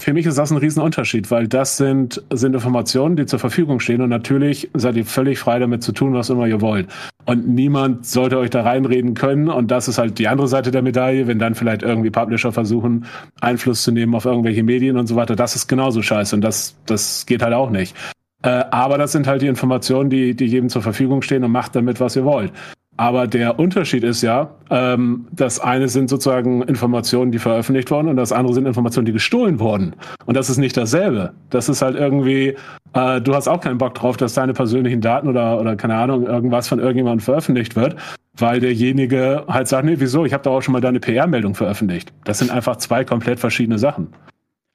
Für 0.00 0.12
mich 0.12 0.26
ist 0.26 0.38
das 0.38 0.52
ein 0.52 0.58
Riesenunterschied, 0.58 1.30
weil 1.32 1.48
das 1.48 1.76
sind, 1.76 2.22
sind 2.32 2.54
Informationen, 2.54 3.16
die 3.16 3.26
zur 3.26 3.40
Verfügung 3.40 3.80
stehen 3.80 4.00
und 4.00 4.10
natürlich 4.10 4.70
seid 4.74 4.94
ihr 4.96 5.04
völlig 5.04 5.40
frei 5.40 5.58
damit 5.58 5.82
zu 5.82 5.90
tun, 5.90 6.14
was 6.14 6.30
immer 6.30 6.46
ihr 6.46 6.60
wollt. 6.60 6.88
und 7.28 7.46
niemand 7.46 8.06
sollte 8.06 8.38
euch 8.38 8.48
da 8.48 8.62
reinreden 8.62 9.12
können. 9.12 9.48
Und 9.48 9.70
das 9.70 9.86
ist 9.86 9.98
halt 9.98 10.18
die 10.18 10.28
andere 10.28 10.48
Seite 10.48 10.70
der 10.70 10.80
Medaille, 10.80 11.26
wenn 11.26 11.38
dann 11.38 11.54
vielleicht 11.54 11.82
irgendwie 11.82 12.10
Publisher 12.10 12.52
versuchen, 12.52 13.04
Einfluss 13.40 13.82
zu 13.82 13.92
nehmen 13.92 14.14
auf 14.14 14.24
irgendwelche 14.24 14.62
Medien 14.62 14.96
und 14.96 15.08
so 15.08 15.16
weiter. 15.16 15.36
Das 15.36 15.54
ist 15.54 15.68
genauso 15.68 16.00
scheiße 16.00 16.34
und 16.34 16.40
das, 16.40 16.76
das 16.86 17.26
geht 17.26 17.42
halt 17.42 17.52
auch 17.52 17.68
nicht. 17.68 17.94
Äh, 18.42 18.64
aber 18.70 18.96
das 18.96 19.12
sind 19.12 19.26
halt 19.26 19.42
die 19.42 19.46
Informationen, 19.46 20.08
die, 20.08 20.34
die 20.34 20.46
jedem 20.46 20.70
zur 20.70 20.80
Verfügung 20.80 21.20
stehen 21.20 21.44
und 21.44 21.50
macht 21.50 21.76
damit, 21.76 22.00
was 22.00 22.16
ihr 22.16 22.24
wollt. 22.24 22.52
Aber 22.98 23.28
der 23.28 23.60
Unterschied 23.60 24.02
ist 24.02 24.22
ja, 24.22 24.50
ähm, 24.70 25.28
das 25.30 25.60
eine 25.60 25.88
sind 25.88 26.10
sozusagen 26.10 26.62
Informationen, 26.62 27.30
die 27.30 27.38
veröffentlicht 27.38 27.92
wurden 27.92 28.08
und 28.08 28.16
das 28.16 28.32
andere 28.32 28.54
sind 28.54 28.66
Informationen, 28.66 29.06
die 29.06 29.12
gestohlen 29.12 29.60
wurden. 29.60 29.94
Und 30.26 30.36
das 30.36 30.50
ist 30.50 30.58
nicht 30.58 30.76
dasselbe. 30.76 31.32
Das 31.48 31.68
ist 31.68 31.80
halt 31.80 31.94
irgendwie, 31.94 32.56
äh, 32.94 33.20
du 33.20 33.34
hast 33.36 33.46
auch 33.46 33.60
keinen 33.60 33.78
Bock 33.78 33.94
drauf, 33.94 34.16
dass 34.16 34.34
deine 34.34 34.52
persönlichen 34.52 35.00
Daten 35.00 35.28
oder, 35.28 35.60
oder 35.60 35.76
keine 35.76 35.94
Ahnung, 35.94 36.26
irgendwas 36.26 36.66
von 36.66 36.80
irgendjemandem 36.80 37.20
veröffentlicht 37.20 37.76
wird, 37.76 37.94
weil 38.36 38.58
derjenige 38.58 39.44
halt 39.46 39.68
sagt, 39.68 39.84
nee, 39.84 39.94
wieso, 39.98 40.24
ich 40.24 40.32
habe 40.32 40.42
doch 40.42 40.54
auch 40.54 40.62
schon 40.62 40.72
mal 40.72 40.80
deine 40.80 40.98
PR-Meldung 40.98 41.54
veröffentlicht. 41.54 42.12
Das 42.24 42.40
sind 42.40 42.50
einfach 42.50 42.76
zwei 42.76 43.04
komplett 43.04 43.38
verschiedene 43.38 43.78
Sachen. 43.78 44.08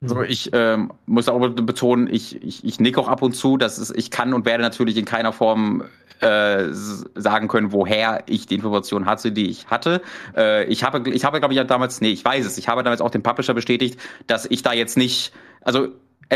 Also 0.03 0.21
ich 0.21 0.49
ähm, 0.53 0.91
muss 1.05 1.29
auch 1.29 1.39
betonen, 1.49 2.07
ich, 2.11 2.43
ich, 2.43 2.63
ich 2.63 2.79
nick 2.79 2.97
auch 2.97 3.07
ab 3.07 3.21
und 3.21 3.33
zu, 3.33 3.57
dass 3.57 3.77
es, 3.77 3.89
ich 3.89 4.11
kann 4.11 4.33
und 4.33 4.45
werde 4.45 4.61
natürlich 4.61 4.97
in 4.97 5.05
keiner 5.05 5.31
Form 5.31 5.83
äh, 6.19 6.69
sagen 6.71 7.47
können, 7.47 7.71
woher 7.71 8.23
ich 8.27 8.45
die 8.45 8.55
Information 8.55 9.05
hatte, 9.05 9.31
die 9.31 9.49
ich 9.49 9.67
hatte. 9.67 10.01
Äh, 10.35 10.65
ich 10.65 10.83
habe, 10.83 11.09
ich 11.09 11.25
habe, 11.25 11.39
glaube 11.39 11.53
ich, 11.53 11.61
damals, 11.67 12.01
nee, 12.01 12.11
ich 12.11 12.23
weiß 12.23 12.45
es, 12.45 12.57
ich 12.57 12.67
habe 12.67 12.83
damals 12.83 13.01
auch 13.01 13.11
dem 13.11 13.23
Publisher 13.23 13.53
bestätigt, 13.53 13.99
dass 14.27 14.45
ich 14.45 14.61
da 14.61 14.73
jetzt 14.73 14.97
nicht, 14.97 15.33
also 15.61 15.89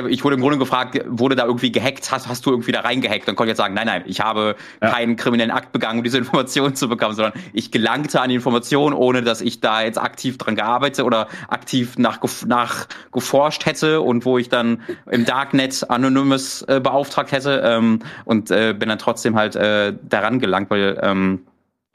ich 0.06 0.24
wurde 0.24 0.36
im 0.36 0.42
Grunde 0.42 0.58
gefragt, 0.58 1.00
wurde 1.08 1.36
da 1.36 1.46
irgendwie 1.46 1.72
gehackt, 1.72 2.12
hast, 2.12 2.28
hast 2.28 2.46
du 2.46 2.52
irgendwie 2.52 2.72
da 2.72 2.82
reingehackt? 2.82 3.28
Dann 3.28 3.36
konnte 3.36 3.50
ich 3.50 3.52
jetzt 3.52 3.58
sagen, 3.58 3.74
nein, 3.74 3.88
nein, 3.88 4.04
ich 4.06 4.22
habe 4.22 4.56
ja. 4.82 4.90
keinen 4.90 5.16
kriminellen 5.16 5.52
Akt 5.52 5.72
begangen, 5.72 6.00
um 6.00 6.04
diese 6.04 6.18
Informationen 6.20 6.76
zu 6.76 6.88
bekommen, 6.90 7.16
sondern 7.16 7.34
ich 7.54 7.72
gelangte 7.72 8.22
an 8.22 8.30
die 8.30 8.36
Information, 8.36 8.94
ohne 8.94 9.22
dass 9.22 9.42
ich 9.42 9.60
da 9.60 9.82
jetzt 9.82 9.98
aktiv 9.98 10.38
dran 10.38 10.56
gearbeitet 10.56 11.06
oder 11.06 11.28
aktiv 11.48 11.98
nach, 11.98 12.20
nach 12.46 12.88
geforscht 13.12 13.66
hätte 13.66 14.02
und 14.02 14.26
wo 14.26 14.38
ich 14.38 14.50
dann 14.50 14.82
im 15.10 15.26
Darknet 15.26 15.90
Anonymous 15.90 16.62
äh, 16.64 16.80
beauftragt 16.80 17.32
hätte 17.32 17.62
ähm, 17.66 18.00
und 18.26 18.52
äh, 18.52 18.74
bin 18.74 18.90
dann 18.90 19.00
trotzdem 19.00 19.36
halt 19.36 19.56
äh, 19.56 19.94
daran 20.04 20.40
gelangt, 20.40 20.70
weil 20.70 21.00
ähm, 21.02 21.42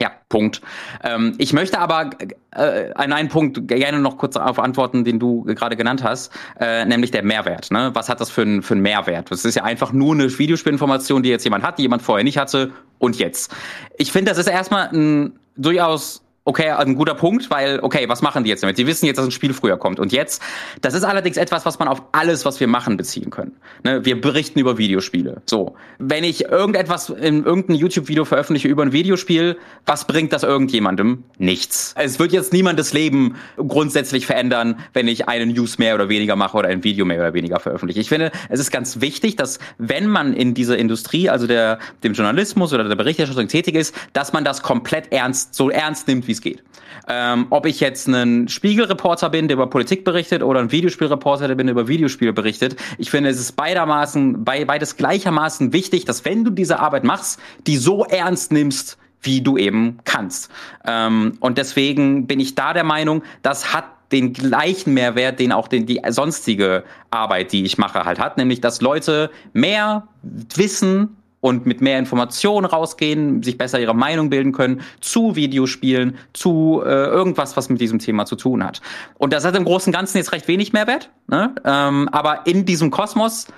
ja, 0.00 0.10
Punkt. 0.28 0.60
Ähm, 1.04 1.34
ich 1.38 1.52
möchte 1.52 1.78
aber 1.78 2.10
äh, 2.50 2.92
an 2.94 3.12
einen 3.12 3.28
Punkt 3.28 3.68
gerne 3.68 4.00
noch 4.00 4.18
kurz 4.18 4.34
darauf 4.34 4.58
antworten, 4.58 5.04
den 5.04 5.20
du 5.20 5.44
gerade 5.44 5.76
genannt 5.76 6.02
hast, 6.02 6.32
äh, 6.58 6.84
nämlich 6.84 7.12
der 7.12 7.22
Mehrwert. 7.22 7.70
Ne? 7.70 7.90
Was 7.94 8.08
hat 8.08 8.20
das 8.20 8.28
für, 8.28 8.42
ein, 8.42 8.62
für 8.62 8.74
einen 8.74 8.82
Mehrwert? 8.82 9.30
Das 9.30 9.44
ist 9.44 9.54
ja 9.54 9.62
einfach 9.62 9.92
nur 9.92 10.14
eine 10.14 10.38
Videospielinformation, 10.38 11.22
die 11.22 11.28
jetzt 11.28 11.44
jemand 11.44 11.62
hat, 11.62 11.78
die 11.78 11.82
jemand 11.82 12.02
vorher 12.02 12.24
nicht 12.24 12.36
hatte 12.36 12.72
und 12.98 13.18
jetzt. 13.18 13.54
Ich 13.96 14.10
finde, 14.10 14.30
das 14.30 14.38
ist 14.38 14.48
erstmal 14.48 14.88
ein 14.88 15.38
durchaus 15.56 16.22
Okay, 16.44 16.70
ein 16.70 16.96
guter 16.96 17.14
Punkt, 17.14 17.50
weil, 17.50 17.78
okay, 17.82 18.08
was 18.08 18.20
machen 18.20 18.42
die 18.42 18.50
jetzt 18.50 18.64
damit? 18.64 18.76
Die 18.76 18.86
wissen 18.88 19.06
jetzt, 19.06 19.16
dass 19.16 19.24
ein 19.24 19.30
Spiel 19.30 19.54
früher 19.54 19.76
kommt. 19.76 20.00
Und 20.00 20.10
jetzt, 20.10 20.42
das 20.80 20.92
ist 20.92 21.04
allerdings 21.04 21.36
etwas, 21.36 21.64
was 21.64 21.78
man 21.78 21.86
auf 21.86 22.02
alles, 22.10 22.44
was 22.44 22.58
wir 22.58 22.66
machen, 22.66 22.96
beziehen 22.96 23.30
können. 23.30 23.52
Ne? 23.84 24.04
Wir 24.04 24.20
berichten 24.20 24.58
über 24.58 24.76
Videospiele. 24.76 25.40
So. 25.46 25.76
Wenn 25.98 26.24
ich 26.24 26.46
irgendetwas 26.46 27.10
in 27.10 27.44
irgendeinem 27.44 27.78
YouTube-Video 27.78 28.24
veröffentliche 28.24 28.66
über 28.66 28.82
ein 28.82 28.90
Videospiel, 28.90 29.56
was 29.86 30.08
bringt 30.08 30.32
das 30.32 30.42
irgendjemandem? 30.42 31.22
Nichts. 31.38 31.94
Es 31.96 32.18
wird 32.18 32.32
jetzt 32.32 32.52
niemandes 32.52 32.92
Leben 32.92 33.36
grundsätzlich 33.56 34.26
verändern, 34.26 34.80
wenn 34.94 35.06
ich 35.06 35.28
einen 35.28 35.52
News 35.52 35.78
mehr 35.78 35.94
oder 35.94 36.08
weniger 36.08 36.34
mache 36.34 36.56
oder 36.56 36.70
ein 36.70 36.82
Video 36.82 37.04
mehr 37.04 37.20
oder 37.20 37.34
weniger 37.34 37.60
veröffentliche. 37.60 38.00
Ich 38.00 38.08
finde, 38.08 38.32
es 38.48 38.58
ist 38.58 38.72
ganz 38.72 39.00
wichtig, 39.00 39.36
dass 39.36 39.60
wenn 39.78 40.08
man 40.08 40.32
in 40.32 40.54
dieser 40.54 40.76
Industrie, 40.76 41.30
also 41.30 41.46
der, 41.46 41.78
dem 42.02 42.14
Journalismus 42.14 42.72
oder 42.72 42.82
der 42.82 42.96
Berichterstattung 42.96 43.46
tätig 43.46 43.76
ist, 43.76 43.94
dass 44.12 44.32
man 44.32 44.44
das 44.44 44.62
komplett 44.62 45.12
ernst, 45.12 45.54
so 45.54 45.70
ernst 45.70 46.08
nimmt, 46.08 46.26
wie 46.26 46.31
es 46.32 46.40
geht. 46.40 46.62
Ähm, 47.08 47.46
ob 47.50 47.66
ich 47.66 47.80
jetzt 47.80 48.08
ein 48.08 48.48
Spiegelreporter 48.48 49.30
bin, 49.30 49.48
der 49.48 49.56
über 49.56 49.68
Politik 49.68 50.04
berichtet, 50.04 50.42
oder 50.42 50.60
ein 50.60 50.72
Videospielreporter, 50.72 51.48
der 51.48 51.54
bin, 51.54 51.66
der 51.66 51.72
über 51.72 51.88
Videospiele 51.88 52.32
berichtet. 52.32 52.76
Ich 52.98 53.10
finde, 53.10 53.30
es 53.30 53.38
ist 53.38 53.52
beidermaßen, 53.52 54.44
beides 54.44 54.96
gleichermaßen 54.96 55.72
wichtig, 55.72 56.04
dass 56.04 56.24
wenn 56.24 56.44
du 56.44 56.50
diese 56.50 56.80
Arbeit 56.80 57.04
machst, 57.04 57.40
die 57.66 57.76
so 57.76 58.04
ernst 58.04 58.52
nimmst, 58.52 58.98
wie 59.22 59.40
du 59.40 59.56
eben 59.56 59.98
kannst. 60.04 60.50
Ähm, 60.84 61.36
und 61.40 61.58
deswegen 61.58 62.26
bin 62.26 62.40
ich 62.40 62.54
da 62.54 62.72
der 62.72 62.84
Meinung, 62.84 63.22
das 63.42 63.72
hat 63.72 63.84
den 64.10 64.32
gleichen 64.32 64.94
Mehrwert, 64.94 65.40
den 65.40 65.52
auch 65.52 65.68
den, 65.68 65.86
die 65.86 66.00
sonstige 66.08 66.84
Arbeit, 67.10 67.52
die 67.52 67.64
ich 67.64 67.78
mache, 67.78 68.04
halt 68.04 68.18
hat, 68.18 68.36
nämlich 68.36 68.60
dass 68.60 68.80
Leute 68.82 69.30
mehr 69.52 70.06
wissen 70.22 71.16
und 71.42 71.66
mit 71.66 71.80
mehr 71.80 71.98
Informationen 71.98 72.64
rausgehen, 72.64 73.42
sich 73.42 73.58
besser 73.58 73.80
ihre 73.80 73.94
Meinung 73.94 74.30
bilden 74.30 74.52
können 74.52 74.80
zu 75.00 75.34
Videospielen, 75.34 76.16
zu 76.32 76.80
äh, 76.84 76.88
irgendwas, 76.88 77.56
was 77.56 77.68
mit 77.68 77.80
diesem 77.80 77.98
Thema 77.98 78.24
zu 78.24 78.36
tun 78.36 78.64
hat. 78.64 78.80
Und 79.18 79.32
das 79.32 79.44
hat 79.44 79.56
im 79.56 79.64
Großen 79.64 79.90
und 79.90 79.94
Ganzen 79.94 80.16
jetzt 80.18 80.32
recht 80.32 80.46
wenig 80.48 80.72
Mehrwert, 80.72 81.10
ne? 81.26 81.54
ähm, 81.64 82.08
aber 82.12 82.46
in 82.46 82.64
diesem 82.64 82.90
Kosmos 82.92 83.48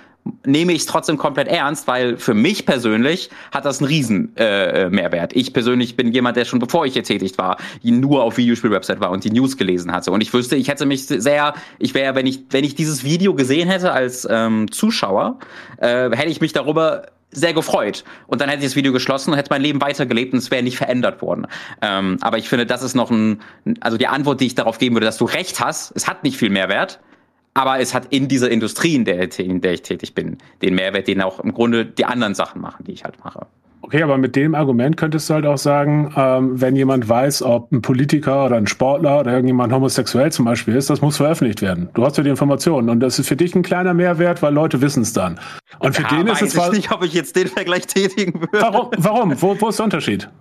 nehme 0.43 0.73
ich 0.73 0.79
es 0.79 0.85
trotzdem 0.87 1.17
komplett 1.17 1.47
ernst, 1.47 1.87
weil 1.87 2.17
für 2.17 2.33
mich 2.33 2.65
persönlich 2.65 3.29
hat 3.51 3.65
das 3.65 3.79
einen 3.79 3.87
riesen 3.87 4.35
äh, 4.37 4.89
Mehrwert. 4.89 5.35
Ich 5.35 5.53
persönlich 5.53 5.95
bin 5.95 6.11
jemand, 6.11 6.37
der 6.37 6.45
schon 6.45 6.57
bevor 6.57 6.87
ich 6.87 6.93
hier 6.93 7.03
tätig 7.03 7.37
war, 7.37 7.57
nur 7.83 8.23
auf 8.23 8.37
Videospiel-Website 8.37 8.99
war 8.99 9.11
und 9.11 9.23
die 9.23 9.29
News 9.29 9.57
gelesen 9.57 9.91
hatte. 9.91 10.11
Und 10.11 10.21
ich 10.21 10.33
wüsste, 10.33 10.55
ich 10.55 10.67
hätte 10.67 10.87
mich 10.87 11.05
sehr, 11.05 11.53
ich 11.77 11.93
wäre, 11.93 12.15
wenn 12.15 12.25
ich, 12.25 12.39
wenn 12.49 12.63
ich 12.63 12.73
dieses 12.73 13.03
Video 13.03 13.35
gesehen 13.35 13.69
hätte 13.69 13.91
als 13.91 14.27
ähm, 14.27 14.71
Zuschauer, 14.71 15.37
äh, 15.77 16.09
hätte 16.09 16.29
ich 16.29 16.41
mich 16.41 16.53
darüber 16.53 17.03
sehr 17.31 17.53
gefreut. 17.53 18.03
Und 18.27 18.41
dann 18.41 18.49
hätte 18.49 18.61
ich 18.61 18.69
das 18.69 18.75
Video 18.75 18.93
geschlossen 18.93 19.31
und 19.31 19.37
hätte 19.37 19.49
mein 19.51 19.61
Leben 19.61 19.81
weitergelebt 19.81 20.33
und 20.33 20.39
es 20.39 20.51
wäre 20.51 20.63
nicht 20.63 20.77
verändert 20.77 21.21
worden. 21.21 21.47
Ähm, 21.81 22.17
aber 22.21 22.37
ich 22.37 22.47
finde, 22.49 22.65
das 22.65 22.81
ist 22.81 22.95
noch 22.95 23.11
ein, 23.11 23.41
also 23.81 23.97
die 23.97 24.07
Antwort, 24.07 24.39
die 24.41 24.47
ich 24.47 24.55
darauf 24.55 24.77
geben 24.77 24.95
würde, 24.95 25.05
dass 25.05 25.17
du 25.17 25.25
recht 25.25 25.59
hast, 25.59 25.91
es 25.95 26.07
hat 26.07 26.23
nicht 26.23 26.37
viel 26.37 26.49
Mehrwert, 26.49 26.99
aber 27.53 27.79
es 27.79 27.93
hat 27.93 28.07
in 28.09 28.27
dieser 28.27 28.49
Industrie, 28.49 28.95
in 28.95 29.05
der, 29.05 29.39
in 29.39 29.61
der 29.61 29.73
ich 29.73 29.81
tätig 29.81 30.13
bin, 30.13 30.37
den 30.61 30.75
Mehrwert, 30.75 31.07
den 31.07 31.21
auch 31.21 31.39
im 31.39 31.53
Grunde 31.53 31.85
die 31.85 32.05
anderen 32.05 32.35
Sachen 32.35 32.61
machen, 32.61 32.85
die 32.85 32.91
ich 32.91 33.03
halt 33.03 33.23
mache. 33.23 33.47
Okay, 33.85 34.01
aber 34.01 34.17
mit 34.17 34.35
dem 34.35 34.55
Argument 34.55 34.97
könntest 34.97 35.29
du 35.29 35.35
halt 35.35 35.45
auch 35.45 35.59
sagen, 35.59 36.11
ähm, 36.17 36.59
wenn 36.59 36.75
jemand 36.75 37.07
weiß, 37.07 37.43
ob 37.43 37.71
ein 37.71 37.83
Politiker 37.83 38.47
oder 38.47 38.55
ein 38.55 38.65
Sportler 38.65 39.19
oder 39.19 39.31
irgendjemand 39.31 39.71
homosexuell 39.71 40.31
zum 40.31 40.45
Beispiel 40.45 40.75
ist, 40.75 40.89
das 40.89 41.01
muss 41.01 41.17
veröffentlicht 41.17 41.61
werden. 41.61 41.89
Du 41.93 42.03
hast 42.03 42.17
ja 42.17 42.23
die 42.23 42.31
Informationen 42.31 42.89
und 42.89 42.99
das 42.99 43.19
ist 43.19 43.27
für 43.27 43.35
dich 43.35 43.53
ein 43.53 43.61
kleiner 43.61 43.93
Mehrwert, 43.93 44.41
weil 44.41 44.55
Leute 44.55 44.81
wissen 44.81 45.03
es 45.03 45.13
dann. 45.13 45.39
Und 45.77 45.95
für 45.95 46.01
ja, 46.01 46.07
den 46.07 46.25
ist 46.25 46.41
es 46.41 46.57
weiß 46.57 46.69
ich 46.69 46.77
nicht, 46.77 46.91
ob 46.91 47.03
ich 47.03 47.13
jetzt 47.13 47.35
den 47.35 47.47
Vergleich 47.47 47.85
tätigen 47.85 48.41
würde. 48.41 48.59
Warum? 48.59 48.89
Warum? 48.97 49.39
Wo, 49.39 49.55
wo 49.61 49.69
ist 49.69 49.77
der 49.77 49.83
Unterschied? 49.83 50.31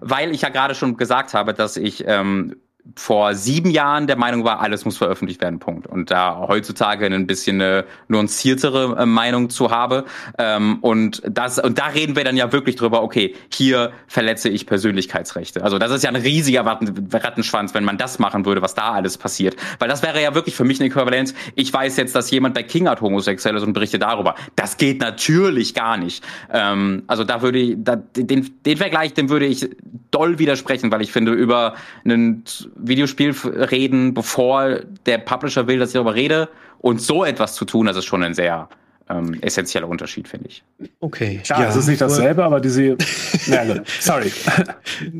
Weil 0.00 0.30
ich 0.30 0.40
ja 0.40 0.48
gerade 0.48 0.74
schon 0.74 0.96
gesagt 0.96 1.34
habe, 1.34 1.52
dass 1.52 1.76
ich 1.76 2.04
ähm, 2.06 2.56
vor 2.96 3.34
sieben 3.34 3.70
Jahren 3.70 4.06
der 4.06 4.16
Meinung 4.16 4.44
war, 4.44 4.60
alles 4.60 4.84
muss 4.84 4.98
veröffentlicht 4.98 5.40
werden, 5.40 5.58
Punkt. 5.58 5.86
Und 5.86 6.10
da 6.10 6.46
heutzutage 6.48 7.06
ein 7.06 7.26
bisschen 7.26 7.60
eine 7.60 7.86
nuanciertere 8.08 8.96
äh, 8.98 9.06
Meinung 9.06 9.48
zu 9.48 9.70
habe. 9.70 10.04
Ähm, 10.38 10.78
und 10.80 11.22
das, 11.28 11.58
und 11.58 11.78
da 11.78 11.86
reden 11.86 12.14
wir 12.14 12.24
dann 12.24 12.36
ja 12.36 12.52
wirklich 12.52 12.76
drüber, 12.76 13.02
okay, 13.02 13.34
hier 13.50 13.92
verletze 14.06 14.50
ich 14.50 14.66
Persönlichkeitsrechte. 14.66 15.64
Also 15.64 15.78
das 15.78 15.90
ist 15.92 16.04
ja 16.04 16.10
ein 16.10 16.16
riesiger 16.16 16.64
Rattenschwanz, 16.66 17.72
wenn 17.72 17.84
man 17.84 17.96
das 17.96 18.18
machen 18.18 18.44
würde, 18.44 18.60
was 18.60 18.74
da 18.74 18.92
alles 18.92 19.16
passiert. 19.16 19.56
Weil 19.78 19.88
das 19.88 20.02
wäre 20.02 20.22
ja 20.22 20.34
wirklich 20.34 20.54
für 20.54 20.64
mich 20.64 20.78
eine 20.78 20.90
Äquivalenz. 20.90 21.34
Ich 21.54 21.72
weiß 21.72 21.96
jetzt, 21.96 22.14
dass 22.14 22.30
jemand 22.30 22.54
bei 22.54 22.62
King 22.62 22.86
Art 22.86 23.00
homosexuell 23.00 23.56
ist 23.56 23.62
und 23.62 23.72
berichte 23.72 23.98
darüber. 23.98 24.34
Das 24.56 24.76
geht 24.76 25.00
natürlich 25.00 25.72
gar 25.72 25.96
nicht. 25.96 26.22
Ähm, 26.52 27.04
also 27.06 27.24
da 27.24 27.40
würde 27.40 27.58
ich, 27.58 27.76
da, 27.78 27.96
den, 27.96 28.50
den 28.66 28.76
Vergleich, 28.76 29.14
dem 29.14 29.30
würde 29.30 29.46
ich 29.46 29.70
doll 30.10 30.38
widersprechen, 30.38 30.92
weil 30.92 31.00
ich 31.00 31.12
finde, 31.12 31.32
über 31.32 31.74
einen 32.04 32.44
Videospiel 32.76 33.34
reden, 33.44 34.14
bevor 34.14 34.80
der 35.06 35.18
Publisher 35.18 35.66
will, 35.66 35.78
dass 35.78 35.90
ich 35.90 35.94
darüber 35.94 36.14
rede. 36.14 36.48
Und 36.78 37.00
so 37.00 37.24
etwas 37.24 37.54
zu 37.54 37.64
tun, 37.64 37.86
das 37.86 37.96
ist 37.96 38.04
schon 38.04 38.22
ein 38.22 38.34
sehr 38.34 38.68
ähm, 39.10 39.36
essentieller 39.42 39.86
Unterschied, 39.86 40.28
finde 40.28 40.48
ich. 40.48 40.62
Okay. 41.00 41.40
Klar, 41.44 41.62
ja, 41.62 41.68
es 41.68 41.76
ist 41.76 41.88
nicht 41.88 42.00
dasselbe, 42.00 42.42
aber 42.42 42.60
diese. 42.60 42.82
ja, 43.46 43.82
sorry. 44.00 44.32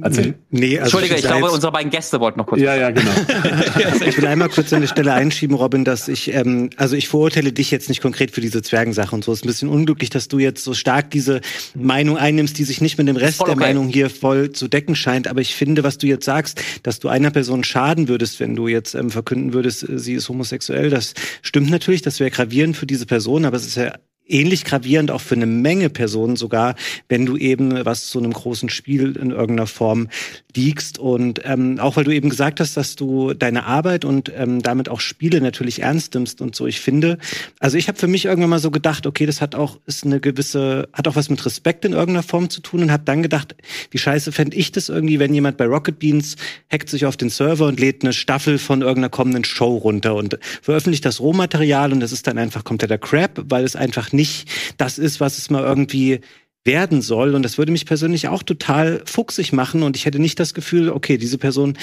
Erzähl. 0.01 0.35
Nee, 0.51 0.79
also 0.79 0.99
Entschuldige, 0.99 1.14
ich, 1.14 1.25
ich 1.25 1.31
glaube, 1.31 1.51
unsere 1.51 1.70
beiden 1.70 1.90
Gäste 1.90 2.18
wollten 2.18 2.38
noch 2.38 2.47
kurz. 2.47 2.62
Ja, 2.62 2.75
ja, 2.75 2.90
genau. 2.90 3.11
ich 4.07 4.16
will 4.16 4.27
einmal 4.27 4.49
kurz 4.49 4.73
an 4.73 4.81
der 4.81 4.88
Stelle 4.88 5.12
einschieben, 5.12 5.55
Robin, 5.55 5.85
dass 5.85 6.09
ich, 6.09 6.33
ähm, 6.33 6.70
also 6.77 6.97
ich 6.97 7.09
verurteile 7.09 7.53
dich 7.53 7.70
jetzt 7.70 7.90
nicht 7.90 8.01
konkret 8.01 8.31
für 8.31 8.40
diese 8.40 8.62
Zwergensache 8.62 9.14
und 9.14 9.23
so. 9.23 9.33
Es 9.33 9.40
ist 9.40 9.44
ein 9.44 9.49
bisschen 9.49 9.68
unglücklich, 9.68 10.09
dass 10.09 10.29
du 10.29 10.38
jetzt 10.38 10.64
so 10.64 10.73
stark 10.73 11.11
diese 11.11 11.42
Meinung 11.75 12.16
einnimmst, 12.16 12.57
die 12.57 12.64
sich 12.64 12.81
nicht 12.81 12.97
mit 12.97 13.07
dem 13.07 13.16
Rest 13.16 13.42
okay. 13.42 13.51
der 13.51 13.61
Meinung 13.61 13.88
hier 13.88 14.09
voll 14.09 14.53
zu 14.53 14.66
decken 14.66 14.97
scheint. 14.97 15.29
Aber 15.29 15.42
ich 15.42 15.55
finde, 15.55 15.85
was 15.85 15.99
du 15.99 16.07
jetzt 16.07 16.25
sagst, 16.25 16.62
dass 16.83 17.01
du 17.01 17.09
einer 17.09 17.31
Person 17.31 17.64
schaden 17.64 18.09
würdest, 18.09 18.40
wenn 18.40 18.57
du 18.57 18.66
jetzt 18.66 18.94
ähm, 18.94 19.11
verkünden 19.11 19.53
würdest, 19.53 19.87
sie 19.94 20.14
ist 20.14 20.31
homosexuell, 20.31 20.88
das 20.88 21.12
stimmt 21.42 21.68
natürlich, 21.70 22.01
das 22.01 22.18
wäre 22.18 22.31
gravierend 22.31 22.79
für 22.79 22.87
diese 22.87 23.05
Person, 23.05 23.44
aber 23.44 23.59
es 23.59 23.66
ist 23.66 23.74
ist 23.77 23.83
ja 23.83 23.99
ähnlich 24.27 24.65
gravierend 24.65 25.11
auch 25.11 25.21
für 25.21 25.35
eine 25.35 25.47
Menge 25.47 25.91
Personen 25.91 26.37
sogar, 26.37 26.75
wenn 27.09 27.27
du 27.27 27.37
eben 27.37 27.85
was 27.85 28.09
zu 28.09 28.19
einem 28.19 28.33
großen 28.33 28.69
Spiel 28.69 29.17
in 29.17 29.31
irgendeiner 29.31 29.67
Form 29.67 30.09
liegst. 30.55 30.99
Und 30.99 31.41
ähm, 31.45 31.79
auch 31.79 31.97
weil 31.97 32.05
du 32.05 32.11
eben 32.11 32.31
gesagt 32.31 32.61
hast, 32.61 32.77
dass 32.77 32.97
du 32.97 33.35
deine 33.35 33.67
Arbeit 33.67 34.05
und 34.05 34.33
ähm, 34.35 34.63
damit 34.63 34.89
auch 34.89 35.01
Spiele 35.01 35.41
natürlich 35.41 35.83
ernst 35.83 36.15
nimmst 36.15 36.41
und 36.41 36.55
so. 36.55 36.67
Ich 36.67 36.81
finde, 36.81 37.19
also 37.61 37.77
ich 37.77 37.89
habe 37.89 37.99
für 37.99 38.07
mich 38.07 38.25
irgendwann 38.25 38.51
mal 38.51 38.59
so 38.59 38.71
gedacht, 38.71 39.07
okay, 39.07 39.27
das 39.27 39.41
hat 39.41 39.55
auch 39.55 39.79
ist 39.87 40.05
eine 40.05 40.21
gewisse, 40.21 40.89
hat 40.93 41.07
auch 41.09 41.17
was 41.17 41.29
mit 41.29 41.45
Respekt 41.45 41.85
in 41.85 41.93
irgendeiner 41.93 42.23
Form 42.23 42.49
zu 42.49 42.61
tun 42.61 42.83
und 42.83 42.93
habe 42.93 43.03
dann 43.05 43.23
gedacht, 43.23 43.55
wie 43.91 43.99
scheiße 43.99 44.33
fände 44.33 44.57
ich 44.57 44.73
das 44.73 44.89
irgendwie, 44.89 45.19
wenn 45.19 45.35
jemand 45.35 45.57
bei 45.57 45.67
Rocket 45.67 45.99
Beans 45.99 46.37
hackt 46.73 46.89
sich 46.89 47.05
auf 47.05 47.17
den 47.17 47.31
Server 47.31 47.67
und 47.67 47.79
lädt 47.79 48.03
eine 48.03 48.13
Staffel 48.13 48.59
von 48.59 48.81
irgendeiner 48.81 49.11
kommenden 49.11 49.45
Show 49.45 49.77
runter 49.77 50.15
und 50.15 50.39
veröffentlicht 50.63 51.05
das 51.05 51.21
Rohmaterial 51.21 51.93
und 51.93 52.01
das 52.01 52.13
ist 52.13 52.27
dann 52.27 52.39
einfach 52.39 52.65
kompletter 52.65 52.99
Crap, 52.99 53.45
weil 53.49 53.65
es 53.65 53.77
einfach 53.77 54.13
nicht 54.14 54.48
das 54.77 54.98
ist, 54.98 55.20
was 55.20 55.38
es 55.38 55.50
mal 55.50 55.62
irgendwie 55.62 56.20
werden 56.64 57.03
soll. 57.03 57.35
Und 57.35 57.42
das 57.42 57.59
würde 57.59 57.72
mich 57.72 57.87
persönlich 57.87 58.29
auch 58.29 58.42
total 58.42 59.03
fuchsig 59.05 59.53
machen. 59.53 59.83
Und 59.83 59.96
ich 59.96 60.07
hätte 60.07 60.18
nicht 60.18 60.40
das 60.40 60.55
Gefühl, 60.55 60.88
okay, 60.88 61.18
diese 61.18 61.38
Person 61.38 61.77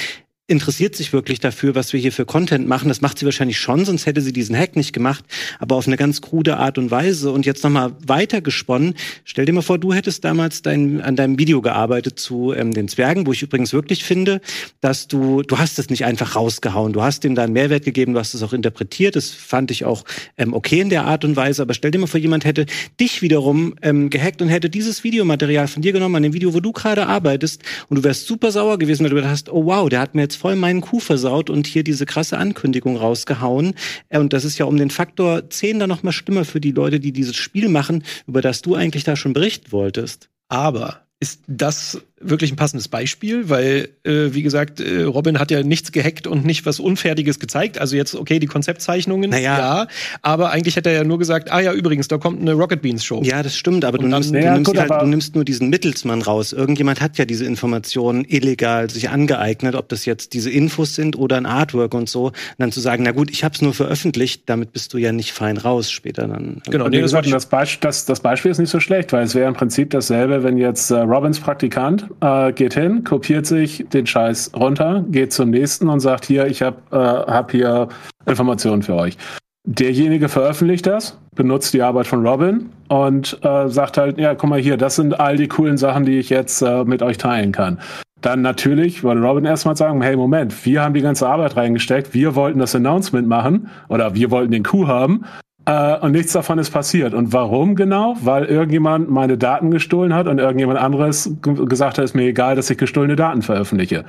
interessiert 0.51 0.97
sich 0.97 1.13
wirklich 1.13 1.39
dafür, 1.39 1.75
was 1.75 1.93
wir 1.93 1.99
hier 1.99 2.11
für 2.11 2.25
Content 2.25 2.67
machen. 2.67 2.89
Das 2.89 2.99
macht 2.99 3.17
sie 3.17 3.25
wahrscheinlich 3.25 3.57
schon, 3.57 3.85
sonst 3.85 4.05
hätte 4.05 4.19
sie 4.19 4.33
diesen 4.33 4.55
Hack 4.55 4.75
nicht 4.75 4.91
gemacht, 4.91 5.23
aber 5.59 5.77
auf 5.77 5.87
eine 5.87 5.95
ganz 5.95 6.19
krude 6.19 6.57
Art 6.57 6.77
und 6.77 6.91
Weise. 6.91 7.31
Und 7.31 7.45
jetzt 7.45 7.63
nochmal 7.63 7.93
weiter 8.05 8.41
gesponnen. 8.41 8.95
Stell 9.23 9.45
dir 9.45 9.53
mal 9.53 9.61
vor, 9.61 9.79
du 9.79 9.93
hättest 9.93 10.25
damals 10.25 10.61
dein, 10.61 10.99
an 10.99 11.15
deinem 11.15 11.39
Video 11.39 11.61
gearbeitet 11.61 12.19
zu 12.19 12.53
ähm, 12.53 12.73
den 12.73 12.89
Zwergen, 12.89 13.25
wo 13.25 13.31
ich 13.31 13.41
übrigens 13.41 13.71
wirklich 13.71 14.03
finde, 14.03 14.41
dass 14.81 15.07
du, 15.07 15.41
du 15.41 15.57
hast 15.57 15.79
es 15.79 15.89
nicht 15.89 16.03
einfach 16.03 16.35
rausgehauen. 16.35 16.91
Du 16.91 17.01
hast 17.01 17.23
ihm 17.23 17.33
da 17.33 17.43
einen 17.43 17.53
Mehrwert 17.53 17.85
gegeben, 17.85 18.13
du 18.13 18.19
hast 18.19 18.33
es 18.33 18.43
auch 18.43 18.51
interpretiert. 18.51 19.15
Das 19.15 19.29
fand 19.29 19.71
ich 19.71 19.85
auch 19.85 20.03
ähm, 20.37 20.53
okay 20.53 20.81
in 20.81 20.89
der 20.89 21.05
Art 21.05 21.23
und 21.23 21.37
Weise. 21.37 21.61
Aber 21.61 21.73
stell 21.73 21.91
dir 21.91 21.99
mal 21.99 22.07
vor, 22.07 22.19
jemand 22.19 22.43
hätte 22.43 22.65
dich 22.99 23.21
wiederum 23.21 23.75
ähm, 23.81 24.09
gehackt 24.09 24.41
und 24.41 24.49
hätte 24.49 24.69
dieses 24.69 25.05
Videomaterial 25.05 25.69
von 25.69 25.81
dir 25.81 25.93
genommen, 25.93 26.17
an 26.17 26.23
dem 26.23 26.33
Video, 26.33 26.53
wo 26.53 26.59
du 26.59 26.73
gerade 26.73 27.07
arbeitest, 27.07 27.63
und 27.87 27.95
du 27.97 28.03
wärst 28.03 28.27
super 28.27 28.51
sauer 28.51 28.77
gewesen, 28.77 29.03
weil 29.05 29.11
du 29.11 29.25
hast, 29.25 29.49
oh 29.49 29.65
wow, 29.65 29.87
der 29.87 30.01
hat 30.01 30.13
mir 30.13 30.23
jetzt 30.23 30.40
voll 30.41 30.55
meinen 30.55 30.81
Kuh 30.81 30.99
versaut 30.99 31.51
und 31.51 31.67
hier 31.67 31.83
diese 31.83 32.07
krasse 32.07 32.39
Ankündigung 32.39 32.97
rausgehauen. 32.97 33.75
Äh, 34.09 34.17
und 34.17 34.33
das 34.33 34.43
ist 34.43 34.57
ja 34.57 34.65
um 34.65 34.75
den 34.75 34.89
Faktor 34.89 35.49
10 35.49 35.77
dann 35.77 35.89
noch 35.89 36.01
mal 36.01 36.11
schlimmer 36.11 36.45
für 36.45 36.59
die 36.59 36.71
Leute, 36.71 36.99
die 36.99 37.11
dieses 37.11 37.35
Spiel 37.35 37.69
machen, 37.69 38.03
über 38.25 38.41
das 38.41 38.63
du 38.63 38.73
eigentlich 38.73 39.03
da 39.03 39.15
schon 39.15 39.33
berichten 39.33 39.71
wolltest. 39.71 40.29
Aber 40.49 41.01
ist 41.19 41.43
das 41.47 42.01
wirklich 42.23 42.51
ein 42.51 42.55
passendes 42.55 42.87
Beispiel, 42.87 43.49
weil, 43.49 43.89
äh, 44.03 44.33
wie 44.33 44.41
gesagt, 44.41 44.79
äh, 44.79 45.03
Robin 45.03 45.39
hat 45.39 45.51
ja 45.51 45.63
nichts 45.63 45.91
gehackt 45.91 46.27
und 46.27 46.45
nicht 46.45 46.65
was 46.65 46.79
Unfertiges 46.79 47.39
gezeigt. 47.39 47.79
Also 47.79 47.95
jetzt, 47.95 48.15
okay, 48.15 48.39
die 48.39 48.47
Konzeptzeichnungen, 48.47 49.29
naja. 49.29 49.57
ja, 49.57 49.87
aber 50.21 50.51
eigentlich 50.51 50.75
hätte 50.75 50.89
er 50.89 50.95
ja 50.95 51.03
nur 51.03 51.19
gesagt, 51.19 51.51
ah 51.51 51.59
ja, 51.59 51.73
übrigens, 51.73 52.07
da 52.07 52.17
kommt 52.17 52.41
eine 52.41 52.53
Rocket 52.53 52.81
Beans 52.81 53.03
Show. 53.03 53.21
Ja, 53.23 53.43
das 53.43 53.55
stimmt, 53.55 53.85
aber 53.85 53.97
du 53.97 54.07
nimmst, 54.07 54.33
ja, 54.33 54.41
du, 54.41 54.53
nimmst 54.53 54.71
gut, 54.71 54.79
halt, 54.79 54.91
du 55.01 55.07
nimmst 55.07 55.35
nur 55.35 55.45
diesen 55.45 55.69
Mittelsmann 55.69 56.21
raus. 56.21 56.53
Irgendjemand 56.53 57.01
hat 57.01 57.17
ja 57.17 57.25
diese 57.25 57.45
Informationen 57.45 58.25
illegal 58.25 58.89
sich 58.89 59.09
angeeignet, 59.09 59.75
ob 59.75 59.89
das 59.89 60.05
jetzt 60.05 60.33
diese 60.33 60.49
Infos 60.49 60.95
sind 60.95 61.17
oder 61.17 61.37
ein 61.37 61.45
Artwork 61.45 61.93
und 61.93 62.09
so. 62.09 62.27
Und 62.27 62.35
dann 62.57 62.71
zu 62.71 62.79
sagen, 62.79 63.03
na 63.03 63.11
gut, 63.11 63.31
ich 63.31 63.43
habe 63.43 63.55
es 63.55 63.61
nur 63.61 63.73
veröffentlicht, 63.73 64.43
damit 64.45 64.73
bist 64.73 64.93
du 64.93 64.97
ja 64.97 65.11
nicht 65.11 65.31
fein 65.31 65.57
raus 65.57 65.91
später 65.91 66.27
dann. 66.27 66.61
Genau, 66.69 66.87
nee, 66.87 67.01
das, 67.01 67.11
das, 67.11 67.45
Beispiel, 67.47 67.87
das, 67.87 68.05
das 68.05 68.19
Beispiel 68.19 68.51
ist 68.51 68.59
nicht 68.59 68.69
so 68.69 68.79
schlecht, 68.79 69.13
weil 69.13 69.23
es 69.23 69.35
wäre 69.35 69.47
im 69.47 69.53
Prinzip 69.53 69.89
dasselbe, 69.89 70.43
wenn 70.43 70.57
jetzt 70.57 70.91
äh, 70.91 70.95
Robins 70.95 71.39
Praktikant 71.39 72.05
äh, 72.21 72.51
geht 72.53 72.73
hin, 72.73 73.03
kopiert 73.03 73.45
sich 73.45 73.85
den 73.93 74.05
Scheiß 74.05 74.51
runter, 74.55 75.03
geht 75.09 75.33
zum 75.33 75.49
nächsten 75.49 75.89
und 75.89 75.99
sagt 75.99 76.25
hier, 76.25 76.47
ich 76.47 76.61
habe 76.61 76.77
äh, 76.91 76.95
hab 76.95 77.51
hier 77.51 77.89
Informationen 78.25 78.83
für 78.83 78.95
euch. 78.95 79.17
Derjenige 79.63 80.27
veröffentlicht 80.27 80.87
das, 80.87 81.17
benutzt 81.35 81.73
die 81.73 81.83
Arbeit 81.83 82.07
von 82.07 82.25
Robin 82.25 82.69
und 82.89 83.37
äh, 83.43 83.69
sagt 83.69 83.97
halt, 83.97 84.17
ja, 84.17 84.33
guck 84.33 84.49
mal 84.49 84.59
hier, 84.59 84.75
das 84.75 84.95
sind 84.95 85.19
all 85.19 85.37
die 85.37 85.47
coolen 85.47 85.77
Sachen, 85.77 86.05
die 86.05 86.17
ich 86.17 86.29
jetzt 86.29 86.61
äh, 86.61 86.83
mit 86.83 87.03
euch 87.03 87.17
teilen 87.17 87.51
kann. 87.51 87.79
Dann 88.21 88.41
natürlich 88.41 89.03
würde 89.03 89.21
Robin 89.21 89.45
erstmal 89.45 89.75
sagen, 89.75 90.01
hey, 90.01 90.15
Moment, 90.15 90.65
wir 90.65 90.81
haben 90.81 90.93
die 90.93 91.01
ganze 91.01 91.27
Arbeit 91.27 91.55
reingesteckt, 91.55 92.13
wir 92.13 92.35
wollten 92.35 92.59
das 92.59 92.75
Announcement 92.75 93.27
machen 93.27 93.69
oder 93.87 94.15
wir 94.15 94.31
wollten 94.31 94.51
den 94.51 94.63
Coup 94.63 94.87
haben 94.87 95.25
äh, 95.65 95.97
und 95.99 96.11
nichts 96.11 96.33
davon 96.33 96.59
ist 96.59 96.71
passiert. 96.71 97.13
Und 97.13 97.33
warum 97.33 97.75
genau? 97.75 98.15
Weil 98.21 98.45
irgendjemand 98.45 99.09
meine 99.09 99.37
Daten 99.37 99.71
gestohlen 99.71 100.13
hat 100.13 100.27
und 100.27 100.39
irgendjemand 100.39 100.79
anderes 100.79 101.31
gesagt 101.41 101.97
hat, 101.97 102.05
ist 102.05 102.15
mir 102.15 102.23
egal, 102.23 102.55
dass 102.55 102.69
ich 102.69 102.77
gestohlene 102.77 103.15
Daten 103.15 103.41
veröffentliche. 103.41 104.05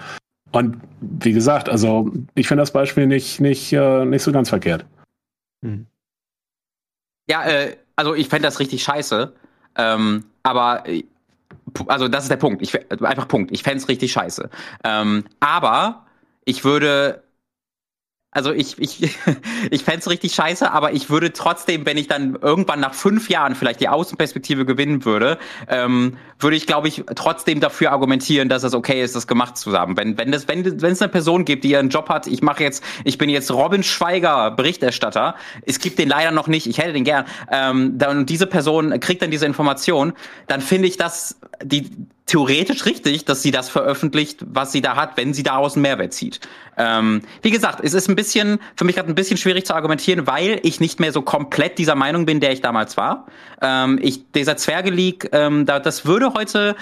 Und 0.53 0.79
wie 1.01 1.33
gesagt, 1.33 1.69
also 1.69 2.11
ich 2.35 2.49
finde 2.49 2.62
das 2.62 2.73
Beispiel 2.73 3.07
nicht, 3.07 3.41
nicht, 3.41 3.73
äh, 3.73 4.05
nicht 4.05 4.23
so 4.23 4.33
ganz 4.33 4.49
verkehrt. 4.49 4.85
Hm. 5.65 5.87
Ja, 7.29 7.45
äh, 7.45 7.77
also 7.97 8.15
ich 8.15 8.29
fände 8.29 8.47
das 8.47 8.61
richtig 8.61 8.83
scheiße. 8.83 9.33
Ähm, 9.77 10.25
aber 10.43 10.88
äh, 10.88 11.05
also 11.87 12.09
das 12.09 12.25
ist 12.25 12.31
der 12.31 12.37
Punkt. 12.37 12.62
Ich, 12.62 12.79
einfach 13.03 13.29
Punkt. 13.29 13.51
Ich 13.53 13.62
fände 13.62 13.79
es 13.79 13.88
richtig 13.88 14.12
scheiße. 14.12 14.51
Ähm, 14.85 15.25
aber 15.41 16.07
ich 16.45 16.65
würde 16.65 17.23
also 18.35 18.51
ich, 18.53 18.79
ich, 18.79 18.99
ich 19.71 19.85
fände 19.85 20.07
richtig 20.09 20.35
scheiße, 20.35 20.73
aber 20.73 20.92
ich 20.92 21.11
würde 21.11 21.33
trotzdem, 21.33 21.87
wenn 21.87 21.99
ich 21.99 22.09
dann 22.09 22.37
irgendwann 22.40 22.81
nach 22.81 22.95
fünf 22.95 23.29
Jahren 23.29 23.55
vielleicht 23.55 23.81
die 23.81 23.88
Außenperspektive 23.88 24.64
gewinnen 24.64 25.05
würde, 25.05 25.38
ähm, 25.68 26.16
würde 26.40 26.57
ich, 26.57 26.66
glaube 26.66 26.88
ich, 26.88 27.05
trotzdem 27.14 27.61
dafür 27.61 27.92
argumentieren, 27.92 28.49
dass 28.49 28.62
es 28.62 28.75
okay 28.75 29.03
ist, 29.03 29.14
das 29.14 29.27
gemacht 29.27 29.59
zu 29.59 29.73
haben. 29.79 29.97
Wenn, 29.99 30.16
wenn 30.16 30.33
es 30.33 30.49
wenn, 30.49 30.64
wenn 30.81 30.92
es 30.92 31.03
eine 31.03 31.11
Person 31.11 31.45
gibt, 31.45 31.62
die 31.62 31.71
ihren 31.71 31.90
Job 31.90 32.09
hat, 32.09 32.27
ich 32.27 32.42
mache 32.42 32.64
jetzt, 32.64 32.83
ich 33.05 33.18
bin 33.18 33.29
jetzt 33.29 33.51
Robin 33.51 33.83
Schweiger, 33.83 34.51
Berichterstatter, 34.51 35.37
es 35.66 35.79
gibt 35.79 35.99
den 35.99 36.09
leider 36.09 36.31
noch 36.31 36.47
nicht, 36.47 36.66
ich 36.66 36.79
hätte 36.79 36.95
den 36.95 37.05
gern, 37.05 37.27
ähm, 37.51 37.99
dann 37.99 38.25
diese 38.25 38.47
Person 38.47 38.99
kriegt 38.99 39.21
dann 39.21 39.31
diese 39.31 39.45
Information, 39.45 40.14
dann 40.47 40.62
finde 40.62 40.88
ich 40.88 40.97
das 40.97 41.38
die 41.62 41.90
theoretisch 42.33 42.87
richtig, 42.87 43.27
dass 43.27 43.42
sie 43.42 43.51
das 43.51 43.68
veröffentlicht, 43.68 44.40
was 44.49 44.73
sie 44.73 44.81
da 44.81 44.97
hat, 44.97 45.18
wenn 45.18 45.35
sie 45.35 45.42
daraus 45.42 45.75
einen 45.75 45.83
Mehrwert 45.83 46.14
zieht. 46.14 46.40
Ähm, 46.79 47.21
wie 47.42 47.51
gesagt, 47.51 47.81
es 47.83 47.92
ist 47.92 48.09
ein 48.09 48.16
bisschen, 48.16 48.59
für 48.75 48.87
mich 48.87 48.97
gerade 48.97 49.11
ein 49.11 49.14
bisschen 49.14 49.37
schwierig 49.37 49.66
zu 49.66 49.75
argumentieren, 49.75 50.27
weil 50.27 50.59
ich 50.62 50.81
nicht 50.81 50.99
mehr 50.99 51.12
so 51.12 51.21
komplett 51.21 51.77
dieser 51.77 51.95
Meinung 51.95 52.25
bin, 52.25 52.40
der 52.40 52.53
ich 52.53 52.62
damals 52.62 52.97
war. 52.97 53.27
Ähm, 53.61 53.99
ich, 54.01 54.33
dieser 54.33 54.57
Zwerge-League, 54.57 55.29
ähm, 55.33 55.66
da, 55.66 55.79
das 55.79 56.07
würde 56.07 56.33
heute 56.33 56.75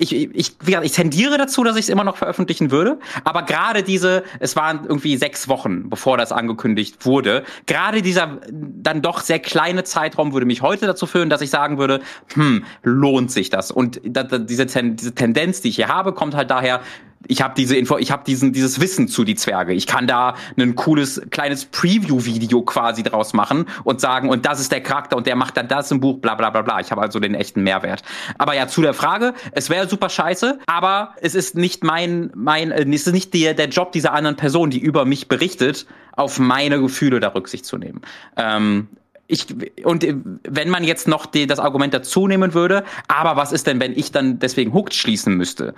ich, 0.00 0.14
ich, 0.14 0.52
wie 0.60 0.66
gesagt, 0.66 0.86
ich 0.86 0.92
tendiere 0.92 1.38
dazu, 1.38 1.64
dass 1.64 1.74
ich 1.74 1.86
es 1.86 1.88
immer 1.88 2.04
noch 2.04 2.16
veröffentlichen 2.16 2.70
würde. 2.70 3.00
Aber 3.24 3.42
gerade 3.42 3.82
diese, 3.82 4.22
es 4.38 4.54
waren 4.54 4.84
irgendwie 4.84 5.16
sechs 5.16 5.48
Wochen, 5.48 5.90
bevor 5.90 6.16
das 6.16 6.30
angekündigt 6.30 7.04
wurde. 7.04 7.42
Gerade 7.66 8.00
dieser 8.00 8.38
dann 8.48 9.02
doch 9.02 9.20
sehr 9.20 9.40
kleine 9.40 9.82
Zeitraum 9.82 10.32
würde 10.32 10.46
mich 10.46 10.62
heute 10.62 10.86
dazu 10.86 11.06
führen, 11.06 11.30
dass 11.30 11.40
ich 11.40 11.50
sagen 11.50 11.78
würde, 11.78 12.00
hm, 12.34 12.64
lohnt 12.84 13.32
sich 13.32 13.50
das? 13.50 13.72
Und 13.72 14.00
da, 14.04 14.22
da, 14.22 14.38
diese, 14.38 14.66
diese 14.66 15.14
Tendenz, 15.16 15.62
die 15.62 15.70
ich 15.70 15.76
hier 15.76 15.88
habe, 15.88 16.12
kommt 16.12 16.36
halt 16.36 16.50
daher, 16.50 16.80
ich 17.26 17.42
habe 17.42 17.54
diese 17.56 17.76
Info, 17.76 17.98
ich 17.98 18.10
habe 18.10 18.22
diesen 18.24 18.52
dieses 18.52 18.80
Wissen 18.80 19.08
zu 19.08 19.24
die 19.24 19.34
Zwerge. 19.34 19.72
Ich 19.72 19.86
kann 19.86 20.06
da 20.06 20.34
ein 20.56 20.76
cooles 20.76 21.20
kleines 21.30 21.64
Preview-Video 21.64 22.62
quasi 22.62 23.02
draus 23.02 23.32
machen 23.32 23.66
und 23.84 24.00
sagen, 24.00 24.28
und 24.28 24.46
das 24.46 24.60
ist 24.60 24.70
der 24.70 24.82
Charakter 24.82 25.16
und 25.16 25.26
der 25.26 25.36
macht 25.36 25.56
dann 25.56 25.68
das 25.68 25.90
im 25.90 26.00
Buch, 26.00 26.18
bla 26.18 26.34
bla 26.34 26.50
bla 26.50 26.62
bla. 26.62 26.80
Ich 26.80 26.90
habe 26.90 27.02
also 27.02 27.18
den 27.18 27.34
echten 27.34 27.62
Mehrwert. 27.62 28.02
Aber 28.38 28.54
ja, 28.54 28.68
zu 28.68 28.82
der 28.82 28.94
Frage, 28.94 29.34
es 29.52 29.68
wäre 29.70 29.88
super 29.88 30.08
scheiße, 30.08 30.58
aber 30.66 31.14
es 31.20 31.34
ist 31.34 31.56
nicht 31.56 31.82
mein, 31.82 32.30
mein, 32.34 32.70
äh, 32.70 32.84
es 32.88 33.06
ist 33.06 33.12
nicht 33.12 33.34
der, 33.34 33.54
der 33.54 33.68
Job 33.68 33.92
dieser 33.92 34.12
anderen 34.12 34.36
Person, 34.36 34.70
die 34.70 34.78
über 34.78 35.04
mich 35.04 35.28
berichtet, 35.28 35.86
auf 36.12 36.38
meine 36.38 36.80
Gefühle 36.80 37.20
da 37.20 37.28
Rücksicht 37.28 37.64
zu 37.64 37.78
nehmen. 37.78 38.00
Ähm, 38.36 38.88
ich, 39.28 39.46
und 39.84 40.06
wenn 40.44 40.70
man 40.70 40.84
jetzt 40.84 41.06
noch 41.06 41.26
die, 41.26 41.46
das 41.46 41.58
Argument 41.58 41.92
dazu 41.92 42.26
nehmen 42.26 42.54
würde, 42.54 42.84
aber 43.08 43.36
was 43.36 43.52
ist 43.52 43.66
denn, 43.66 43.78
wenn 43.78 43.92
ich 43.92 44.10
dann 44.10 44.38
deswegen 44.38 44.72
Hooked 44.72 44.94
schließen 44.94 45.34
müsste? 45.34 45.74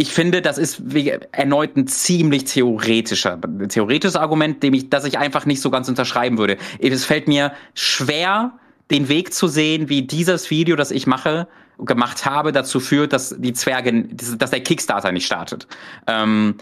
Ich 0.00 0.12
finde, 0.12 0.42
das 0.42 0.58
ist 0.58 0.80
erneut 1.32 1.76
ein 1.76 1.88
ziemlich 1.88 2.44
theoretischer, 2.44 3.36
theoretisches 3.68 4.14
Argument, 4.14 4.62
dem 4.62 4.72
ich, 4.74 4.90
das 4.90 5.04
ich 5.04 5.18
einfach 5.18 5.44
nicht 5.44 5.60
so 5.60 5.70
ganz 5.72 5.88
unterschreiben 5.88 6.38
würde. 6.38 6.56
Es 6.78 7.04
fällt 7.04 7.26
mir 7.26 7.50
schwer, 7.74 8.52
den 8.92 9.08
Weg 9.08 9.34
zu 9.34 9.48
sehen, 9.48 9.88
wie 9.88 10.02
dieses 10.02 10.50
Video, 10.50 10.76
das 10.76 10.92
ich 10.92 11.08
mache, 11.08 11.48
gemacht 11.80 12.24
habe, 12.24 12.52
dazu 12.52 12.78
führt, 12.78 13.12
dass 13.12 13.34
die 13.40 13.52
Zwerge, 13.54 14.04
dass 14.04 14.50
der 14.50 14.60
Kickstarter 14.60 15.10
nicht 15.10 15.26
startet. 15.26 15.66
Ähm, 16.06 16.54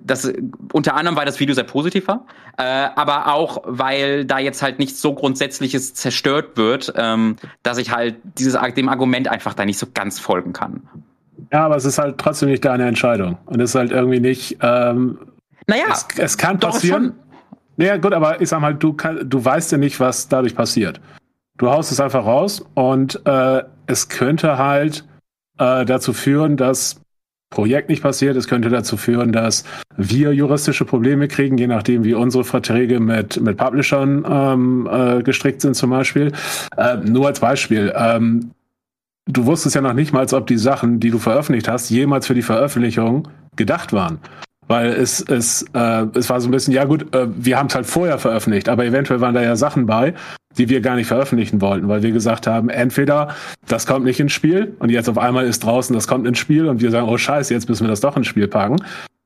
das 0.00 0.32
unter 0.72 0.94
anderem, 0.94 1.18
weil 1.18 1.26
das 1.26 1.38
Video 1.38 1.54
sehr 1.54 1.64
positiv 1.64 2.08
war, 2.08 2.24
äh, 2.56 2.62
aber 2.62 3.34
auch, 3.34 3.58
weil 3.66 4.24
da 4.24 4.38
jetzt 4.38 4.62
halt 4.62 4.78
nichts 4.78 5.02
so 5.02 5.12
Grundsätzliches 5.12 5.92
zerstört 5.92 6.56
wird, 6.56 6.94
ähm, 6.96 7.36
dass 7.62 7.76
ich 7.76 7.90
halt 7.90 8.16
dieses 8.38 8.58
dem 8.74 8.88
Argument 8.88 9.28
einfach 9.28 9.52
da 9.52 9.66
nicht 9.66 9.78
so 9.78 9.86
ganz 9.92 10.18
folgen 10.18 10.54
kann. 10.54 10.88
Ja, 11.52 11.66
aber 11.66 11.76
es 11.76 11.84
ist 11.84 11.98
halt 11.98 12.18
trotzdem 12.18 12.48
nicht 12.48 12.64
deine 12.64 12.86
Entscheidung. 12.86 13.38
Und 13.46 13.60
es 13.60 13.70
ist 13.70 13.74
halt 13.74 13.92
irgendwie 13.92 14.20
nicht. 14.20 14.58
Ähm, 14.62 15.18
naja, 15.66 15.84
es, 15.90 16.06
es 16.16 16.38
kann 16.38 16.58
passieren. 16.58 17.14
Naja, 17.76 17.96
gut, 17.96 18.12
aber 18.12 18.40
ich 18.40 18.48
sag 18.48 18.60
mal, 18.60 18.74
du, 18.74 18.92
kann, 18.92 19.28
du 19.28 19.42
weißt 19.44 19.72
ja 19.72 19.78
nicht, 19.78 20.00
was 20.00 20.28
dadurch 20.28 20.54
passiert. 20.54 21.00
Du 21.56 21.70
haust 21.70 21.92
es 21.92 22.00
einfach 22.00 22.24
raus 22.24 22.64
und 22.74 23.20
äh, 23.26 23.62
es 23.86 24.08
könnte 24.08 24.58
halt 24.58 25.04
äh, 25.58 25.84
dazu 25.84 26.12
führen, 26.12 26.56
dass 26.56 27.00
Projekt 27.50 27.88
nicht 27.88 28.02
passiert. 28.02 28.36
Es 28.36 28.46
könnte 28.46 28.68
dazu 28.68 28.96
führen, 28.96 29.32
dass 29.32 29.64
wir 29.96 30.32
juristische 30.32 30.84
Probleme 30.84 31.26
kriegen, 31.26 31.58
je 31.58 31.66
nachdem, 31.66 32.04
wie 32.04 32.14
unsere 32.14 32.44
Verträge 32.44 33.00
mit, 33.00 33.40
mit 33.40 33.56
Publishern 33.56 34.24
ähm, 34.28 34.88
äh, 34.90 35.22
gestrickt 35.22 35.60
sind 35.60 35.74
zum 35.74 35.90
Beispiel. 35.90 36.32
Äh, 36.76 36.96
nur 36.98 37.26
als 37.26 37.40
Beispiel. 37.40 37.92
Ähm, 37.96 38.52
du 39.26 39.46
wusstest 39.46 39.74
ja 39.74 39.80
noch 39.80 39.92
nicht 39.92 40.12
mal, 40.12 40.26
ob 40.32 40.46
die 40.46 40.58
Sachen, 40.58 41.00
die 41.00 41.10
du 41.10 41.18
veröffentlicht 41.18 41.68
hast, 41.68 41.90
jemals 41.90 42.26
für 42.26 42.34
die 42.34 42.42
Veröffentlichung 42.42 43.28
gedacht 43.56 43.92
waren. 43.92 44.18
Weil 44.66 44.92
es, 44.92 45.20
es, 45.20 45.64
äh, 45.74 46.06
es 46.14 46.30
war 46.30 46.40
so 46.40 46.48
ein 46.48 46.52
bisschen, 46.52 46.72
ja 46.72 46.84
gut, 46.84 47.12
äh, 47.14 47.26
wir 47.36 47.58
haben 47.58 47.66
es 47.66 47.74
halt 47.74 47.86
vorher 47.86 48.18
veröffentlicht, 48.18 48.68
aber 48.68 48.84
eventuell 48.84 49.20
waren 49.20 49.34
da 49.34 49.42
ja 49.42 49.56
Sachen 49.56 49.86
bei, 49.86 50.14
die 50.58 50.68
wir 50.68 50.80
gar 50.80 50.94
nicht 50.94 51.08
veröffentlichen 51.08 51.60
wollten, 51.60 51.88
weil 51.88 52.02
wir 52.02 52.12
gesagt 52.12 52.46
haben, 52.46 52.68
entweder 52.68 53.34
das 53.66 53.86
kommt 53.86 54.04
nicht 54.04 54.20
ins 54.20 54.32
Spiel 54.32 54.76
und 54.78 54.90
jetzt 54.90 55.08
auf 55.08 55.18
einmal 55.18 55.46
ist 55.46 55.64
draußen, 55.64 55.94
das 55.94 56.06
kommt 56.06 56.26
ins 56.26 56.38
Spiel 56.38 56.66
und 56.66 56.80
wir 56.80 56.90
sagen, 56.90 57.08
oh 57.08 57.16
scheiße, 57.16 57.52
jetzt 57.52 57.68
müssen 57.68 57.84
wir 57.84 57.88
das 57.88 58.00
doch 58.00 58.16
ins 58.16 58.28
Spiel 58.28 58.46
packen. 58.46 58.76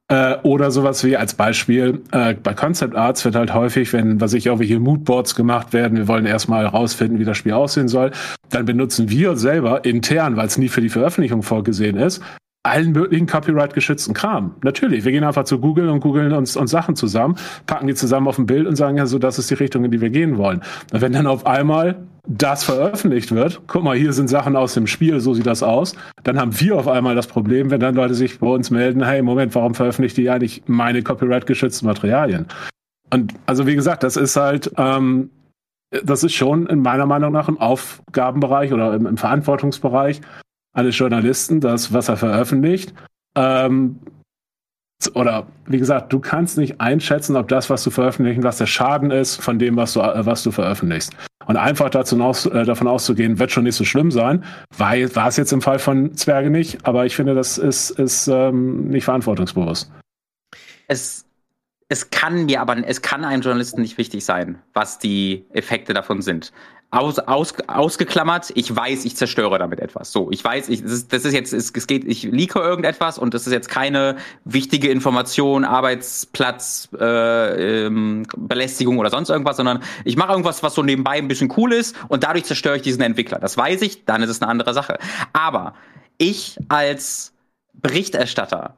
Äh, 0.08 0.36
oder 0.42 0.70
sowas 0.70 1.02
wie 1.02 1.16
als 1.16 1.32
Beispiel, 1.32 2.02
äh, 2.12 2.34
bei 2.34 2.52
Concept 2.52 2.94
Arts 2.94 3.24
wird 3.24 3.36
halt 3.36 3.54
häufig, 3.54 3.92
wenn, 3.94 4.20
was 4.20 4.34
ich, 4.34 4.44
irgendwelche 4.44 4.78
Moodboards 4.78 5.34
gemacht 5.34 5.72
werden, 5.72 5.96
wir 5.96 6.08
wollen 6.08 6.26
erstmal 6.26 6.64
herausfinden, 6.64 7.18
wie 7.18 7.24
das 7.24 7.38
Spiel 7.38 7.52
aussehen 7.52 7.88
soll, 7.88 8.10
dann 8.50 8.66
benutzen 8.66 9.08
wir 9.08 9.36
selber 9.36 9.86
intern, 9.86 10.36
weil 10.36 10.46
es 10.46 10.58
nie 10.58 10.68
für 10.68 10.82
die 10.82 10.90
Veröffentlichung 10.90 11.42
vorgesehen 11.42 11.96
ist, 11.96 12.22
allen 12.64 12.92
möglichen 12.92 13.26
Copyright-geschützten 13.26 14.14
Kram. 14.14 14.54
Natürlich, 14.62 15.04
wir 15.04 15.12
gehen 15.12 15.22
einfach 15.22 15.44
zu 15.44 15.60
Google 15.60 15.90
und 15.90 16.00
googeln 16.00 16.32
uns, 16.32 16.56
uns 16.56 16.70
Sachen 16.70 16.96
zusammen, 16.96 17.36
packen 17.66 17.86
die 17.86 17.94
zusammen 17.94 18.26
auf 18.26 18.38
ein 18.38 18.46
Bild 18.46 18.66
und 18.66 18.76
sagen 18.76 18.96
ja 18.96 19.06
so, 19.06 19.18
das 19.18 19.38
ist 19.38 19.50
die 19.50 19.54
Richtung, 19.54 19.84
in 19.84 19.90
die 19.90 20.00
wir 20.00 20.10
gehen 20.10 20.38
wollen. 20.38 20.62
Und 20.90 21.02
wenn 21.02 21.12
dann 21.12 21.26
auf 21.26 21.46
einmal 21.46 21.96
das 22.26 22.64
veröffentlicht 22.64 23.32
wird, 23.32 23.60
guck 23.66 23.84
mal, 23.84 23.96
hier 23.96 24.14
sind 24.14 24.28
Sachen 24.28 24.56
aus 24.56 24.72
dem 24.72 24.86
Spiel, 24.86 25.20
so 25.20 25.34
sieht 25.34 25.46
das 25.46 25.62
aus, 25.62 25.94
dann 26.22 26.40
haben 26.40 26.58
wir 26.58 26.76
auf 26.76 26.88
einmal 26.88 27.14
das 27.14 27.26
Problem, 27.26 27.70
wenn 27.70 27.80
dann 27.80 27.94
Leute 27.94 28.14
sich 28.14 28.38
bei 28.38 28.46
uns 28.46 28.70
melden, 28.70 29.04
hey, 29.04 29.20
Moment, 29.20 29.54
warum 29.54 29.74
veröffentlicht 29.74 30.16
ihr 30.16 30.32
eigentlich 30.32 30.62
meine 30.66 31.02
Copyright-geschützten 31.02 31.86
Materialien? 31.86 32.46
Und 33.12 33.34
also 33.44 33.66
wie 33.66 33.74
gesagt, 33.74 34.02
das 34.02 34.16
ist 34.16 34.36
halt, 34.36 34.72
ähm, 34.78 35.28
das 36.02 36.24
ist 36.24 36.32
schon 36.32 36.66
in 36.66 36.80
meiner 36.80 37.04
Meinung 37.04 37.30
nach 37.30 37.48
im 37.48 37.58
Aufgabenbereich 37.58 38.72
oder 38.72 38.94
im, 38.94 39.06
im 39.06 39.18
Verantwortungsbereich 39.18 40.22
eines 40.74 40.98
Journalisten, 40.98 41.60
das, 41.60 41.92
was 41.92 42.08
er 42.08 42.16
veröffentlicht. 42.16 42.92
Ähm, 43.36 43.98
oder 45.14 45.46
wie 45.66 45.78
gesagt, 45.78 46.12
du 46.12 46.18
kannst 46.18 46.56
nicht 46.56 46.80
einschätzen, 46.80 47.36
ob 47.36 47.48
das, 47.48 47.68
was 47.68 47.84
du 47.84 47.90
veröffentlichen, 47.90 48.42
was 48.42 48.58
der 48.58 48.66
Schaden 48.66 49.10
ist 49.10 49.36
von 49.36 49.58
dem, 49.58 49.76
was 49.76 49.92
du, 49.92 50.00
äh, 50.00 50.26
was 50.26 50.42
du 50.42 50.50
veröffentlichst. 50.50 51.14
Und 51.46 51.56
einfach 51.56 51.90
dazu 51.90 52.20
aus, 52.22 52.46
äh, 52.46 52.64
davon 52.64 52.88
auszugehen, 52.88 53.38
wird 53.38 53.50
schon 53.50 53.64
nicht 53.64 53.76
so 53.76 53.84
schlimm 53.84 54.10
sein, 54.10 54.44
weil 54.76 55.14
war 55.14 55.28
es 55.28 55.36
jetzt 55.36 55.52
im 55.52 55.60
Fall 55.60 55.78
von 55.78 56.14
Zwerge 56.14 56.50
nicht, 56.50 56.86
aber 56.86 57.04
ich 57.04 57.14
finde, 57.16 57.34
das 57.34 57.58
ist, 57.58 57.90
ist 57.90 58.28
ähm, 58.28 58.88
nicht 58.88 59.04
verantwortungsbewusst. 59.04 59.90
Es, 60.88 61.26
es 61.88 62.10
kann 62.10 62.46
mir 62.46 62.60
aber, 62.60 62.76
es 62.86 63.02
kann 63.02 63.24
einem 63.24 63.42
Journalisten 63.42 63.82
nicht 63.82 63.98
wichtig 63.98 64.24
sein, 64.24 64.58
was 64.72 64.98
die 64.98 65.44
Effekte 65.52 65.92
davon 65.92 66.22
sind 66.22 66.52
aus, 66.94 67.18
aus, 67.18 67.54
ausgeklammert, 67.66 68.52
ich 68.54 68.74
weiß, 68.74 69.04
ich 69.04 69.16
zerstöre 69.16 69.58
damit 69.58 69.80
etwas. 69.80 70.12
So, 70.12 70.30
ich 70.30 70.42
weiß, 70.44 70.68
ich, 70.68 70.82
das, 70.82 70.92
ist, 70.92 71.12
das 71.12 71.24
ist 71.24 71.32
jetzt, 71.32 71.52
es, 71.52 71.72
es 71.74 71.86
geht, 71.86 72.04
ich 72.04 72.22
leake 72.22 72.58
irgendetwas 72.58 73.18
und 73.18 73.34
das 73.34 73.46
ist 73.46 73.52
jetzt 73.52 73.68
keine 73.68 74.16
wichtige 74.44 74.88
Information, 74.88 75.64
Arbeitsplatz, 75.64 76.88
äh, 76.98 77.86
ähm, 77.86 78.26
Belästigung 78.36 78.98
oder 78.98 79.10
sonst 79.10 79.30
irgendwas, 79.30 79.56
sondern 79.56 79.82
ich 80.04 80.16
mache 80.16 80.32
irgendwas, 80.32 80.62
was 80.62 80.74
so 80.74 80.82
nebenbei 80.82 81.12
ein 81.12 81.28
bisschen 81.28 81.52
cool 81.56 81.72
ist 81.72 81.96
und 82.08 82.22
dadurch 82.22 82.44
zerstöre 82.44 82.76
ich 82.76 82.82
diesen 82.82 83.02
Entwickler. 83.02 83.38
Das 83.38 83.56
weiß 83.56 83.82
ich, 83.82 84.04
dann 84.04 84.22
ist 84.22 84.30
es 84.30 84.40
eine 84.40 84.50
andere 84.50 84.72
Sache. 84.72 84.98
Aber 85.32 85.74
ich 86.18 86.58
als 86.68 87.32
Berichterstatter 87.72 88.76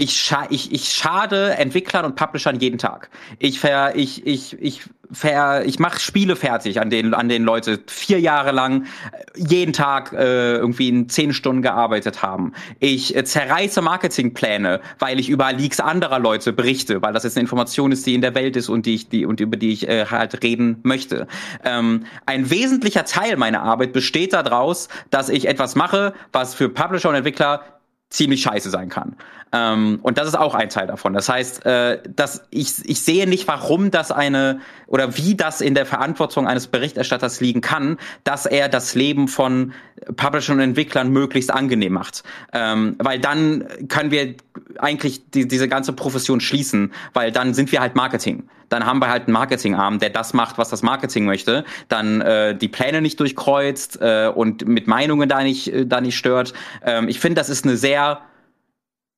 ich, 0.00 0.16
scha 0.16 0.46
ich, 0.48 0.72
ich 0.72 0.92
schade 0.92 1.56
Entwicklern 1.56 2.04
und 2.04 2.14
Publishern 2.14 2.60
jeden 2.60 2.78
Tag. 2.78 3.10
Ich 3.40 3.58
ver, 3.58 3.96
ich, 3.96 4.24
ich, 4.24 4.56
ich 4.62 4.82
ver, 5.10 5.64
ich 5.66 5.80
mache 5.80 5.98
Spiele 5.98 6.36
fertig, 6.36 6.80
an 6.80 6.88
denen, 6.88 7.14
an 7.14 7.28
denen 7.28 7.44
Leute 7.44 7.80
vier 7.88 8.20
Jahre 8.20 8.52
lang 8.52 8.84
äh, 8.84 8.86
jeden 9.34 9.72
Tag 9.72 10.12
äh, 10.12 10.54
irgendwie 10.54 10.88
in 10.88 11.08
zehn 11.08 11.32
Stunden 11.32 11.62
gearbeitet 11.62 12.22
haben. 12.22 12.52
Ich 12.78 13.16
äh, 13.16 13.24
zerreiße 13.24 13.82
Marketingpläne, 13.82 14.80
weil 15.00 15.18
ich 15.18 15.28
über 15.28 15.52
Leaks 15.52 15.80
anderer 15.80 16.20
Leute 16.20 16.52
berichte, 16.52 17.02
weil 17.02 17.12
das 17.12 17.24
jetzt 17.24 17.36
eine 17.36 17.42
Information 17.42 17.90
ist, 17.90 18.06
die 18.06 18.14
in 18.14 18.20
der 18.20 18.36
Welt 18.36 18.54
ist 18.54 18.68
und 18.68 18.86
die 18.86 18.94
ich, 18.94 19.08
die 19.08 19.26
und 19.26 19.40
über 19.40 19.56
die 19.56 19.72
ich 19.72 19.88
äh, 19.88 20.06
halt 20.06 20.44
reden 20.44 20.78
möchte. 20.84 21.26
Ähm, 21.64 22.04
ein 22.24 22.50
wesentlicher 22.50 23.04
Teil 23.04 23.36
meiner 23.36 23.64
Arbeit 23.64 23.92
besteht 23.92 24.32
daraus, 24.32 24.86
dass 25.10 25.28
ich 25.28 25.48
etwas 25.48 25.74
mache, 25.74 26.14
was 26.30 26.54
für 26.54 26.68
Publisher 26.68 27.08
und 27.08 27.16
Entwickler 27.16 27.64
ziemlich 28.10 28.42
scheiße 28.42 28.70
sein 28.70 28.88
kann. 28.88 29.16
Ähm, 29.52 29.98
und 30.02 30.18
das 30.18 30.28
ist 30.28 30.38
auch 30.38 30.54
ein 30.54 30.68
Teil 30.68 30.86
davon. 30.86 31.14
Das 31.14 31.28
heißt, 31.28 31.64
äh, 31.66 32.00
dass 32.08 32.44
ich, 32.50 32.84
ich 32.84 33.00
sehe 33.00 33.26
nicht, 33.26 33.48
warum 33.48 33.90
das 33.90 34.10
eine 34.10 34.60
oder 34.86 35.16
wie 35.16 35.34
das 35.34 35.60
in 35.60 35.74
der 35.74 35.86
Verantwortung 35.86 36.46
eines 36.46 36.66
Berichterstatters 36.66 37.40
liegen 37.40 37.60
kann, 37.60 37.98
dass 38.24 38.46
er 38.46 38.68
das 38.68 38.94
Leben 38.94 39.28
von 39.28 39.72
Publishern 40.16 40.56
und 40.56 40.62
Entwicklern 40.62 41.10
möglichst 41.10 41.52
angenehm 41.52 41.92
macht. 41.94 42.22
Ähm, 42.52 42.96
weil 42.98 43.18
dann 43.18 43.66
können 43.88 44.10
wir 44.10 44.34
eigentlich 44.78 45.30
die, 45.30 45.48
diese 45.48 45.68
ganze 45.68 45.92
Profession 45.92 46.40
schließen, 46.40 46.92
weil 47.12 47.32
dann 47.32 47.54
sind 47.54 47.72
wir 47.72 47.80
halt 47.80 47.94
Marketing. 47.96 48.48
Dann 48.68 48.84
haben 48.84 48.98
wir 49.00 49.08
halt 49.08 49.24
einen 49.24 49.32
Marketingarm, 49.32 49.98
der 49.98 50.10
das 50.10 50.34
macht, 50.34 50.58
was 50.58 50.68
das 50.68 50.82
Marketing 50.82 51.24
möchte, 51.24 51.64
dann 51.88 52.20
äh, 52.20 52.54
die 52.54 52.68
Pläne 52.68 53.00
nicht 53.00 53.18
durchkreuzt 53.18 53.98
äh, 54.00 54.30
und 54.34 54.66
mit 54.66 54.86
Meinungen 54.86 55.28
da 55.28 55.42
nicht, 55.42 55.72
äh, 55.72 55.86
da 55.86 56.00
nicht 56.00 56.16
stört. 56.16 56.52
Ähm, 56.84 57.08
ich 57.08 57.18
finde, 57.18 57.36
das 57.36 57.48
ist 57.48 57.64
eine 57.64 57.76
sehr 57.76 58.20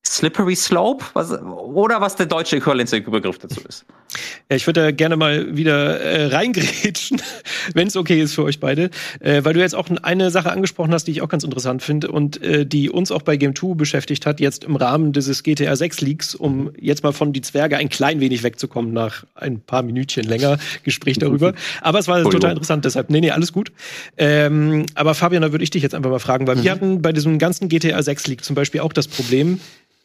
Slippery 0.05 0.55
Slope 0.55 1.05
was, 1.13 1.31
oder 1.31 2.01
was 2.01 2.15
der 2.15 2.25
deutsche 2.25 2.57
äquivalente 2.57 3.01
Begriff 3.01 3.37
dazu 3.37 3.61
ist. 3.67 3.85
Ja, 4.49 4.55
ich 4.55 4.67
würde 4.67 4.81
da 4.81 4.91
gerne 4.91 5.15
mal 5.15 5.55
wieder 5.55 5.99
äh, 6.01 6.25
reingrätschen, 6.25 7.21
wenn 7.73 7.87
es 7.87 7.95
okay 7.95 8.19
ist 8.19 8.33
für 8.33 8.43
euch 8.43 8.59
beide, 8.59 8.89
äh, 9.19 9.43
weil 9.43 9.53
du 9.53 9.59
jetzt 9.59 9.75
auch 9.75 9.87
eine 10.01 10.31
Sache 10.31 10.51
angesprochen 10.51 10.91
hast, 10.91 11.05
die 11.05 11.11
ich 11.11 11.21
auch 11.21 11.29
ganz 11.29 11.43
interessant 11.43 11.83
finde 11.83 12.11
und 12.11 12.41
äh, 12.41 12.65
die 12.65 12.89
uns 12.89 13.11
auch 13.11 13.21
bei 13.21 13.37
Game 13.37 13.55
2 13.55 13.75
beschäftigt 13.75 14.25
hat, 14.25 14.39
jetzt 14.39 14.63
im 14.63 14.75
Rahmen 14.75 15.13
dieses 15.13 15.43
GTA 15.43 15.75
6 15.75 16.01
Leaks, 16.01 16.35
um 16.35 16.71
jetzt 16.79 17.03
mal 17.03 17.13
von 17.13 17.31
die 17.31 17.41
Zwerge 17.41 17.77
ein 17.77 17.89
klein 17.89 18.19
wenig 18.19 18.43
wegzukommen 18.43 18.91
nach 18.91 19.23
ein 19.35 19.61
paar 19.61 19.83
Minütchen 19.83 20.25
länger 20.25 20.57
Gespräch 20.83 21.19
darüber. 21.19 21.53
Aber 21.81 21.99
es 21.99 22.07
war 22.07 22.21
total 22.23 22.51
interessant, 22.51 22.85
deshalb, 22.85 23.11
nee, 23.11 23.21
nee, 23.21 23.31
alles 23.31 23.53
gut. 23.53 23.71
Ähm, 24.17 24.87
aber 24.95 25.13
Fabian, 25.13 25.43
da 25.43 25.51
würde 25.51 25.63
ich 25.63 25.69
dich 25.69 25.83
jetzt 25.83 25.95
einfach 25.95 26.09
mal 26.09 26.19
fragen, 26.19 26.47
weil 26.47 26.57
mhm. 26.57 26.63
wir 26.63 26.71
hatten 26.71 27.01
bei 27.01 27.13
diesem 27.13 27.37
ganzen 27.39 27.69
GTA 27.69 28.01
6 28.01 28.27
Leak 28.27 28.43
zum 28.43 28.55
Beispiel 28.55 28.81
auch 28.81 28.93
das 28.93 29.07
Problem, 29.07 29.59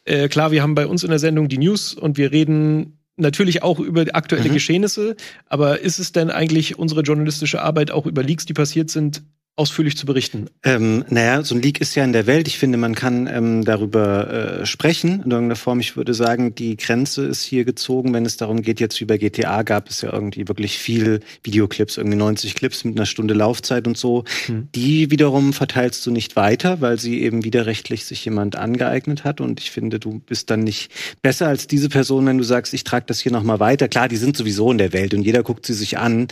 äh, 0.07 0.29
klar, 0.29 0.51
wir 0.51 0.61
haben 0.63 0.75
bei 0.75 0.87
uns 0.87 1.03
in 1.03 1.09
der 1.09 1.19
Sendung 1.19 1.49
die 1.49 1.57
News 1.57 1.93
und 1.93 2.17
wir 2.17 2.31
reden 2.31 2.99
natürlich 3.17 3.63
auch 3.63 3.79
über 3.79 4.05
aktuelle 4.13 4.49
mhm. 4.49 4.53
Geschehnisse, 4.53 5.15
aber 5.47 5.81
ist 5.81 5.99
es 5.99 6.11
denn 6.11 6.29
eigentlich 6.29 6.77
unsere 6.77 7.01
journalistische 7.01 7.61
Arbeit 7.61 7.91
auch 7.91 8.05
über 8.05 8.23
Leaks, 8.23 8.45
die 8.45 8.53
passiert 8.53 8.89
sind, 8.89 9.23
ausführlich 9.57 9.97
zu 9.97 10.05
berichten? 10.05 10.49
Ähm, 10.63 11.03
naja, 11.09 11.43
so 11.43 11.55
ein 11.55 11.61
Leak 11.61 11.81
ist 11.81 11.95
ja 11.95 12.03
in 12.03 12.13
der 12.13 12.27
Welt. 12.27 12.47
Ich 12.47 12.59
finde, 12.59 12.77
man 12.77 12.93
kann 12.93 13.27
ähm, 13.27 13.65
darüber 13.65 14.61
äh, 14.61 14.65
sprechen 14.67 15.23
in 15.23 15.31
irgendeiner 15.31 15.55
Form. 15.55 15.79
Ich 15.79 15.97
würde 15.97 16.13
sagen, 16.13 16.53
die 16.53 16.77
Grenze 16.77 17.25
ist 17.25 17.43
hier 17.43 17.65
gezogen, 17.65 18.13
wenn 18.13 18.25
es 18.25 18.37
darum 18.37 18.61
geht, 18.61 18.79
jetzt 18.79 19.01
wie 19.01 19.05
bei 19.05 19.17
GTA 19.17 19.63
gab 19.63 19.89
es 19.89 20.01
ja 20.01 20.13
irgendwie 20.13 20.47
wirklich 20.47 20.77
viel 20.77 21.21
Videoclips, 21.43 21.97
irgendwie 21.97 22.17
90 22.17 22.53
Clips 22.53 22.83
mit 22.83 22.97
einer 22.97 23.07
Stunde 23.07 23.33
Laufzeit 23.33 23.87
und 23.87 23.97
so. 23.97 24.25
Hm. 24.45 24.67
Die 24.75 25.09
wiederum 25.09 25.53
verteilst 25.53 26.05
du 26.05 26.11
nicht 26.11 26.35
weiter, 26.35 26.79
weil 26.79 26.99
sie 26.99 27.23
eben 27.23 27.43
widerrechtlich 27.43 28.05
sich 28.05 28.23
jemand 28.23 28.55
angeeignet 28.55 29.23
hat. 29.23 29.41
Und 29.41 29.59
ich 29.59 29.71
finde, 29.71 29.99
du 29.99 30.19
bist 30.19 30.51
dann 30.51 30.59
nicht 30.59 30.91
besser 31.23 31.47
als 31.47 31.65
diese 31.65 31.89
Person, 31.89 32.27
wenn 32.27 32.37
du 32.37 32.43
sagst, 32.43 32.75
ich 32.75 32.83
trage 32.83 33.05
das 33.07 33.19
hier 33.19 33.31
nochmal 33.31 33.59
weiter. 33.59 33.87
Klar, 33.87 34.07
die 34.07 34.17
sind 34.17 34.37
sowieso 34.37 34.71
in 34.71 34.77
der 34.77 34.93
Welt 34.93 35.15
und 35.15 35.23
jeder 35.23 35.41
guckt 35.41 35.65
sie 35.65 35.73
sich 35.73 35.97
an. 35.97 36.27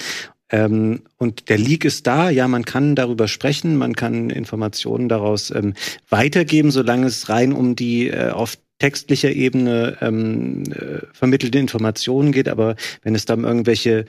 Ähm, 0.49 1.01
und 1.17 1.49
der 1.49 1.57
Leak 1.57 1.85
ist 1.85 2.05
da, 2.07 2.29
ja, 2.29 2.47
man 2.47 2.65
kann 2.65 2.95
darüber 2.95 3.27
sprechen, 3.27 3.77
man 3.77 3.95
kann 3.95 4.29
Informationen 4.29 5.09
daraus 5.09 5.51
ähm, 5.51 5.73
weitergeben, 6.09 6.71
solange 6.71 7.07
es 7.07 7.29
rein 7.29 7.51
um 7.51 7.75
die 7.75 8.09
äh, 8.09 8.29
auf 8.29 8.57
textlicher 8.79 9.31
Ebene 9.31 9.97
ähm, 10.01 10.63
äh, 10.71 11.05
vermittelte 11.13 11.57
Informationen 11.57 12.31
geht. 12.31 12.49
Aber 12.49 12.75
wenn 13.03 13.15
es 13.15 13.25
dann 13.25 13.43
irgendwelche 13.43 14.05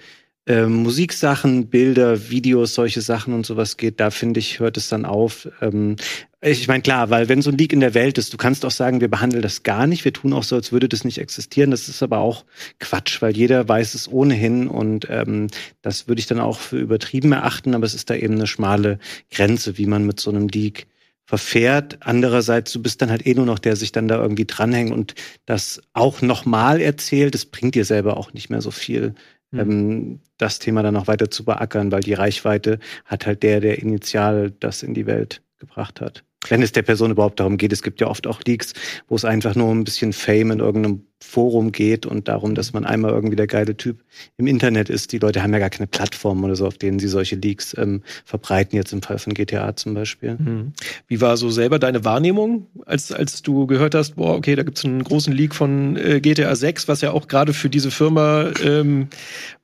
äh, 0.46 0.66
Musiksachen, 0.66 1.66
Bilder, 1.66 2.30
Videos, 2.30 2.74
solche 2.74 3.00
Sachen 3.00 3.34
und 3.34 3.44
sowas 3.44 3.76
geht, 3.76 3.98
da 3.98 4.10
finde 4.10 4.40
ich, 4.40 4.60
hört 4.60 4.76
es 4.76 4.88
dann 4.88 5.04
auf. 5.04 5.48
Ähm, 5.60 5.96
ich 6.40 6.68
meine, 6.68 6.82
klar, 6.82 7.10
weil 7.10 7.28
wenn 7.28 7.42
so 7.42 7.50
ein 7.50 7.58
Leak 7.58 7.72
in 7.72 7.80
der 7.80 7.94
Welt 7.94 8.18
ist, 8.18 8.32
du 8.32 8.36
kannst 8.36 8.64
auch 8.64 8.70
sagen, 8.70 9.00
wir 9.00 9.08
behandeln 9.08 9.42
das 9.42 9.64
gar 9.64 9.88
nicht, 9.88 10.04
wir 10.04 10.12
tun 10.12 10.32
auch 10.32 10.44
so, 10.44 10.54
als 10.54 10.70
würde 10.70 10.88
das 10.88 11.04
nicht 11.04 11.18
existieren. 11.18 11.72
Das 11.72 11.88
ist 11.88 12.02
aber 12.02 12.18
auch 12.18 12.44
Quatsch, 12.78 13.20
weil 13.20 13.36
jeder 13.36 13.68
weiß 13.68 13.94
es 13.94 14.10
ohnehin 14.10 14.68
und 14.68 15.08
ähm, 15.10 15.48
das 15.82 16.06
würde 16.06 16.20
ich 16.20 16.26
dann 16.26 16.38
auch 16.38 16.60
für 16.60 16.78
übertrieben 16.78 17.32
erachten, 17.32 17.74
aber 17.74 17.84
es 17.84 17.94
ist 17.94 18.10
da 18.10 18.14
eben 18.14 18.34
eine 18.34 18.46
schmale 18.46 19.00
Grenze, 19.32 19.78
wie 19.78 19.86
man 19.86 20.06
mit 20.06 20.20
so 20.20 20.30
einem 20.30 20.46
Leak 20.46 20.86
verfährt. 21.24 21.98
Andererseits, 22.00 22.72
du 22.72 22.80
bist 22.80 23.02
dann 23.02 23.10
halt 23.10 23.26
eh 23.26 23.34
nur 23.34 23.46
noch 23.46 23.58
der, 23.58 23.74
sich 23.74 23.90
dann 23.90 24.06
da 24.06 24.22
irgendwie 24.22 24.44
dranhängt 24.44 24.92
und 24.92 25.14
das 25.44 25.82
auch 25.92 26.22
nochmal 26.22 26.80
erzählt. 26.80 27.34
Das 27.34 27.46
bringt 27.46 27.74
dir 27.74 27.84
selber 27.84 28.16
auch 28.16 28.32
nicht 28.32 28.48
mehr 28.48 28.62
so 28.62 28.70
viel 28.70 29.14
mhm. 29.50 29.60
ähm, 29.60 30.20
das 30.38 30.58
Thema 30.58 30.82
dann 30.82 30.94
noch 30.94 31.06
weiter 31.06 31.30
zu 31.30 31.44
beackern, 31.44 31.92
weil 31.92 32.02
die 32.02 32.14
Reichweite 32.14 32.78
hat 33.04 33.26
halt 33.26 33.42
der, 33.42 33.60
der 33.60 33.78
initial 33.78 34.52
das 34.60 34.82
in 34.82 34.94
die 34.94 35.06
Welt 35.06 35.42
gebracht 35.58 36.00
hat. 36.00 36.24
Wenn 36.48 36.62
es 36.62 36.72
der 36.72 36.82
Person 36.82 37.10
überhaupt 37.10 37.40
darum 37.40 37.56
geht. 37.56 37.72
Es 37.72 37.82
gibt 37.82 38.00
ja 38.00 38.06
oft 38.06 38.26
auch 38.26 38.40
Leaks, 38.46 38.72
wo 39.08 39.16
es 39.16 39.24
einfach 39.24 39.54
nur 39.54 39.74
ein 39.74 39.84
bisschen 39.84 40.12
Fame 40.12 40.52
in 40.52 40.60
irgendeinem 40.60 41.06
Forum 41.26 41.72
geht 41.72 42.06
und 42.06 42.28
darum, 42.28 42.54
dass 42.54 42.72
man 42.72 42.84
einmal 42.84 43.10
irgendwie 43.10 43.36
der 43.36 43.46
geile 43.46 43.76
Typ 43.76 44.04
im 44.36 44.46
Internet 44.46 44.88
ist. 44.88 45.12
Die 45.12 45.18
Leute 45.18 45.42
haben 45.42 45.52
ja 45.52 45.58
gar 45.58 45.70
keine 45.70 45.86
Plattform 45.86 46.44
oder 46.44 46.54
so, 46.54 46.66
auf 46.66 46.78
denen 46.78 46.98
sie 46.98 47.08
solche 47.08 47.36
Leaks 47.36 47.76
ähm, 47.76 48.02
verbreiten, 48.24 48.76
jetzt 48.76 48.92
im 48.92 49.02
Fall 49.02 49.18
von 49.18 49.34
GTA 49.34 49.74
zum 49.76 49.94
Beispiel. 49.94 50.36
Mhm. 50.38 50.72
Wie 51.08 51.20
war 51.20 51.36
so 51.36 51.50
selber 51.50 51.78
deine 51.78 52.04
Wahrnehmung, 52.04 52.66
als, 52.86 53.12
als 53.12 53.42
du 53.42 53.66
gehört 53.66 53.94
hast, 53.94 54.16
boah, 54.16 54.36
okay, 54.36 54.54
da 54.54 54.62
gibt's 54.62 54.84
einen 54.84 55.02
großen 55.02 55.32
Leak 55.32 55.54
von 55.54 55.96
äh, 55.96 56.20
GTA 56.20 56.54
6, 56.54 56.88
was 56.88 57.00
ja 57.00 57.10
auch 57.10 57.28
gerade 57.28 57.52
für 57.52 57.68
diese 57.68 57.90
Firma 57.90 58.50
ähm, 58.62 59.08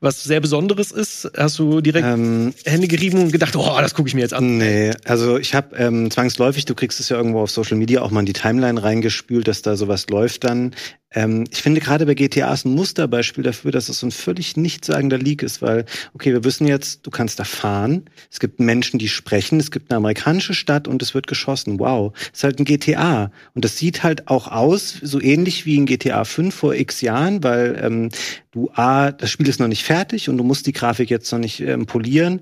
was 0.00 0.24
sehr 0.24 0.40
Besonderes 0.40 0.90
ist? 0.90 1.30
Hast 1.36 1.58
du 1.60 1.80
direkt 1.80 2.06
ähm, 2.06 2.52
Hände 2.64 2.88
gerieben 2.88 3.22
und 3.22 3.32
gedacht, 3.32 3.54
oh, 3.54 3.76
das 3.80 3.94
gucke 3.94 4.08
ich 4.08 4.14
mir 4.14 4.22
jetzt 4.22 4.34
an? 4.34 4.58
Nee, 4.58 4.90
also 5.04 5.38
ich 5.38 5.54
habe 5.54 5.76
ähm, 5.76 6.10
zwangsläufig, 6.10 6.64
du 6.64 6.74
kriegst 6.74 6.98
es 6.98 7.08
ja 7.08 7.16
irgendwo 7.16 7.40
auf 7.40 7.50
Social 7.50 7.76
Media 7.76 8.02
auch 8.02 8.10
mal 8.10 8.20
in 8.20 8.26
die 8.26 8.32
Timeline 8.32 8.82
reingespült, 8.82 9.46
dass 9.46 9.62
da 9.62 9.76
sowas 9.76 10.08
läuft 10.10 10.44
dann. 10.44 10.74
Ähm, 11.14 11.44
ich 11.50 11.62
finde 11.62 11.80
gerade 11.80 12.06
bei 12.06 12.14
GTA 12.14 12.52
ist 12.52 12.64
ein 12.64 12.74
Musterbeispiel 12.74 13.44
dafür, 13.44 13.70
dass 13.70 13.88
es 13.88 14.00
so 14.00 14.06
ein 14.06 14.10
völlig 14.10 14.56
nichtssagender 14.56 15.18
Leak 15.18 15.42
ist, 15.42 15.62
weil, 15.62 15.84
okay, 16.14 16.32
wir 16.32 16.44
wissen 16.44 16.66
jetzt, 16.66 17.06
du 17.06 17.10
kannst 17.10 17.38
da 17.38 17.44
fahren, 17.44 18.04
es 18.30 18.40
gibt 18.40 18.60
Menschen, 18.60 18.98
die 18.98 19.08
sprechen, 19.08 19.60
es 19.60 19.70
gibt 19.70 19.90
eine 19.90 19.98
amerikanische 19.98 20.54
Stadt 20.54 20.88
und 20.88 21.02
es 21.02 21.14
wird 21.14 21.26
geschossen. 21.26 21.78
Wow, 21.78 22.12
es 22.32 22.38
ist 22.38 22.44
halt 22.44 22.58
ein 22.58 22.64
GTA. 22.64 23.30
Und 23.54 23.64
das 23.64 23.76
sieht 23.78 24.02
halt 24.02 24.28
auch 24.28 24.48
aus, 24.48 24.98
so 25.02 25.20
ähnlich 25.20 25.66
wie 25.66 25.76
in 25.76 25.86
GTA 25.86 26.24
5 26.24 26.54
vor 26.54 26.74
x 26.74 27.00
Jahren, 27.00 27.42
weil 27.42 27.80
ähm, 27.82 28.08
du 28.52 28.70
A, 28.74 29.12
das 29.12 29.30
Spiel 29.30 29.48
ist 29.48 29.60
noch 29.60 29.68
nicht 29.68 29.84
fertig 29.84 30.28
und 30.28 30.36
du 30.36 30.44
musst 30.44 30.66
die 30.66 30.72
Grafik 30.72 31.10
jetzt 31.10 31.30
noch 31.32 31.38
nicht 31.38 31.60
ähm, 31.60 31.86
polieren. 31.86 32.40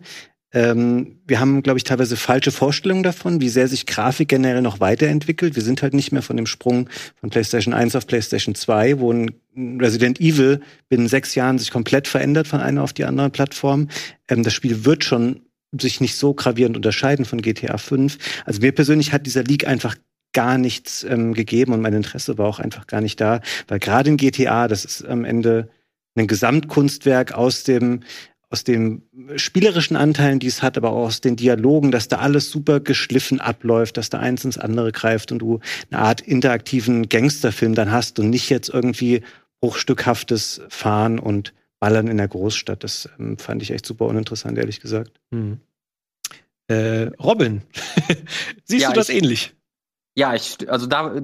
Ähm, 0.52 1.20
wir 1.26 1.38
haben, 1.38 1.62
glaube 1.62 1.78
ich, 1.78 1.84
teilweise 1.84 2.16
falsche 2.16 2.50
Vorstellungen 2.50 3.02
davon, 3.02 3.40
wie 3.40 3.48
sehr 3.48 3.68
sich 3.68 3.86
Grafik 3.86 4.28
generell 4.28 4.62
noch 4.62 4.80
weiterentwickelt. 4.80 5.54
Wir 5.54 5.62
sind 5.62 5.82
halt 5.82 5.94
nicht 5.94 6.10
mehr 6.10 6.22
von 6.22 6.36
dem 6.36 6.46
Sprung 6.46 6.88
von 7.20 7.30
PlayStation 7.30 7.72
1 7.72 7.94
auf 7.94 8.06
PlayStation 8.06 8.54
2, 8.54 8.98
wo 8.98 9.12
ein 9.12 9.30
Resident 9.80 10.20
Evil 10.20 10.60
binnen 10.88 11.08
sechs 11.08 11.34
Jahren 11.34 11.58
sich 11.58 11.70
komplett 11.70 12.08
verändert 12.08 12.48
von 12.48 12.60
einer 12.60 12.82
auf 12.82 12.92
die 12.92 13.04
andere 13.04 13.30
Plattform. 13.30 13.88
Ähm, 14.28 14.42
das 14.42 14.54
Spiel 14.54 14.84
wird 14.84 15.04
schon 15.04 15.42
sich 15.78 16.00
nicht 16.00 16.16
so 16.16 16.34
gravierend 16.34 16.76
unterscheiden 16.76 17.24
von 17.24 17.42
GTA 17.42 17.78
5. 17.78 18.18
Also 18.44 18.60
mir 18.60 18.72
persönlich 18.72 19.12
hat 19.12 19.26
dieser 19.26 19.44
Leak 19.44 19.68
einfach 19.68 19.96
gar 20.32 20.58
nichts 20.58 21.04
ähm, 21.04 21.34
gegeben 21.34 21.72
und 21.72 21.80
mein 21.80 21.94
Interesse 21.94 22.38
war 22.38 22.46
auch 22.46 22.58
einfach 22.58 22.86
gar 22.86 23.00
nicht 23.00 23.20
da, 23.20 23.40
weil 23.68 23.78
gerade 23.78 24.10
in 24.10 24.16
GTA, 24.16 24.68
das 24.68 24.84
ist 24.84 25.04
am 25.04 25.24
Ende 25.24 25.68
ein 26.16 26.26
Gesamtkunstwerk 26.26 27.32
aus 27.32 27.64
dem 27.64 28.00
aus 28.50 28.64
den 28.64 29.02
spielerischen 29.36 29.96
Anteilen, 29.96 30.40
die 30.40 30.48
es 30.48 30.60
hat, 30.60 30.76
aber 30.76 30.90
auch 30.90 31.06
aus 31.06 31.20
den 31.20 31.36
Dialogen, 31.36 31.92
dass 31.92 32.08
da 32.08 32.18
alles 32.18 32.50
super 32.50 32.80
geschliffen 32.80 33.40
abläuft, 33.40 33.96
dass 33.96 34.10
da 34.10 34.18
eins 34.18 34.44
ins 34.44 34.58
andere 34.58 34.90
greift 34.90 35.30
und 35.30 35.38
du 35.38 35.60
eine 35.90 36.02
Art 36.02 36.20
interaktiven 36.20 37.08
Gangsterfilm 37.08 37.76
dann 37.76 37.92
hast 37.92 38.18
und 38.18 38.28
nicht 38.28 38.50
jetzt 38.50 38.68
irgendwie 38.68 39.22
bruchstückhaftes 39.60 40.62
Fahren 40.68 41.20
und 41.20 41.54
Ballern 41.78 42.08
in 42.08 42.16
der 42.16 42.28
Großstadt. 42.28 42.82
Das 42.82 43.08
ähm, 43.18 43.38
fand 43.38 43.62
ich 43.62 43.70
echt 43.70 43.86
super 43.86 44.06
uninteressant, 44.06 44.58
ehrlich 44.58 44.80
gesagt. 44.80 45.12
Hm. 45.30 45.60
Äh, 46.66 47.10
Robin, 47.22 47.62
siehst 48.64 48.82
ja, 48.82 48.88
du 48.88 48.94
das 48.94 49.08
ich, 49.10 49.16
ähnlich? 49.16 49.54
Ja, 50.16 50.34
ich, 50.34 50.68
also 50.68 50.86
da, 50.86 51.14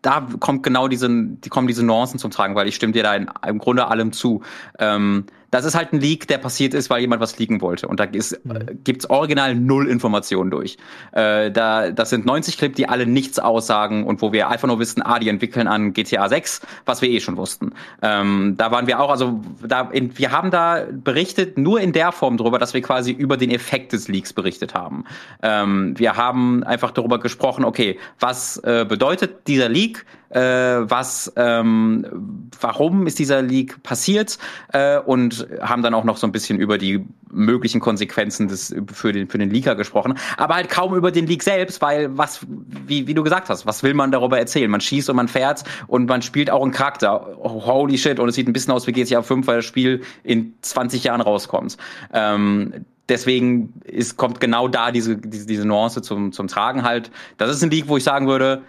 da 0.00 0.28
kommt 0.40 0.62
genau 0.62 0.88
diese, 0.88 1.08
die 1.08 1.48
kommen 1.50 1.68
diese 1.68 1.84
Nuancen 1.84 2.18
zum 2.18 2.30
Tragen, 2.30 2.54
weil 2.54 2.66
ich 2.66 2.76
stimme 2.76 2.94
dir 2.94 3.02
da 3.02 3.14
in, 3.14 3.30
im 3.46 3.58
Grunde 3.58 3.88
allem 3.88 4.12
zu. 4.12 4.42
Ähm, 4.78 5.26
das 5.52 5.66
ist 5.66 5.74
halt 5.74 5.92
ein 5.92 6.00
Leak, 6.00 6.26
der 6.28 6.38
passiert 6.38 6.72
ist, 6.72 6.88
weil 6.88 7.02
jemand 7.02 7.20
was 7.20 7.38
leaken 7.38 7.60
wollte. 7.60 7.86
Und 7.86 8.00
da 8.00 8.04
ist, 8.04 8.42
mhm. 8.44 8.56
Äh, 8.56 8.74
gibt's 8.84 9.08
original 9.08 9.54
null 9.54 9.86
Informationen 9.86 10.50
durch. 10.50 10.78
Äh, 11.12 11.50
da, 11.50 11.90
das 11.90 12.10
sind 12.10 12.24
90 12.24 12.56
Clips, 12.56 12.76
die 12.76 12.88
alle 12.88 13.06
nichts 13.06 13.38
aussagen 13.38 14.04
und 14.04 14.22
wo 14.22 14.32
wir 14.32 14.48
einfach 14.48 14.66
nur 14.66 14.78
wissen, 14.78 15.02
ah, 15.02 15.18
die 15.18 15.28
entwickeln 15.28 15.68
an 15.68 15.92
GTA 15.92 16.28
6, 16.28 16.62
was 16.86 17.02
wir 17.02 17.10
eh 17.10 17.20
schon 17.20 17.36
wussten. 17.36 17.74
Ähm, 18.00 18.54
da 18.56 18.70
waren 18.70 18.86
wir 18.86 18.98
auch, 18.98 19.10
also 19.10 19.42
da, 19.62 19.90
in, 19.92 20.16
wir 20.18 20.32
haben 20.32 20.50
da 20.50 20.86
berichtet 20.90 21.58
nur 21.58 21.80
in 21.80 21.92
der 21.92 22.12
Form 22.12 22.38
drüber, 22.38 22.58
dass 22.58 22.72
wir 22.72 22.80
quasi 22.80 23.12
über 23.12 23.36
den 23.36 23.50
Effekt 23.50 23.92
des 23.92 24.08
Leaks 24.08 24.32
berichtet 24.32 24.72
haben. 24.72 25.04
Ähm, 25.42 25.98
wir 25.98 26.16
haben 26.16 26.64
einfach 26.64 26.92
darüber 26.92 27.20
gesprochen, 27.20 27.66
okay, 27.66 27.98
was 28.18 28.56
äh, 28.64 28.86
bedeutet 28.88 29.46
dieser 29.46 29.68
Leak? 29.68 30.06
Äh, 30.32 30.40
was, 30.40 31.32
ähm, 31.36 32.48
warum 32.60 33.06
ist 33.06 33.18
dieser 33.18 33.42
Leak 33.42 33.82
passiert 33.82 34.38
äh, 34.72 34.98
und 34.98 35.46
haben 35.60 35.82
dann 35.82 35.94
auch 35.94 36.04
noch 36.04 36.16
so 36.16 36.26
ein 36.26 36.32
bisschen 36.32 36.58
über 36.58 36.78
die 36.78 37.04
möglichen 37.30 37.80
Konsequenzen 37.80 38.48
des 38.48 38.74
für 38.92 39.12
den 39.12 39.28
für 39.28 39.38
den 39.38 39.50
Leaker 39.50 39.74
gesprochen, 39.74 40.18
aber 40.36 40.54
halt 40.54 40.68
kaum 40.68 40.94
über 40.94 41.10
den 41.10 41.26
Leak 41.26 41.42
selbst, 41.42 41.80
weil 41.80 42.16
was 42.16 42.46
wie 42.86 43.06
wie 43.06 43.14
du 43.14 43.22
gesagt 43.22 43.48
hast, 43.48 43.66
was 43.66 43.82
will 43.82 43.94
man 43.94 44.10
darüber 44.10 44.38
erzählen? 44.38 44.70
Man 44.70 44.80
schießt 44.80 45.10
und 45.10 45.16
man 45.16 45.28
fährt 45.28 45.64
und 45.86 46.08
man 46.08 46.22
spielt 46.22 46.50
auch 46.50 46.62
einen 46.62 46.72
Charakter. 46.72 47.36
Holy 47.42 47.98
shit 47.98 48.18
und 48.18 48.28
es 48.28 48.34
sieht 48.34 48.48
ein 48.48 48.52
bisschen 48.52 48.72
aus 48.72 48.86
wie 48.86 48.92
GTA 48.92 49.22
5, 49.22 49.46
weil 49.46 49.56
das 49.56 49.64
Spiel 49.64 50.02
in 50.24 50.54
20 50.60 51.04
Jahren 51.04 51.20
rauskommt. 51.20 51.76
Ähm, 52.12 52.84
deswegen 53.08 53.74
ist, 53.84 54.16
kommt 54.16 54.40
genau 54.40 54.68
da 54.68 54.90
diese, 54.90 55.16
diese, 55.16 55.46
diese 55.46 55.66
Nuance 55.66 56.02
zum, 56.02 56.32
zum 56.32 56.48
Tragen 56.48 56.82
halt. 56.82 57.10
Das 57.38 57.50
ist 57.50 57.62
ein 57.62 57.70
Leak, 57.70 57.88
wo 57.88 57.96
ich 57.96 58.04
sagen 58.04 58.26
würde, 58.26 58.62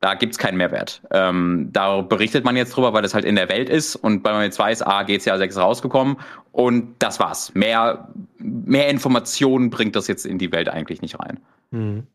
da 0.00 0.14
gibt's 0.14 0.38
keinen 0.38 0.56
Mehrwert. 0.56 1.02
Ähm, 1.10 1.70
da 1.72 2.02
berichtet 2.02 2.44
man 2.44 2.56
jetzt 2.56 2.70
drüber, 2.76 2.92
weil 2.92 3.04
es 3.04 3.14
halt 3.14 3.24
in 3.24 3.36
der 3.36 3.48
Welt 3.48 3.68
ist 3.68 3.96
und 3.96 4.24
weil 4.24 4.34
man 4.34 4.42
jetzt 4.42 4.58
weiß, 4.58 4.82
ah, 4.82 5.02
GTA 5.02 5.38
6 5.38 5.56
rausgekommen 5.56 6.16
und 6.52 6.94
das 6.98 7.18
war's. 7.18 7.54
Mehr, 7.54 8.08
mehr 8.38 8.88
Informationen 8.88 9.70
bringt 9.70 9.96
das 9.96 10.06
jetzt 10.06 10.26
in 10.26 10.38
die 10.38 10.52
Welt 10.52 10.68
eigentlich 10.68 11.02
nicht 11.02 11.18
rein. 11.18 11.40
Mhm. 11.70 12.06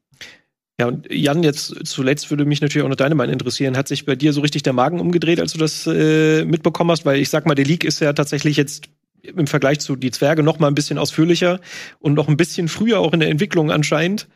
Ja, 0.79 0.87
und 0.87 1.11
Jan, 1.11 1.43
jetzt 1.43 1.85
zuletzt 1.85 2.31
würde 2.31 2.45
mich 2.45 2.61
natürlich 2.61 2.83
auch 2.83 2.89
noch 2.89 2.95
deine 2.95 3.13
Meinung 3.13 3.33
interessieren. 3.33 3.77
Hat 3.77 3.87
sich 3.87 4.05
bei 4.05 4.15
dir 4.15 4.33
so 4.33 4.41
richtig 4.41 4.63
der 4.63 4.73
Magen 4.73 4.99
umgedreht, 4.99 5.39
als 5.39 5.53
du 5.53 5.59
das 5.59 5.85
äh, 5.85 6.43
mitbekommen 6.43 6.89
hast? 6.91 7.05
Weil 7.05 7.19
ich 7.19 7.29
sag 7.29 7.45
mal, 7.45 7.53
der 7.53 7.65
Leak 7.65 7.83
ist 7.83 7.99
ja 7.99 8.13
tatsächlich 8.13 8.57
jetzt 8.57 8.89
im 9.21 9.45
Vergleich 9.45 9.79
zu 9.79 9.95
die 9.95 10.09
Zwerge 10.09 10.41
noch 10.41 10.57
mal 10.57 10.67
ein 10.67 10.73
bisschen 10.73 10.97
ausführlicher 10.97 11.59
und 11.99 12.15
noch 12.15 12.27
ein 12.27 12.37
bisschen 12.37 12.67
früher 12.67 12.99
auch 12.99 13.13
in 13.13 13.19
der 13.19 13.29
Entwicklung 13.29 13.69
anscheinend. 13.69 14.27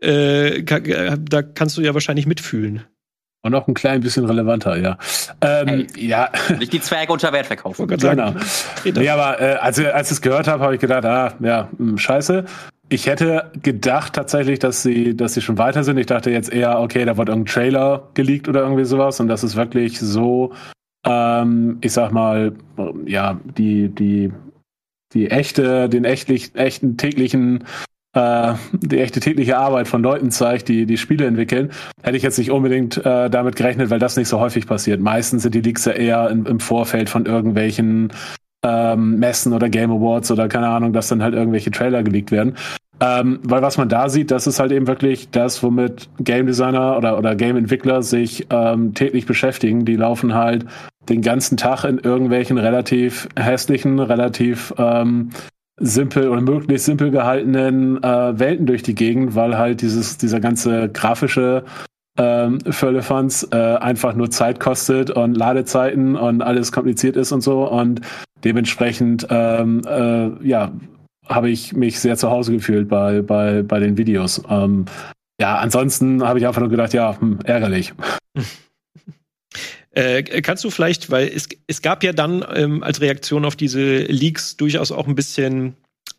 Äh, 0.00 0.62
da 0.62 1.42
kannst 1.42 1.78
du 1.78 1.80
ja 1.80 1.94
wahrscheinlich 1.94 2.26
mitfühlen. 2.26 2.82
Und 3.44 3.52
noch 3.52 3.68
ein 3.68 3.74
klein 3.74 4.00
bisschen 4.00 4.24
relevanter, 4.24 4.78
ja. 4.78 4.96
Ähm, 5.42 5.68
hey, 5.68 5.86
ja. 5.98 6.30
Nicht 6.58 6.72
die 6.72 6.80
Zwerge 6.80 7.12
unter 7.12 7.30
Wert 7.30 7.44
verkaufen. 7.44 7.86
Genau. 7.86 8.32
Nee, 8.84 9.08
aber 9.10 9.38
äh, 9.38 9.56
als, 9.56 9.78
als 9.78 10.08
ich 10.08 10.12
es 10.12 10.22
gehört 10.22 10.48
habe, 10.48 10.64
habe 10.64 10.74
ich 10.74 10.80
gedacht, 10.80 11.04
ah, 11.04 11.34
ja, 11.40 11.68
mh, 11.76 11.90
hm, 11.90 11.98
scheiße. 11.98 12.46
Ich 12.88 13.06
hätte 13.06 13.50
gedacht 13.62 14.14
tatsächlich, 14.14 14.60
dass 14.60 14.82
sie, 14.82 15.14
dass 15.14 15.34
sie 15.34 15.42
schon 15.42 15.58
weiter 15.58 15.84
sind. 15.84 15.98
Ich 15.98 16.06
dachte 16.06 16.30
jetzt 16.30 16.50
eher, 16.50 16.80
okay, 16.80 17.04
da 17.04 17.18
wird 17.18 17.28
irgendein 17.28 17.52
Trailer 17.52 18.08
geleakt 18.14 18.48
oder 18.48 18.62
irgendwie 18.62 18.86
sowas 18.86 19.20
und 19.20 19.28
das 19.28 19.44
ist 19.44 19.56
wirklich 19.56 20.00
so, 20.00 20.54
ähm, 21.04 21.76
ich 21.82 21.92
sag 21.92 22.12
mal, 22.12 22.52
ja, 23.04 23.38
die, 23.58 23.90
die, 23.90 24.32
die 25.12 25.30
echte, 25.30 25.90
den 25.90 26.06
echtlich, 26.06 26.54
echten 26.54 26.96
täglichen 26.96 27.64
äh, 28.14 28.54
die 28.72 29.00
echte 29.00 29.20
tägliche 29.20 29.58
Arbeit 29.58 29.88
von 29.88 30.02
Leuten 30.02 30.30
zeigt, 30.30 30.68
die 30.68 30.86
die 30.86 30.96
Spiele 30.96 31.26
entwickeln, 31.26 31.70
hätte 32.02 32.16
ich 32.16 32.22
jetzt 32.22 32.38
nicht 32.38 32.50
unbedingt 32.50 33.04
äh, 33.04 33.28
damit 33.28 33.56
gerechnet, 33.56 33.90
weil 33.90 33.98
das 33.98 34.16
nicht 34.16 34.28
so 34.28 34.40
häufig 34.40 34.66
passiert. 34.66 35.00
Meistens 35.00 35.42
sind 35.42 35.54
die 35.54 35.60
Leaks 35.60 35.84
ja 35.84 35.92
eher 35.92 36.30
in, 36.30 36.46
im 36.46 36.60
Vorfeld 36.60 37.10
von 37.10 37.26
irgendwelchen 37.26 38.12
ähm, 38.64 39.18
Messen 39.18 39.52
oder 39.52 39.68
Game 39.68 39.90
Awards 39.90 40.30
oder 40.30 40.48
keine 40.48 40.68
Ahnung, 40.68 40.92
dass 40.92 41.08
dann 41.08 41.22
halt 41.22 41.34
irgendwelche 41.34 41.70
Trailer 41.70 42.02
geleakt 42.02 42.30
werden. 42.30 42.54
Ähm, 43.00 43.40
weil 43.42 43.60
was 43.60 43.76
man 43.76 43.88
da 43.88 44.08
sieht, 44.08 44.30
das 44.30 44.46
ist 44.46 44.60
halt 44.60 44.70
eben 44.70 44.86
wirklich 44.86 45.28
das, 45.30 45.62
womit 45.62 46.08
Game 46.20 46.46
Designer 46.46 46.96
oder, 46.96 47.18
oder 47.18 47.34
Game 47.34 47.56
Entwickler 47.56 48.02
sich 48.02 48.46
ähm, 48.50 48.94
täglich 48.94 49.26
beschäftigen. 49.26 49.84
Die 49.84 49.96
laufen 49.96 50.34
halt 50.34 50.64
den 51.08 51.20
ganzen 51.20 51.56
Tag 51.56 51.84
in 51.84 51.98
irgendwelchen 51.98 52.56
relativ 52.56 53.28
hässlichen, 53.36 53.98
relativ 53.98 54.72
ähm, 54.78 55.30
simpel 55.80 56.28
oder 56.28 56.40
möglichst 56.40 56.86
simpel 56.86 57.10
gehaltenen 57.10 58.02
äh, 58.02 58.38
Welten 58.38 58.66
durch 58.66 58.82
die 58.82 58.94
Gegend, 58.94 59.34
weil 59.34 59.58
halt 59.58 59.82
dieses, 59.82 60.18
dieser 60.18 60.40
ganze 60.40 60.88
grafische 60.88 61.64
ähm, 62.16 62.60
Firlefanz 62.60 63.46
äh, 63.50 63.56
einfach 63.56 64.14
nur 64.14 64.30
Zeit 64.30 64.60
kostet 64.60 65.10
und 65.10 65.36
Ladezeiten 65.36 66.16
und 66.16 66.42
alles 66.42 66.70
kompliziert 66.70 67.16
ist 67.16 67.32
und 67.32 67.40
so 67.40 67.68
und 67.68 68.00
dementsprechend 68.44 69.26
ähm, 69.30 69.82
äh, 69.86 70.46
ja 70.46 70.70
habe 71.26 71.50
ich 71.50 71.72
mich 71.72 71.98
sehr 71.98 72.16
zu 72.16 72.30
Hause 72.30 72.52
gefühlt 72.52 72.88
bei 72.88 73.22
bei 73.22 73.62
bei 73.62 73.80
den 73.80 73.96
Videos. 73.96 74.42
Ähm, 74.48 74.84
ja, 75.40 75.56
ansonsten 75.56 76.22
habe 76.22 76.38
ich 76.38 76.46
einfach 76.46 76.60
nur 76.60 76.70
gedacht, 76.70 76.94
ja, 76.94 77.18
hm, 77.18 77.40
ärgerlich. 77.44 77.92
Äh, 79.94 80.22
kannst 80.42 80.64
du 80.64 80.70
vielleicht, 80.70 81.10
weil 81.10 81.28
es, 81.28 81.48
es 81.66 81.82
gab 81.82 82.02
ja 82.04 82.12
dann 82.12 82.44
ähm, 82.54 82.82
als 82.82 83.00
Reaktion 83.00 83.44
auf 83.44 83.56
diese 83.56 83.98
Leaks 83.98 84.56
durchaus 84.56 84.92
auch 84.92 85.06
ein 85.06 85.14
bisschen 85.14 85.74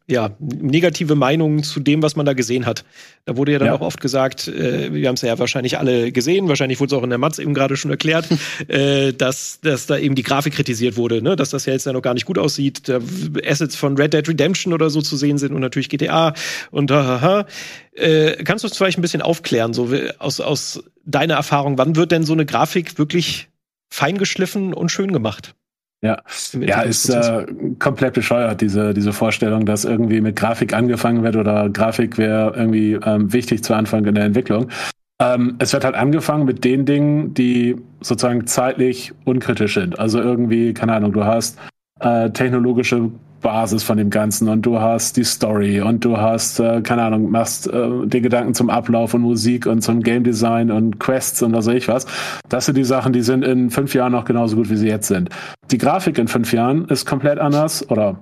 ja, 0.07 0.35
negative 0.39 1.15
Meinungen 1.15 1.63
zu 1.63 1.79
dem, 1.79 2.03
was 2.03 2.15
man 2.15 2.27
da 2.27 2.33
gesehen 2.33 2.67
hat. 2.67 2.85
Da 3.25 3.37
wurde 3.37 3.53
ja 3.53 3.59
dann 3.59 3.69
Ja. 3.69 3.73
auch 3.73 3.81
oft 3.81 3.99
gesagt, 3.99 4.47
äh, 4.47 4.93
wir 4.93 5.07
haben 5.07 5.15
es 5.15 5.23
ja 5.23 5.39
wahrscheinlich 5.39 5.79
alle 5.79 6.11
gesehen, 6.11 6.47
wahrscheinlich 6.47 6.79
wurde 6.79 6.93
es 6.95 6.99
auch 6.99 7.03
in 7.03 7.09
der 7.09 7.17
Matz 7.17 7.39
eben 7.39 7.55
gerade 7.55 7.75
schon 7.75 7.89
erklärt, 7.89 8.27
äh, 8.67 9.13
dass, 9.13 9.59
dass 9.61 9.87
da 9.87 9.97
eben 9.97 10.13
die 10.13 10.21
Grafik 10.21 10.53
kritisiert 10.53 10.95
wurde, 10.95 11.23
ne? 11.23 11.35
dass 11.35 11.49
das 11.49 11.65
ja 11.65 11.73
jetzt 11.73 11.87
ja 11.87 11.93
noch 11.93 12.03
gar 12.03 12.13
nicht 12.13 12.25
gut 12.25 12.37
aussieht, 12.37 12.87
da 12.87 12.99
Assets 13.47 13.75
von 13.75 13.97
Red 13.97 14.13
Dead 14.13 14.27
Redemption 14.29 14.73
oder 14.73 14.91
so 14.91 15.01
zu 15.01 15.17
sehen 15.17 15.39
sind 15.39 15.53
und 15.53 15.61
natürlich 15.61 15.89
GTA 15.89 16.35
und 16.69 16.91
hahaha. 16.91 17.47
Äh, 17.95 18.43
kannst 18.43 18.63
du 18.63 18.67
uns 18.67 18.77
vielleicht 18.77 18.99
ein 18.99 19.01
bisschen 19.01 19.23
aufklären, 19.23 19.73
so 19.73 19.89
aus, 20.19 20.39
aus 20.39 20.83
deiner 21.05 21.33
Erfahrung, 21.33 21.79
wann 21.79 21.95
wird 21.95 22.11
denn 22.11 22.23
so 22.23 22.33
eine 22.33 22.45
Grafik 22.45 22.99
wirklich 22.99 23.47
feingeschliffen 23.89 24.73
und 24.73 24.89
schön 24.89 25.11
gemacht? 25.11 25.55
Ja, 26.01 26.21
ja, 26.59 26.81
ist 26.81 27.09
äh, 27.09 27.47
komplett 27.79 28.13
bescheuert, 28.13 28.61
diese, 28.61 28.93
diese 28.93 29.11
Vorstellung, 29.11 29.65
dass 29.65 29.85
irgendwie 29.85 30.21
mit 30.21 30.35
Grafik 30.35 30.73
angefangen 30.73 31.23
wird 31.23 31.35
oder 31.35 31.69
Grafik 31.69 32.17
wäre 32.17 32.53
irgendwie 32.55 32.93
ähm, 32.93 33.33
wichtig 33.33 33.63
zu 33.63 33.73
Anfang 33.73 34.05
in 34.05 34.13
der 34.13 34.25
Entwicklung. 34.25 34.69
Ähm, 35.19 35.55
es 35.59 35.73
wird 35.73 35.83
halt 35.83 35.95
angefangen 35.95 36.45
mit 36.45 36.63
den 36.63 36.85
Dingen, 36.85 37.33
die 37.33 37.77
sozusagen 38.01 38.45
zeitlich 38.45 39.13
unkritisch 39.23 39.73
sind. 39.73 39.97
Also 39.97 40.21
irgendwie, 40.21 40.73
keine 40.73 40.93
Ahnung, 40.93 41.13
du 41.13 41.23
hast 41.23 41.57
äh, 42.01 42.29
technologische 42.29 43.09
Basis 43.45 43.83
von 43.83 43.97
dem 43.97 44.09
Ganzen 44.09 44.49
und 44.49 44.63
du 44.63 44.79
hast 44.79 45.17
die 45.17 45.23
Story 45.23 45.79
und 45.79 46.03
du 46.03 46.17
hast, 46.17 46.59
äh, 46.59 46.81
keine 46.81 47.03
Ahnung, 47.03 47.29
machst 47.29 47.67
äh, 47.67 47.89
die 48.05 48.19
Gedanken 48.19 48.55
zum 48.55 48.71
Ablauf 48.71 49.13
und 49.13 49.21
Musik 49.21 49.67
und 49.67 49.83
zum 49.83 50.01
Game 50.01 50.23
Design 50.23 50.71
und 50.71 50.99
Quests 50.99 51.43
und 51.43 51.53
was 51.53 51.67
weiß 51.67 51.75
ich 51.75 51.87
was. 51.87 52.07
Das 52.49 52.65
sind 52.65 52.75
die 52.75 52.83
Sachen, 52.83 53.13
die 53.13 53.21
sind 53.21 53.45
in 53.45 53.69
fünf 53.69 53.93
Jahren 53.93 54.13
noch 54.13 54.25
genauso 54.25 54.55
gut, 54.55 54.71
wie 54.71 54.75
sie 54.77 54.87
jetzt 54.87 55.07
sind. 55.09 55.29
Die 55.69 55.77
Grafik 55.77 56.17
in 56.17 56.27
fünf 56.27 56.53
Jahren 56.53 56.85
ist 56.85 57.05
komplett 57.05 57.37
anders 57.37 57.87
oder 57.91 58.17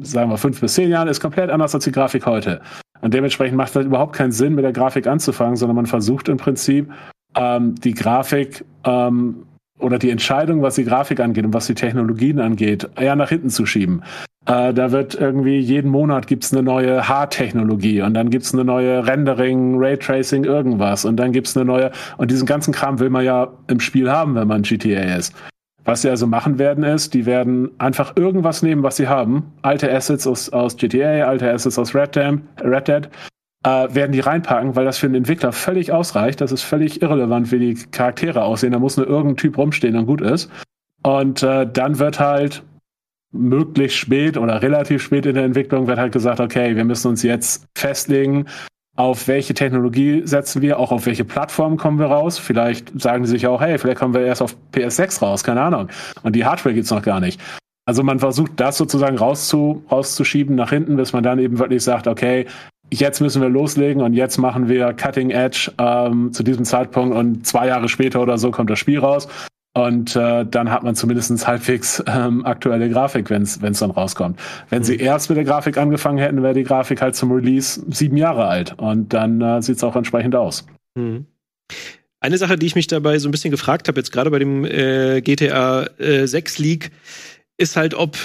sagen 0.00 0.30
wir 0.30 0.38
fünf 0.38 0.60
bis 0.60 0.74
zehn 0.74 0.90
Jahren 0.90 1.08
ist 1.08 1.18
komplett 1.18 1.50
anders 1.50 1.74
als 1.74 1.82
die 1.82 1.92
Grafik 1.92 2.24
heute. 2.24 2.60
Und 3.00 3.14
dementsprechend 3.14 3.56
macht 3.56 3.74
es 3.74 3.84
überhaupt 3.84 4.14
keinen 4.14 4.30
Sinn, 4.30 4.54
mit 4.54 4.64
der 4.64 4.72
Grafik 4.72 5.08
anzufangen, 5.08 5.56
sondern 5.56 5.74
man 5.74 5.86
versucht 5.86 6.28
im 6.28 6.36
Prinzip 6.36 6.88
ähm, 7.34 7.74
die 7.74 7.94
Grafik 7.94 8.64
ähm, 8.84 9.42
oder 9.82 9.98
die 9.98 10.10
Entscheidung, 10.10 10.62
was 10.62 10.76
die 10.76 10.84
Grafik 10.84 11.20
angeht 11.20 11.44
und 11.44 11.54
was 11.54 11.66
die 11.66 11.74
Technologien 11.74 12.40
angeht, 12.40 12.88
eher 12.96 13.16
nach 13.16 13.28
hinten 13.28 13.50
zu 13.50 13.66
schieben. 13.66 14.02
Äh, 14.46 14.74
da 14.74 14.90
wird 14.90 15.14
irgendwie 15.14 15.58
jeden 15.58 15.90
Monat 15.90 16.26
gibt's 16.26 16.52
eine 16.52 16.62
neue 16.62 17.08
Haartechnologie 17.08 18.02
und 18.02 18.14
dann 18.14 18.30
gibt's 18.30 18.52
eine 18.52 18.64
neue 18.64 19.06
Rendering, 19.06 19.76
Raytracing, 19.78 20.44
irgendwas 20.44 21.04
und 21.04 21.16
dann 21.16 21.32
gibt's 21.32 21.56
eine 21.56 21.64
neue 21.64 21.92
und 22.16 22.30
diesen 22.30 22.46
ganzen 22.46 22.72
Kram 22.72 22.98
will 22.98 23.10
man 23.10 23.24
ja 23.24 23.48
im 23.68 23.78
Spiel 23.78 24.10
haben, 24.10 24.34
wenn 24.34 24.48
man 24.48 24.62
GTA 24.62 25.16
ist. 25.16 25.32
Was 25.84 26.02
sie 26.02 26.10
also 26.10 26.26
machen 26.26 26.58
werden, 26.58 26.84
ist, 26.84 27.12
die 27.12 27.26
werden 27.26 27.70
einfach 27.78 28.16
irgendwas 28.16 28.62
nehmen, 28.62 28.84
was 28.84 28.96
sie 28.96 29.08
haben. 29.08 29.52
Alte 29.62 29.92
Assets 29.92 30.26
aus, 30.28 30.48
aus 30.50 30.76
GTA, 30.76 31.24
alte 31.26 31.50
Assets 31.50 31.76
aus 31.76 31.92
Red, 31.94 32.14
Dam, 32.14 32.42
Red 32.62 32.86
Dead, 32.86 33.08
äh, 33.64 33.94
werden 33.94 34.12
die 34.12 34.20
reinpacken, 34.20 34.76
weil 34.76 34.84
das 34.84 34.98
für 34.98 35.06
einen 35.06 35.16
Entwickler 35.16 35.52
völlig 35.52 35.92
ausreicht. 35.92 36.40
Das 36.40 36.52
ist 36.52 36.62
völlig 36.62 37.02
irrelevant, 37.02 37.52
wie 37.52 37.58
die 37.58 37.74
Charaktere 37.74 38.44
aussehen. 38.44 38.72
Da 38.72 38.78
muss 38.78 38.96
nur 38.96 39.06
irgendein 39.06 39.36
Typ 39.36 39.58
rumstehen 39.58 39.96
und 39.96 40.06
gut 40.06 40.20
ist. 40.20 40.50
Und 41.02 41.42
äh, 41.42 41.66
dann 41.70 41.98
wird 41.98 42.20
halt 42.20 42.62
möglichst 43.32 43.96
spät 43.96 44.36
oder 44.36 44.62
relativ 44.62 45.02
spät 45.02 45.26
in 45.26 45.34
der 45.34 45.44
Entwicklung 45.44 45.86
wird 45.86 45.98
halt 45.98 46.12
gesagt, 46.12 46.38
okay, 46.38 46.76
wir 46.76 46.84
müssen 46.84 47.08
uns 47.08 47.22
jetzt 47.22 47.66
festlegen, 47.74 48.46
auf 48.94 49.26
welche 49.26 49.54
Technologie 49.54 50.22
setzen 50.26 50.60
wir, 50.60 50.78
auch 50.78 50.92
auf 50.92 51.06
welche 51.06 51.24
Plattform 51.24 51.78
kommen 51.78 51.98
wir 51.98 52.06
raus. 52.06 52.38
Vielleicht 52.38 53.00
sagen 53.00 53.22
die 53.22 53.30
sich 53.30 53.46
auch, 53.46 53.60
hey, 53.60 53.78
vielleicht 53.78 53.98
kommen 53.98 54.12
wir 54.12 54.20
erst 54.20 54.42
auf 54.42 54.54
PS6 54.74 55.22
raus, 55.22 55.44
keine 55.44 55.62
Ahnung. 55.62 55.88
Und 56.22 56.36
die 56.36 56.44
Hardware 56.44 56.74
gibt's 56.74 56.90
noch 56.90 57.02
gar 57.02 57.20
nicht. 57.20 57.40
Also 57.86 58.02
man 58.02 58.18
versucht 58.20 58.52
das 58.56 58.76
sozusagen 58.76 59.16
rauszu, 59.16 59.82
rauszuschieben 59.90 60.54
nach 60.54 60.70
hinten, 60.70 60.96
bis 60.96 61.12
man 61.12 61.24
dann 61.24 61.38
eben 61.38 61.58
wirklich 61.58 61.82
sagt, 61.82 62.06
okay, 62.06 62.46
jetzt 62.92 63.20
müssen 63.20 63.42
wir 63.42 63.48
loslegen 63.48 64.02
und 64.02 64.14
jetzt 64.14 64.38
machen 64.38 64.68
wir 64.68 64.92
Cutting 64.92 65.30
Edge 65.30 65.72
ähm, 65.78 66.32
zu 66.32 66.42
diesem 66.42 66.64
Zeitpunkt 66.64 67.16
und 67.16 67.46
zwei 67.46 67.66
Jahre 67.66 67.88
später 67.88 68.20
oder 68.20 68.38
so 68.38 68.50
kommt 68.50 68.70
das 68.70 68.78
Spiel 68.78 68.98
raus. 68.98 69.28
Und 69.74 70.16
äh, 70.16 70.44
dann 70.44 70.70
hat 70.70 70.82
man 70.82 70.94
zumindest 70.94 71.46
halbwegs 71.46 72.02
ähm, 72.06 72.44
aktuelle 72.44 72.90
Grafik, 72.90 73.30
wenn 73.30 73.42
es 73.42 73.58
dann 73.58 73.90
rauskommt. 73.90 74.38
Wenn 74.68 74.84
sie 74.84 74.96
erst 74.96 75.30
mit 75.30 75.38
der 75.38 75.44
Grafik 75.44 75.78
angefangen 75.78 76.18
hätten, 76.18 76.42
wäre 76.42 76.52
die 76.52 76.62
Grafik 76.62 77.00
halt 77.00 77.16
zum 77.16 77.32
Release 77.32 77.82
sieben 77.88 78.18
Jahre 78.18 78.46
alt. 78.46 78.74
Und 78.78 79.14
dann 79.14 79.40
äh, 79.40 79.62
sieht 79.62 79.76
es 79.76 79.84
auch 79.84 79.96
entsprechend 79.96 80.34
aus. 80.34 80.66
Mhm. 80.94 81.24
Eine 82.20 82.36
Sache, 82.36 82.56
die 82.56 82.66
ich 82.66 82.74
mich 82.74 82.86
dabei 82.86 83.18
so 83.18 83.28
ein 83.28 83.32
bisschen 83.32 83.50
gefragt 83.50 83.88
habe, 83.88 83.98
jetzt 83.98 84.12
gerade 84.12 84.30
bei 84.30 84.38
dem 84.38 84.66
äh, 84.66 85.22
GTA 85.22 85.86
äh, 85.98 86.26
6 86.26 86.58
Leak, 86.58 86.90
ist 87.56 87.76
halt, 87.76 87.94
ob 87.94 88.16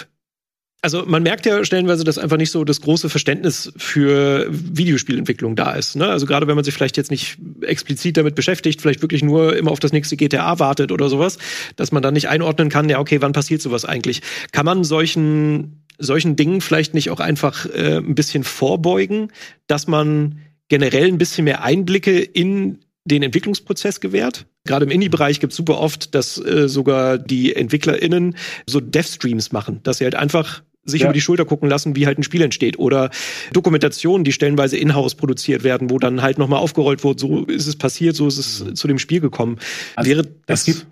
also 0.81 1.03
man 1.05 1.23
merkt 1.23 1.45
ja 1.45 1.65
stellenweise, 1.65 2.03
dass 2.03 2.17
einfach 2.17 2.37
nicht 2.37 2.51
so 2.51 2.63
das 2.63 2.81
große 2.81 3.09
Verständnis 3.09 3.73
für 3.77 4.47
Videospielentwicklung 4.49 5.55
da 5.55 5.73
ist. 5.73 5.95
Ne? 5.95 6.07
Also 6.07 6.25
gerade 6.25 6.47
wenn 6.47 6.55
man 6.55 6.63
sich 6.63 6.73
vielleicht 6.73 6.97
jetzt 6.97 7.09
nicht 7.09 7.37
explizit 7.61 8.17
damit 8.17 8.35
beschäftigt, 8.35 8.81
vielleicht 8.81 9.01
wirklich 9.01 9.23
nur 9.23 9.55
immer 9.55 9.71
auf 9.71 9.79
das 9.79 9.91
nächste 9.91 10.17
GTA 10.17 10.59
wartet 10.59 10.91
oder 10.91 11.09
sowas, 11.09 11.39
dass 11.75 11.91
man 11.91 12.03
dann 12.03 12.13
nicht 12.13 12.29
einordnen 12.29 12.69
kann, 12.69 12.89
ja 12.89 12.99
okay, 12.99 13.21
wann 13.21 13.33
passiert 13.33 13.61
sowas 13.61 13.85
eigentlich? 13.85 14.21
Kann 14.51 14.65
man 14.65 14.83
solchen 14.83 15.83
solchen 15.99 16.35
Dingen 16.35 16.61
vielleicht 16.61 16.93
nicht 16.93 17.09
auch 17.09 17.19
einfach 17.19 17.65
äh, 17.65 17.97
ein 17.97 18.13
bisschen 18.13 18.43
vorbeugen, 18.43 19.31
dass 19.65 19.87
man 19.87 20.39
generell 20.69 21.07
ein 21.07 21.17
bisschen 21.17 21.45
mehr 21.45 21.63
Einblicke 21.63 22.19
in 22.19 22.79
den 23.05 23.23
Entwicklungsprozess 23.23 23.99
gewährt. 23.99 24.45
Gerade 24.67 24.85
im 24.85 24.91
Indie-Bereich 24.91 25.39
gibt 25.39 25.53
es 25.53 25.57
super 25.57 25.79
oft, 25.79 26.13
dass 26.13 26.37
äh, 26.37 26.69
sogar 26.69 27.17
die 27.17 27.55
EntwicklerInnen 27.55 28.35
so 28.67 28.79
Dev-Streams 28.79 29.51
machen, 29.51 29.79
dass 29.83 29.97
sie 29.97 30.03
halt 30.03 30.15
einfach 30.15 30.61
sich 30.85 31.01
Ja. 31.01 31.07
über 31.07 31.13
die 31.13 31.21
Schulter 31.21 31.43
gucken 31.45 31.69
lassen, 31.69 31.95
wie 31.95 32.05
halt 32.05 32.17
ein 32.17 32.23
Spiel 32.23 32.41
entsteht. 32.41 32.79
Oder 32.79 33.09
Dokumentationen, 33.51 34.23
die 34.23 34.31
stellenweise 34.31 34.77
in-house 34.77 35.15
produziert 35.15 35.63
werden, 35.63 35.89
wo 35.89 35.99
dann 35.99 36.21
halt 36.21 36.37
nochmal 36.37 36.59
aufgerollt 36.59 37.03
wird, 37.03 37.19
so 37.19 37.43
ist 37.45 37.67
es 37.67 37.75
passiert, 37.75 38.15
so 38.15 38.27
ist 38.27 38.37
es 38.37 38.73
zu 38.73 38.87
dem 38.87 38.99
Spiel 38.99 39.19
gekommen. 39.19 39.59
Also, 39.95 40.09
Wäre 40.09 40.27
es 40.45 40.63
gibt, 40.63 40.85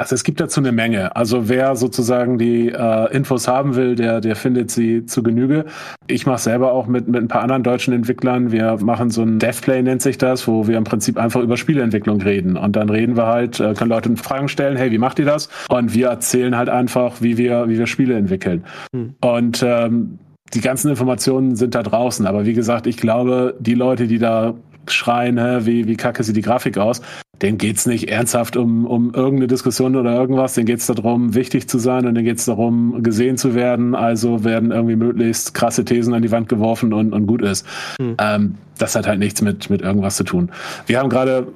also 0.00 0.14
es 0.14 0.22
gibt 0.22 0.38
dazu 0.38 0.60
eine 0.60 0.70
Menge. 0.70 1.16
Also 1.16 1.48
wer 1.48 1.74
sozusagen 1.74 2.38
die 2.38 2.68
äh, 2.68 3.12
Infos 3.12 3.48
haben 3.48 3.74
will, 3.74 3.96
der, 3.96 4.20
der 4.20 4.36
findet 4.36 4.70
sie 4.70 5.04
zu 5.06 5.24
Genüge. 5.24 5.64
Ich 6.06 6.24
mache 6.24 6.38
selber 6.38 6.72
auch 6.72 6.86
mit, 6.86 7.08
mit 7.08 7.20
ein 7.20 7.26
paar 7.26 7.42
anderen 7.42 7.64
deutschen 7.64 7.92
Entwicklern. 7.92 8.52
Wir 8.52 8.78
machen 8.80 9.10
so 9.10 9.22
ein 9.22 9.40
DevPlay, 9.40 9.82
nennt 9.82 10.00
sich 10.00 10.16
das, 10.16 10.46
wo 10.46 10.68
wir 10.68 10.78
im 10.78 10.84
Prinzip 10.84 11.18
einfach 11.18 11.40
über 11.40 11.56
Spieleentwicklung 11.56 12.22
reden. 12.22 12.56
Und 12.56 12.76
dann 12.76 12.90
reden 12.90 13.16
wir 13.16 13.26
halt, 13.26 13.58
äh, 13.58 13.74
können 13.74 13.90
Leute 13.90 14.16
Fragen 14.16 14.48
stellen, 14.48 14.76
hey, 14.76 14.92
wie 14.92 14.98
macht 14.98 15.18
ihr 15.18 15.26
das? 15.26 15.48
Und 15.68 15.92
wir 15.94 16.06
erzählen 16.06 16.56
halt 16.56 16.68
einfach, 16.68 17.20
wie 17.20 17.36
wir, 17.36 17.68
wie 17.68 17.76
wir 17.76 17.88
Spiele 17.88 18.14
entwickeln. 18.14 18.64
Hm. 18.94 19.14
Und 19.20 19.64
ähm, 19.66 20.20
die 20.54 20.60
ganzen 20.60 20.90
Informationen 20.90 21.56
sind 21.56 21.74
da 21.74 21.82
draußen. 21.82 22.24
Aber 22.24 22.46
wie 22.46 22.54
gesagt, 22.54 22.86
ich 22.86 22.98
glaube, 22.98 23.56
die 23.58 23.74
Leute, 23.74 24.06
die 24.06 24.18
da 24.18 24.54
schreien, 24.90 25.36
wie, 25.66 25.86
wie 25.86 25.96
kacke 25.96 26.22
sieht 26.22 26.36
die 26.36 26.42
Grafik 26.42 26.78
aus, 26.78 27.02
denen 27.42 27.58
geht's 27.58 27.86
nicht 27.86 28.10
ernsthaft 28.10 28.56
um, 28.56 28.84
um 28.86 29.14
irgendeine 29.14 29.46
Diskussion 29.46 29.96
oder 29.96 30.12
irgendwas. 30.12 30.54
Denen 30.54 30.66
geht's 30.66 30.86
darum, 30.86 31.34
wichtig 31.34 31.68
zu 31.68 31.78
sein 31.78 32.06
und 32.06 32.14
denen 32.14 32.24
geht's 32.24 32.44
darum, 32.46 33.02
gesehen 33.02 33.36
zu 33.36 33.54
werden. 33.54 33.94
Also 33.94 34.44
werden 34.44 34.72
irgendwie 34.72 34.96
möglichst 34.96 35.54
krasse 35.54 35.84
Thesen 35.84 36.14
an 36.14 36.22
die 36.22 36.32
Wand 36.32 36.48
geworfen 36.48 36.92
und, 36.92 37.12
und 37.12 37.26
gut 37.26 37.42
ist. 37.42 37.66
Hm. 38.00 38.16
Ähm, 38.20 38.54
das 38.78 38.94
hat 38.96 39.06
halt 39.06 39.18
nichts 39.18 39.40
mit, 39.42 39.70
mit 39.70 39.82
irgendwas 39.82 40.16
zu 40.16 40.24
tun. 40.24 40.50
Wir 40.86 40.98
haben 40.98 41.08
gerade 41.08 41.46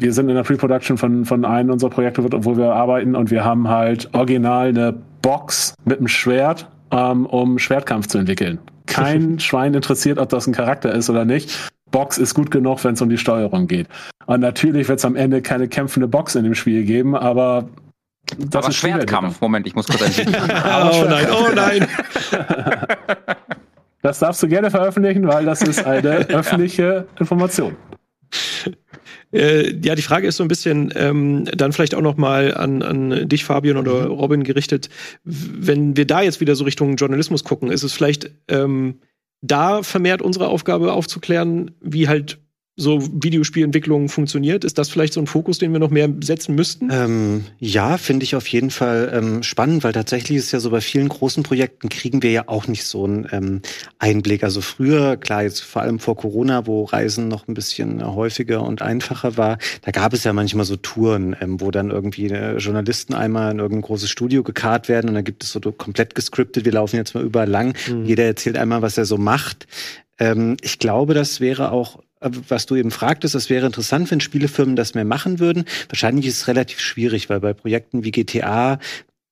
wir 0.00 0.12
sind 0.12 0.28
in 0.28 0.36
der 0.36 0.44
Pre-Production 0.44 0.96
von, 0.96 1.24
von 1.24 1.44
einem 1.44 1.70
unserer 1.70 1.90
Projekte, 1.90 2.22
wo 2.22 2.56
wir 2.56 2.72
arbeiten 2.72 3.16
und 3.16 3.32
wir 3.32 3.44
haben 3.44 3.68
halt 3.68 4.08
original 4.14 4.68
eine 4.68 4.94
Box 5.22 5.74
mit 5.84 5.98
einem 5.98 6.06
Schwert, 6.06 6.68
ähm, 6.92 7.26
um 7.26 7.58
Schwertkampf 7.58 8.06
zu 8.06 8.18
entwickeln. 8.18 8.60
Kein 8.86 9.38
Schwein 9.40 9.74
interessiert, 9.74 10.18
ob 10.18 10.28
das 10.28 10.46
ein 10.46 10.52
Charakter 10.52 10.94
ist 10.94 11.10
oder 11.10 11.24
nicht. 11.24 11.50
Box 11.90 12.18
ist 12.18 12.34
gut 12.34 12.50
genug, 12.50 12.82
wenn 12.84 12.94
es 12.94 13.02
um 13.02 13.08
die 13.08 13.18
Steuerung 13.18 13.66
geht. 13.66 13.88
Und 14.26 14.40
natürlich 14.40 14.88
wird 14.88 14.98
es 14.98 15.04
am 15.04 15.16
Ende 15.16 15.42
keine 15.42 15.68
kämpfende 15.68 16.08
Box 16.08 16.34
in 16.34 16.44
dem 16.44 16.54
Spiel 16.54 16.84
geben, 16.84 17.14
aber 17.14 17.68
das 18.36 18.64
Aber 18.64 18.68
ist 18.68 18.76
Schwertkampf. 18.76 19.40
Moment, 19.40 19.66
ich 19.66 19.74
muss 19.74 19.86
kurz 19.86 20.02
entschuldigen. 20.18 20.36
oh 20.50 21.06
nein, 21.08 21.26
oh 21.30 21.52
nein. 21.54 21.86
Das 24.00 24.20
darfst 24.20 24.40
du 24.42 24.48
gerne 24.48 24.70
veröffentlichen, 24.70 25.26
weil 25.26 25.44
das 25.44 25.60
ist 25.60 25.84
eine 25.84 26.28
öffentliche 26.28 27.08
Information. 27.18 27.76
Äh, 29.32 29.74
ja, 29.84 29.94
die 29.94 30.02
Frage 30.02 30.28
ist 30.28 30.36
so 30.36 30.44
ein 30.44 30.48
bisschen 30.48 30.92
ähm, 30.94 31.44
dann 31.46 31.72
vielleicht 31.72 31.94
auch 31.94 32.00
noch 32.00 32.16
mal 32.16 32.54
an, 32.54 32.82
an 32.82 33.28
dich, 33.28 33.44
Fabian 33.44 33.76
oder 33.76 34.06
Robin 34.06 34.44
gerichtet. 34.44 34.88
Wenn 35.24 35.96
wir 35.96 36.06
da 36.06 36.22
jetzt 36.22 36.40
wieder 36.40 36.54
so 36.54 36.64
Richtung 36.64 36.96
Journalismus 36.96 37.44
gucken, 37.44 37.70
ist 37.70 37.82
es 37.82 37.92
vielleicht 37.92 38.30
ähm, 38.46 39.00
da 39.40 39.82
vermehrt 39.82 40.22
unsere 40.22 40.48
Aufgabe 40.48 40.92
aufzuklären, 40.92 41.72
wie 41.80 42.08
halt 42.08 42.38
so 42.78 43.02
Videospielentwicklung 43.12 44.08
funktioniert? 44.08 44.64
Ist 44.64 44.78
das 44.78 44.88
vielleicht 44.88 45.12
so 45.12 45.20
ein 45.20 45.26
Fokus, 45.26 45.58
den 45.58 45.72
wir 45.72 45.80
noch 45.80 45.90
mehr 45.90 46.08
setzen 46.22 46.54
müssten? 46.54 46.88
Ähm, 46.90 47.44
ja, 47.58 47.98
finde 47.98 48.22
ich 48.22 48.36
auf 48.36 48.46
jeden 48.46 48.70
Fall 48.70 49.10
ähm, 49.12 49.42
spannend, 49.42 49.82
weil 49.82 49.92
tatsächlich 49.92 50.38
ist 50.38 50.52
ja 50.52 50.60
so 50.60 50.70
bei 50.70 50.80
vielen 50.80 51.08
großen 51.08 51.42
Projekten 51.42 51.88
kriegen 51.88 52.22
wir 52.22 52.30
ja 52.30 52.44
auch 52.46 52.68
nicht 52.68 52.84
so 52.84 53.04
einen 53.04 53.26
ähm, 53.32 53.62
Einblick. 53.98 54.44
Also 54.44 54.60
früher, 54.60 55.16
klar, 55.16 55.42
jetzt 55.42 55.60
vor 55.60 55.82
allem 55.82 55.98
vor 55.98 56.16
Corona, 56.16 56.66
wo 56.66 56.84
Reisen 56.84 57.26
noch 57.26 57.48
ein 57.48 57.54
bisschen 57.54 58.06
häufiger 58.06 58.62
und 58.62 58.80
einfacher 58.80 59.36
war, 59.36 59.58
da 59.82 59.90
gab 59.90 60.14
es 60.14 60.22
ja 60.22 60.32
manchmal 60.32 60.64
so 60.64 60.76
Touren, 60.76 61.36
ähm, 61.40 61.60
wo 61.60 61.72
dann 61.72 61.90
irgendwie 61.90 62.28
äh, 62.28 62.58
Journalisten 62.58 63.12
einmal 63.12 63.50
in 63.50 63.58
irgendein 63.58 63.82
großes 63.82 64.08
Studio 64.08 64.44
gekarrt 64.44 64.88
werden 64.88 65.08
und 65.08 65.14
dann 65.16 65.24
gibt 65.24 65.42
es 65.42 65.50
so 65.50 65.60
komplett 65.60 66.14
gescriptet, 66.14 66.64
wir 66.64 66.72
laufen 66.72 66.96
jetzt 66.96 67.14
mal 67.14 67.24
überall 67.24 67.48
lang, 67.48 67.74
mhm. 67.88 68.04
jeder 68.04 68.24
erzählt 68.24 68.56
einmal, 68.56 68.82
was 68.82 68.96
er 68.96 69.04
so 69.04 69.18
macht. 69.18 69.66
Ähm, 70.20 70.56
ich 70.62 70.78
glaube, 70.78 71.14
das 71.14 71.40
wäre 71.40 71.72
auch 71.72 72.00
was 72.20 72.66
du 72.66 72.76
eben 72.76 72.90
fragtest, 72.90 73.34
es 73.34 73.50
wäre 73.50 73.66
interessant, 73.66 74.10
wenn 74.10 74.20
Spielefirmen 74.20 74.76
das 74.76 74.94
mehr 74.94 75.04
machen 75.04 75.38
würden. 75.38 75.64
Wahrscheinlich 75.88 76.26
ist 76.26 76.36
es 76.42 76.48
relativ 76.48 76.80
schwierig, 76.80 77.28
weil 77.28 77.40
bei 77.40 77.52
Projekten 77.52 78.04
wie 78.04 78.10
GTA, 78.10 78.78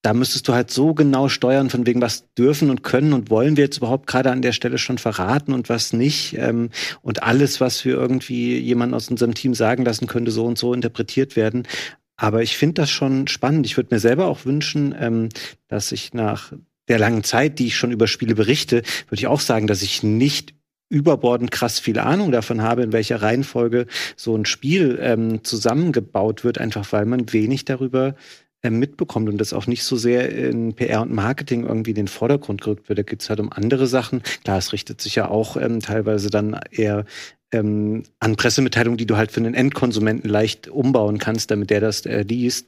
da 0.01 0.13
müsstest 0.13 0.47
du 0.47 0.53
halt 0.53 0.71
so 0.71 0.93
genau 0.93 1.27
steuern, 1.27 1.69
von 1.69 1.85
wegen, 1.85 2.01
was 2.01 2.33
dürfen 2.35 2.69
und 2.69 2.83
können 2.83 3.13
und 3.13 3.29
wollen 3.29 3.57
wir 3.57 3.65
jetzt 3.65 3.77
überhaupt 3.77 4.07
gerade 4.07 4.31
an 4.31 4.41
der 4.41 4.53
Stelle 4.53 4.77
schon 4.77 4.97
verraten 4.97 5.53
und 5.53 5.69
was 5.69 5.91
nicht. 5.91 6.37
Ähm, 6.37 6.69
und 7.01 7.23
alles, 7.23 7.59
was 7.59 7.83
wir 7.83 7.95
irgendwie 7.95 8.57
jemanden 8.57 8.95
aus 8.95 9.09
unserem 9.09 9.33
Team 9.33 9.53
sagen 9.53 9.83
lassen, 9.83 10.07
könnte 10.07 10.31
so 10.31 10.45
und 10.45 10.57
so 10.57 10.73
interpretiert 10.73 11.35
werden. 11.35 11.67
Aber 12.15 12.41
ich 12.41 12.57
finde 12.57 12.81
das 12.81 12.89
schon 12.89 13.27
spannend. 13.27 13.65
Ich 13.65 13.77
würde 13.77 13.93
mir 13.93 13.99
selber 13.99 14.27
auch 14.27 14.45
wünschen, 14.45 14.95
ähm, 14.97 15.29
dass 15.67 15.91
ich 15.91 16.13
nach 16.13 16.53
der 16.87 16.99
langen 16.99 17.23
Zeit, 17.23 17.59
die 17.59 17.67
ich 17.67 17.75
schon 17.75 17.91
über 17.91 18.07
Spiele 18.07 18.35
berichte, 18.35 18.83
würde 19.07 19.19
ich 19.19 19.27
auch 19.27 19.41
sagen, 19.41 19.67
dass 19.67 19.81
ich 19.81 20.03
nicht 20.03 20.53
überbordend 20.89 21.51
krass 21.51 21.79
viel 21.79 21.99
Ahnung 21.99 22.31
davon 22.31 22.61
habe, 22.61 22.83
in 22.83 22.93
welcher 22.93 23.21
Reihenfolge 23.21 23.87
so 24.15 24.35
ein 24.35 24.45
Spiel 24.45 24.99
ähm, 25.01 25.43
zusammengebaut 25.43 26.43
wird, 26.43 26.59
einfach 26.59 26.91
weil 26.91 27.05
man 27.05 27.33
wenig 27.33 27.65
darüber 27.65 28.15
ähm, 28.63 28.79
mitbekommt 28.79 29.29
und 29.29 29.37
das 29.37 29.53
auch 29.53 29.67
nicht 29.67 29.83
so 29.83 29.97
sehr 29.97 30.29
in 30.29 30.73
PR 30.73 31.01
und 31.01 31.13
Marketing 31.13 31.65
irgendwie 31.65 31.91
in 31.91 31.95
den 31.95 32.07
Vordergrund 32.07 32.61
gerückt 32.61 32.89
wird. 32.89 32.99
Da 32.99 33.03
geht 33.03 33.21
es 33.21 33.29
halt 33.29 33.39
um 33.39 33.51
andere 33.51 33.87
Sachen. 33.87 34.23
Klar, 34.43 34.57
es 34.57 34.73
richtet 34.73 35.01
sich 35.01 35.15
ja 35.15 35.29
auch 35.29 35.57
ähm, 35.57 35.79
teilweise 35.79 36.29
dann 36.29 36.59
eher 36.71 37.05
ähm, 37.51 38.03
an 38.19 38.35
Pressemitteilungen, 38.35 38.97
die 38.97 39.05
du 39.05 39.15
halt 39.15 39.31
für 39.31 39.41
einen 39.41 39.53
Endkonsumenten 39.53 40.29
leicht 40.29 40.67
umbauen 40.67 41.17
kannst, 41.17 41.51
damit 41.51 41.69
der 41.69 41.81
das 41.81 42.05
äh, 42.05 42.23
liest. 42.23 42.67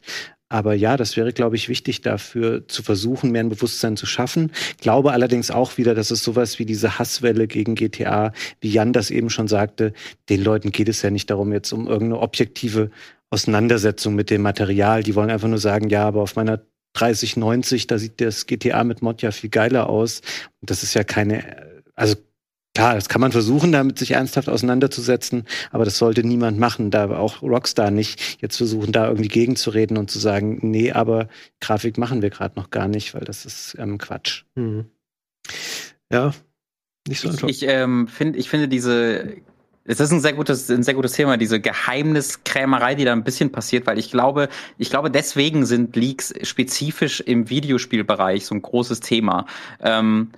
Aber 0.49 0.73
ja, 0.73 0.97
das 0.97 1.15
wäre, 1.15 1.31
glaube 1.31 1.55
ich, 1.55 1.69
wichtig 1.69 2.01
dafür 2.01 2.67
zu 2.67 2.81
versuchen, 2.81 3.31
mehr 3.31 3.43
ein 3.43 3.49
Bewusstsein 3.49 3.95
zu 3.95 4.07
schaffen. 4.07 4.51
Glaube 4.81 5.11
allerdings 5.11 5.51
auch 5.51 5.77
wieder, 5.77 5.93
dass 5.93 6.09
es 6.09 6.23
sowas 6.23 6.57
wie 6.57 6.65
diese 6.65 6.97
Hasswelle 6.97 7.47
gegen 7.47 7.75
GTA, 7.75 8.33
wie 8.59 8.71
Jan 8.71 8.91
das 8.91 9.11
eben 9.11 9.29
schon 9.29 9.47
sagte, 9.47 9.93
den 10.27 10.43
Leuten 10.43 10.71
geht 10.71 10.89
es 10.89 11.03
ja 11.03 11.11
nicht 11.11 11.29
darum, 11.29 11.53
jetzt 11.53 11.71
um 11.71 11.87
irgendeine 11.87 12.19
objektive 12.19 12.89
Auseinandersetzung 13.29 14.15
mit 14.15 14.31
dem 14.31 14.41
Material. 14.41 15.03
Die 15.03 15.13
wollen 15.13 15.29
einfach 15.29 15.47
nur 15.47 15.59
sagen, 15.59 15.89
ja, 15.89 16.07
aber 16.07 16.23
auf 16.23 16.35
meiner 16.35 16.61
3090, 16.93 17.85
da 17.85 17.99
sieht 17.99 18.19
das 18.19 18.47
GTA 18.47 18.83
mit 18.83 19.03
Mod 19.03 19.21
ja 19.21 19.29
viel 19.31 19.51
geiler 19.51 19.87
aus. 19.87 20.21
Und 20.61 20.71
das 20.71 20.81
ist 20.81 20.95
ja 20.95 21.03
keine, 21.03 21.43
also 21.93 22.15
Klar, 22.75 22.95
das 22.95 23.09
kann 23.09 23.19
man 23.19 23.31
versuchen, 23.31 23.71
damit 23.71 23.97
sich 23.97 24.11
ernsthaft 24.11 24.47
auseinanderzusetzen, 24.47 25.45
aber 25.71 25.85
das 25.85 25.97
sollte 25.97 26.23
niemand 26.23 26.59
machen, 26.59 26.91
da 26.91 27.09
auch 27.17 27.41
Rockstar 27.41 27.91
nicht 27.91 28.41
jetzt 28.41 28.57
versuchen, 28.57 28.91
da 28.91 29.07
irgendwie 29.07 29.27
gegenzureden 29.27 29.97
und 29.97 30.11
zu 30.11 30.19
sagen, 30.19 30.59
nee, 30.61 30.91
aber 30.91 31.27
Grafik 31.61 31.97
machen 31.97 32.21
wir 32.21 32.29
gerade 32.29 32.55
noch 32.57 32.69
gar 32.69 32.87
nicht, 32.87 33.13
weil 33.15 33.23
das 33.23 33.45
ist 33.45 33.75
ähm, 33.79 33.97
Quatsch. 33.97 34.43
Mhm. 34.55 34.85
Ja, 36.11 36.33
nicht 37.07 37.21
so 37.21 37.29
einfach. 37.29 37.49
Ich, 37.49 37.63
ich, 37.63 37.69
ähm, 37.69 38.07
find, 38.07 38.35
ich 38.35 38.49
finde 38.49 38.67
diese 38.67 39.41
es 39.89 39.99
ist 39.99 40.11
ein 40.11 40.19
sehr 40.19 40.33
gutes, 40.33 40.69
ein 40.69 40.83
sehr 40.83 40.93
gutes 40.93 41.13
Thema, 41.13 41.35
diese 41.35 41.59
Geheimniskrämerei, 41.59 42.93
die 42.93 43.05
da 43.05 43.13
ein 43.13 43.23
bisschen 43.23 43.51
passiert, 43.51 43.87
weil 43.87 43.97
ich 43.97 44.11
glaube, 44.11 44.47
ich 44.77 44.91
glaube, 44.91 45.09
deswegen 45.09 45.65
sind 45.65 45.95
Leaks 45.95 46.31
spezifisch 46.43 47.21
im 47.21 47.49
Videospielbereich 47.49 48.45
so 48.45 48.53
ein 48.53 48.61
großes 48.61 48.99
Thema. 48.99 49.47
Ähm, 49.81 50.29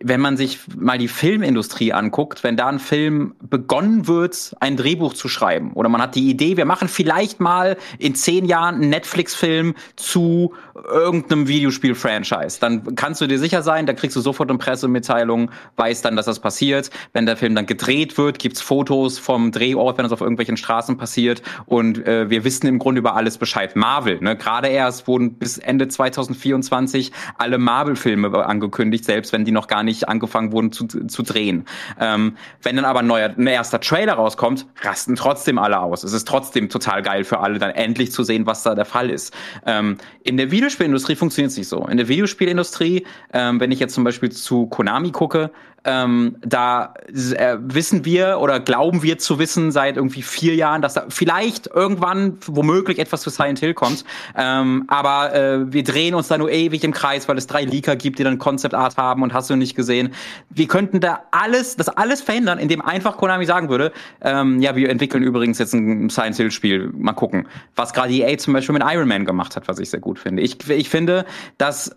wenn 0.00 0.20
man 0.20 0.36
sich 0.36 0.60
mal 0.74 0.96
die 0.96 1.08
Filmindustrie 1.08 1.92
anguckt, 1.92 2.42
wenn 2.44 2.56
da 2.56 2.68
ein 2.68 2.78
Film 2.78 3.34
begonnen 3.40 4.06
wird, 4.06 4.56
ein 4.60 4.76
Drehbuch 4.76 5.12
zu 5.12 5.28
schreiben, 5.28 5.72
oder 5.74 5.88
man 5.88 6.00
hat 6.00 6.14
die 6.14 6.30
Idee, 6.30 6.56
wir 6.56 6.64
machen 6.64 6.88
vielleicht 6.88 7.40
mal 7.40 7.76
in 7.98 8.14
zehn 8.14 8.46
Jahren 8.46 8.76
einen 8.76 8.88
Netflix-Film 8.88 9.74
zu 9.96 10.54
irgendeinem 10.74 11.48
Videospiel-Franchise, 11.48 12.58
dann 12.60 12.94
kannst 12.94 13.20
du 13.20 13.26
dir 13.26 13.38
sicher 13.38 13.62
sein, 13.62 13.84
da 13.84 13.92
kriegst 13.92 14.16
du 14.16 14.20
sofort 14.20 14.48
eine 14.48 14.58
Pressemitteilung, 14.58 15.50
weißt 15.76 16.04
dann, 16.04 16.16
dass 16.16 16.26
das 16.26 16.40
passiert. 16.40 16.90
Wenn 17.12 17.26
der 17.26 17.36
Film 17.36 17.54
dann 17.54 17.66
gedreht 17.66 18.16
wird, 18.16 18.38
gibt's 18.38 18.62
Fotos 18.62 19.18
vom 19.18 19.52
Drehort, 19.52 19.98
wenn 19.98 20.04
das 20.04 20.12
auf 20.12 20.22
irgendwelchen 20.22 20.56
Straßen 20.56 20.96
passiert, 20.96 21.42
und 21.66 22.06
äh, 22.06 22.30
wir 22.30 22.44
wissen 22.44 22.66
im 22.66 22.78
Grunde 22.78 23.00
über 23.00 23.14
alles 23.14 23.36
Bescheid. 23.36 23.76
Marvel, 23.76 24.20
ne? 24.20 24.36
gerade 24.36 24.68
erst 24.68 25.06
wurden 25.06 25.34
bis 25.34 25.58
Ende 25.58 25.88
2024 25.88 27.12
alle 27.36 27.58
Marvel-Filme 27.58 28.46
angekündigt, 28.46 29.04
selbst 29.04 29.32
wenn 29.32 29.44
die 29.44 29.52
noch 29.52 29.65
gar 29.68 29.82
nicht 29.82 30.08
angefangen 30.08 30.52
wurden 30.52 30.72
zu, 30.72 30.86
zu 30.86 31.22
drehen. 31.22 31.66
Ähm, 32.00 32.36
wenn 32.62 32.76
dann 32.76 32.84
aber 32.84 33.00
ein 33.00 33.06
neuer, 33.06 33.30
ein 33.36 33.46
erster 33.46 33.80
Trailer 33.80 34.14
rauskommt, 34.14 34.66
rasten 34.82 35.16
trotzdem 35.16 35.58
alle 35.58 35.80
aus. 35.80 36.04
Es 36.04 36.12
ist 36.12 36.26
trotzdem 36.26 36.68
total 36.68 37.02
geil 37.02 37.24
für 37.24 37.40
alle, 37.40 37.58
dann 37.58 37.70
endlich 37.70 38.12
zu 38.12 38.22
sehen, 38.22 38.46
was 38.46 38.62
da 38.62 38.74
der 38.74 38.84
Fall 38.84 39.10
ist. 39.10 39.34
Ähm, 39.64 39.98
in 40.22 40.36
der 40.36 40.50
Videospielindustrie 40.50 41.16
funktioniert 41.16 41.50
es 41.52 41.56
nicht 41.56 41.68
so. 41.68 41.86
In 41.86 41.96
der 41.96 42.08
Videospielindustrie, 42.08 43.06
ähm, 43.32 43.60
wenn 43.60 43.72
ich 43.72 43.80
jetzt 43.80 43.94
zum 43.94 44.04
Beispiel 44.04 44.30
zu 44.30 44.66
Konami 44.66 45.10
gucke, 45.10 45.50
ähm, 45.86 46.36
da 46.42 46.94
äh, 47.08 47.56
wissen 47.60 48.04
wir 48.04 48.38
oder 48.40 48.58
glauben 48.60 49.02
wir 49.02 49.18
zu 49.18 49.38
wissen 49.38 49.70
seit 49.70 49.96
irgendwie 49.96 50.22
vier 50.22 50.54
Jahren, 50.56 50.82
dass 50.82 50.94
da 50.94 51.04
vielleicht 51.08 51.68
irgendwann 51.68 52.38
womöglich 52.44 52.98
etwas 52.98 53.22
für 53.22 53.30
Silent 53.30 53.60
Hill 53.60 53.72
kommt. 53.72 54.04
Ähm, 54.36 54.84
aber 54.88 55.34
äh, 55.34 55.72
wir 55.72 55.84
drehen 55.84 56.14
uns 56.14 56.28
da 56.28 56.38
nur 56.38 56.50
ewig 56.50 56.82
im 56.82 56.92
Kreis, 56.92 57.28
weil 57.28 57.38
es 57.38 57.46
drei 57.46 57.62
Leaker 57.62 57.94
gibt, 57.94 58.18
die 58.18 58.24
dann 58.24 58.38
Concept 58.38 58.74
Art 58.74 58.96
haben 58.96 59.22
und 59.22 59.32
hast 59.32 59.48
du 59.48 59.54
nicht 59.54 59.76
gesehen. 59.76 60.12
Wir 60.50 60.66
könnten 60.66 61.00
da 61.00 61.22
alles, 61.30 61.76
das 61.76 61.88
alles 61.88 62.20
verhindern, 62.20 62.58
indem 62.58 62.82
einfach 62.82 63.16
Konami 63.16 63.46
sagen 63.46 63.68
würde, 63.68 63.92
ähm, 64.22 64.60
ja, 64.60 64.74
wir 64.74 64.90
entwickeln 64.90 65.22
übrigens 65.22 65.58
jetzt 65.58 65.72
ein 65.72 66.10
Silent 66.10 66.36
Hill 66.36 66.50
Spiel. 66.50 66.90
Mal 66.96 67.12
gucken. 67.12 67.46
Was 67.76 67.92
gerade 67.92 68.12
EA 68.12 68.36
zum 68.38 68.54
Beispiel 68.54 68.72
mit 68.72 68.82
Iron 68.84 69.06
Man 69.06 69.24
gemacht 69.24 69.54
hat, 69.54 69.68
was 69.68 69.78
ich 69.78 69.90
sehr 69.90 70.00
gut 70.00 70.18
finde. 70.18 70.42
Ich, 70.42 70.68
ich 70.68 70.88
finde, 70.88 71.24
dass 71.58 71.94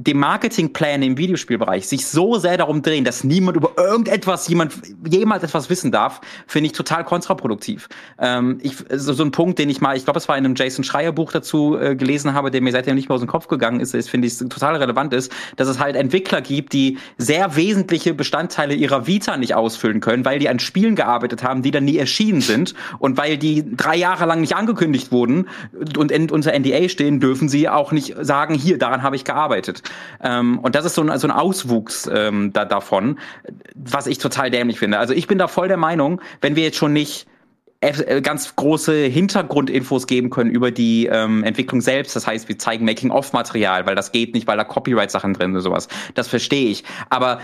dem 0.00 0.18
Marketingplan 0.20 1.02
im 1.02 1.18
Videospielbereich 1.18 1.88
sich 1.88 2.06
so 2.06 2.38
sehr 2.38 2.56
darum 2.56 2.82
drehen, 2.82 3.04
dass 3.04 3.24
niemand 3.24 3.56
über 3.56 3.72
irgendetwas, 3.76 4.46
jemand 4.46 4.72
jemals 5.04 5.42
etwas 5.42 5.70
wissen 5.70 5.90
darf, 5.90 6.20
finde 6.46 6.68
ich 6.68 6.72
total 6.72 7.02
kontraproduktiv. 7.02 7.88
Ähm, 8.20 8.60
ich, 8.62 8.76
so, 8.94 9.12
so 9.12 9.24
ein 9.24 9.32
Punkt, 9.32 9.58
den 9.58 9.68
ich 9.68 9.80
mal, 9.80 9.96
ich 9.96 10.04
glaube, 10.04 10.18
es 10.18 10.28
war 10.28 10.38
in 10.38 10.44
einem 10.44 10.54
Jason 10.54 10.84
Schreier 10.84 11.10
Buch 11.10 11.32
dazu 11.32 11.76
äh, 11.76 11.96
gelesen 11.96 12.32
habe, 12.32 12.52
der 12.52 12.60
mir 12.60 12.70
seitdem 12.70 12.94
nicht 12.94 13.08
mehr 13.08 13.16
aus 13.16 13.22
dem 13.22 13.28
Kopf 13.28 13.48
gegangen 13.48 13.80
ist, 13.80 13.92
ist 13.92 14.08
finde 14.08 14.28
ich 14.28 14.38
total 14.38 14.76
relevant 14.76 15.12
ist, 15.12 15.32
dass 15.56 15.66
es 15.66 15.80
halt 15.80 15.96
Entwickler 15.96 16.42
gibt, 16.42 16.74
die 16.74 16.98
sehr 17.16 17.56
wesentliche 17.56 18.14
Bestandteile 18.14 18.74
ihrer 18.74 19.08
Vita 19.08 19.36
nicht 19.36 19.56
ausfüllen 19.56 19.98
können, 19.98 20.24
weil 20.24 20.38
die 20.38 20.48
an 20.48 20.60
Spielen 20.60 20.94
gearbeitet 20.94 21.42
haben, 21.42 21.62
die 21.62 21.72
dann 21.72 21.84
nie 21.84 21.98
erschienen 21.98 22.40
sind 22.40 22.72
und 23.00 23.16
weil 23.16 23.36
die 23.36 23.64
drei 23.76 23.96
Jahre 23.96 24.26
lang 24.26 24.42
nicht 24.42 24.54
angekündigt 24.54 25.10
wurden 25.10 25.48
und 25.96 26.12
in, 26.12 26.30
unter 26.30 26.56
NDA 26.56 26.88
stehen, 26.88 27.18
dürfen 27.18 27.48
sie 27.48 27.68
auch 27.68 27.90
nicht 27.90 28.14
sagen, 28.20 28.54
hier, 28.54 28.78
daran 28.78 29.02
habe 29.02 29.16
ich 29.16 29.24
gearbeitet. 29.24 29.82
Ähm, 30.22 30.58
und 30.58 30.74
das 30.74 30.84
ist 30.84 30.94
so 30.94 31.02
ein, 31.02 31.18
so 31.18 31.26
ein 31.26 31.32
Auswuchs 31.32 32.08
ähm, 32.12 32.52
da, 32.52 32.64
davon, 32.64 33.18
was 33.74 34.06
ich 34.06 34.18
total 34.18 34.50
dämlich 34.50 34.78
finde. 34.78 34.98
Also 34.98 35.14
ich 35.14 35.26
bin 35.26 35.38
da 35.38 35.48
voll 35.48 35.68
der 35.68 35.76
Meinung, 35.76 36.20
wenn 36.40 36.56
wir 36.56 36.64
jetzt 36.64 36.76
schon 36.76 36.92
nicht 36.92 37.26
äh, 37.80 38.20
ganz 38.22 38.56
große 38.56 39.04
Hintergrundinfos 39.04 40.08
geben 40.08 40.30
können 40.30 40.50
über 40.50 40.72
die 40.72 41.06
ähm, 41.06 41.44
Entwicklung 41.44 41.80
selbst. 41.80 42.16
Das 42.16 42.26
heißt, 42.26 42.48
wir 42.48 42.58
zeigen 42.58 42.84
Making-of-Material, 42.84 43.86
weil 43.86 43.94
das 43.94 44.10
geht 44.10 44.34
nicht, 44.34 44.48
weil 44.48 44.56
da 44.56 44.64
Copyright-Sachen 44.64 45.34
drin 45.34 45.52
sind 45.52 45.62
sowas. 45.62 45.86
Das 46.14 46.26
verstehe 46.26 46.70
ich. 46.70 46.82
Aber 47.08 47.38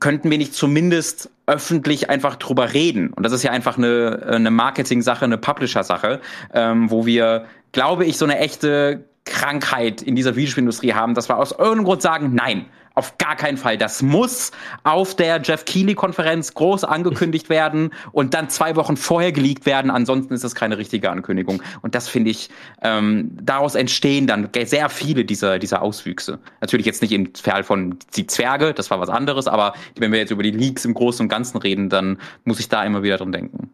könnten 0.00 0.30
wir 0.30 0.38
nicht 0.38 0.54
zumindest 0.54 1.30
öffentlich 1.46 2.08
einfach 2.08 2.36
drüber 2.36 2.72
reden? 2.72 3.12
Und 3.12 3.24
das 3.24 3.32
ist 3.32 3.42
ja 3.42 3.50
einfach 3.50 3.76
eine, 3.76 4.24
eine 4.26 4.50
Marketing-Sache, 4.50 5.26
eine 5.26 5.36
Publisher-Sache, 5.36 6.22
ähm, 6.54 6.90
wo 6.90 7.04
wir, 7.04 7.44
glaube 7.72 8.06
ich, 8.06 8.16
so 8.16 8.24
eine 8.24 8.38
echte 8.38 9.04
Krankheit 9.24 10.02
in 10.02 10.16
dieser 10.16 10.36
Videospielindustrie 10.36 10.94
haben, 10.94 11.14
dass 11.14 11.28
wir 11.28 11.38
aus 11.38 11.52
irgendeinem 11.52 11.84
Grund 11.84 12.02
sagen, 12.02 12.34
nein, 12.34 12.66
auf 12.94 13.18
gar 13.18 13.36
keinen 13.36 13.56
Fall. 13.56 13.76
Das 13.76 14.02
muss 14.02 14.52
auf 14.84 15.16
der 15.16 15.40
Jeff 15.42 15.64
Keighley-Konferenz 15.64 16.54
groß 16.54 16.84
angekündigt 16.84 17.48
werden 17.48 17.90
und 18.12 18.34
dann 18.34 18.48
zwei 18.48 18.76
Wochen 18.76 18.96
vorher 18.96 19.32
geleakt 19.32 19.66
werden. 19.66 19.90
Ansonsten 19.90 20.32
ist 20.32 20.44
das 20.44 20.54
keine 20.54 20.78
richtige 20.78 21.10
Ankündigung. 21.10 21.62
Und 21.82 21.94
das 21.94 22.08
finde 22.08 22.30
ich, 22.30 22.50
ähm, 22.82 23.30
daraus 23.42 23.74
entstehen 23.74 24.26
dann 24.26 24.48
sehr 24.64 24.88
viele 24.88 25.24
dieser, 25.24 25.58
dieser 25.58 25.82
Auswüchse. 25.82 26.38
Natürlich 26.60 26.86
jetzt 26.86 27.02
nicht 27.02 27.12
im 27.12 27.34
Fall 27.34 27.64
von 27.64 27.98
die 28.14 28.26
Zwerge, 28.26 28.72
das 28.72 28.90
war 28.90 29.00
was 29.00 29.08
anderes, 29.08 29.48
aber 29.48 29.74
wenn 29.98 30.12
wir 30.12 30.20
jetzt 30.20 30.30
über 30.30 30.42
die 30.42 30.52
Leaks 30.52 30.84
im 30.84 30.94
Großen 30.94 31.24
und 31.24 31.28
Ganzen 31.28 31.58
reden, 31.58 31.88
dann 31.88 32.18
muss 32.44 32.60
ich 32.60 32.68
da 32.68 32.84
immer 32.84 33.02
wieder 33.02 33.16
dran 33.16 33.32
denken. 33.32 33.70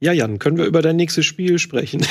Ja, 0.00 0.12
Jan, 0.12 0.38
können 0.38 0.58
wir 0.58 0.66
über 0.66 0.80
dein 0.80 0.94
nächstes 0.94 1.26
Spiel 1.26 1.58
sprechen? 1.58 2.06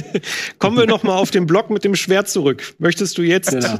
Kommen 0.58 0.78
wir 0.78 0.86
noch 0.86 1.02
mal 1.02 1.16
auf 1.16 1.30
den 1.30 1.46
Block 1.46 1.68
mit 1.68 1.84
dem 1.84 1.94
Schwert 1.94 2.28
zurück. 2.28 2.74
Möchtest 2.78 3.18
du 3.18 3.22
jetzt? 3.22 3.50
Genau. 3.50 3.74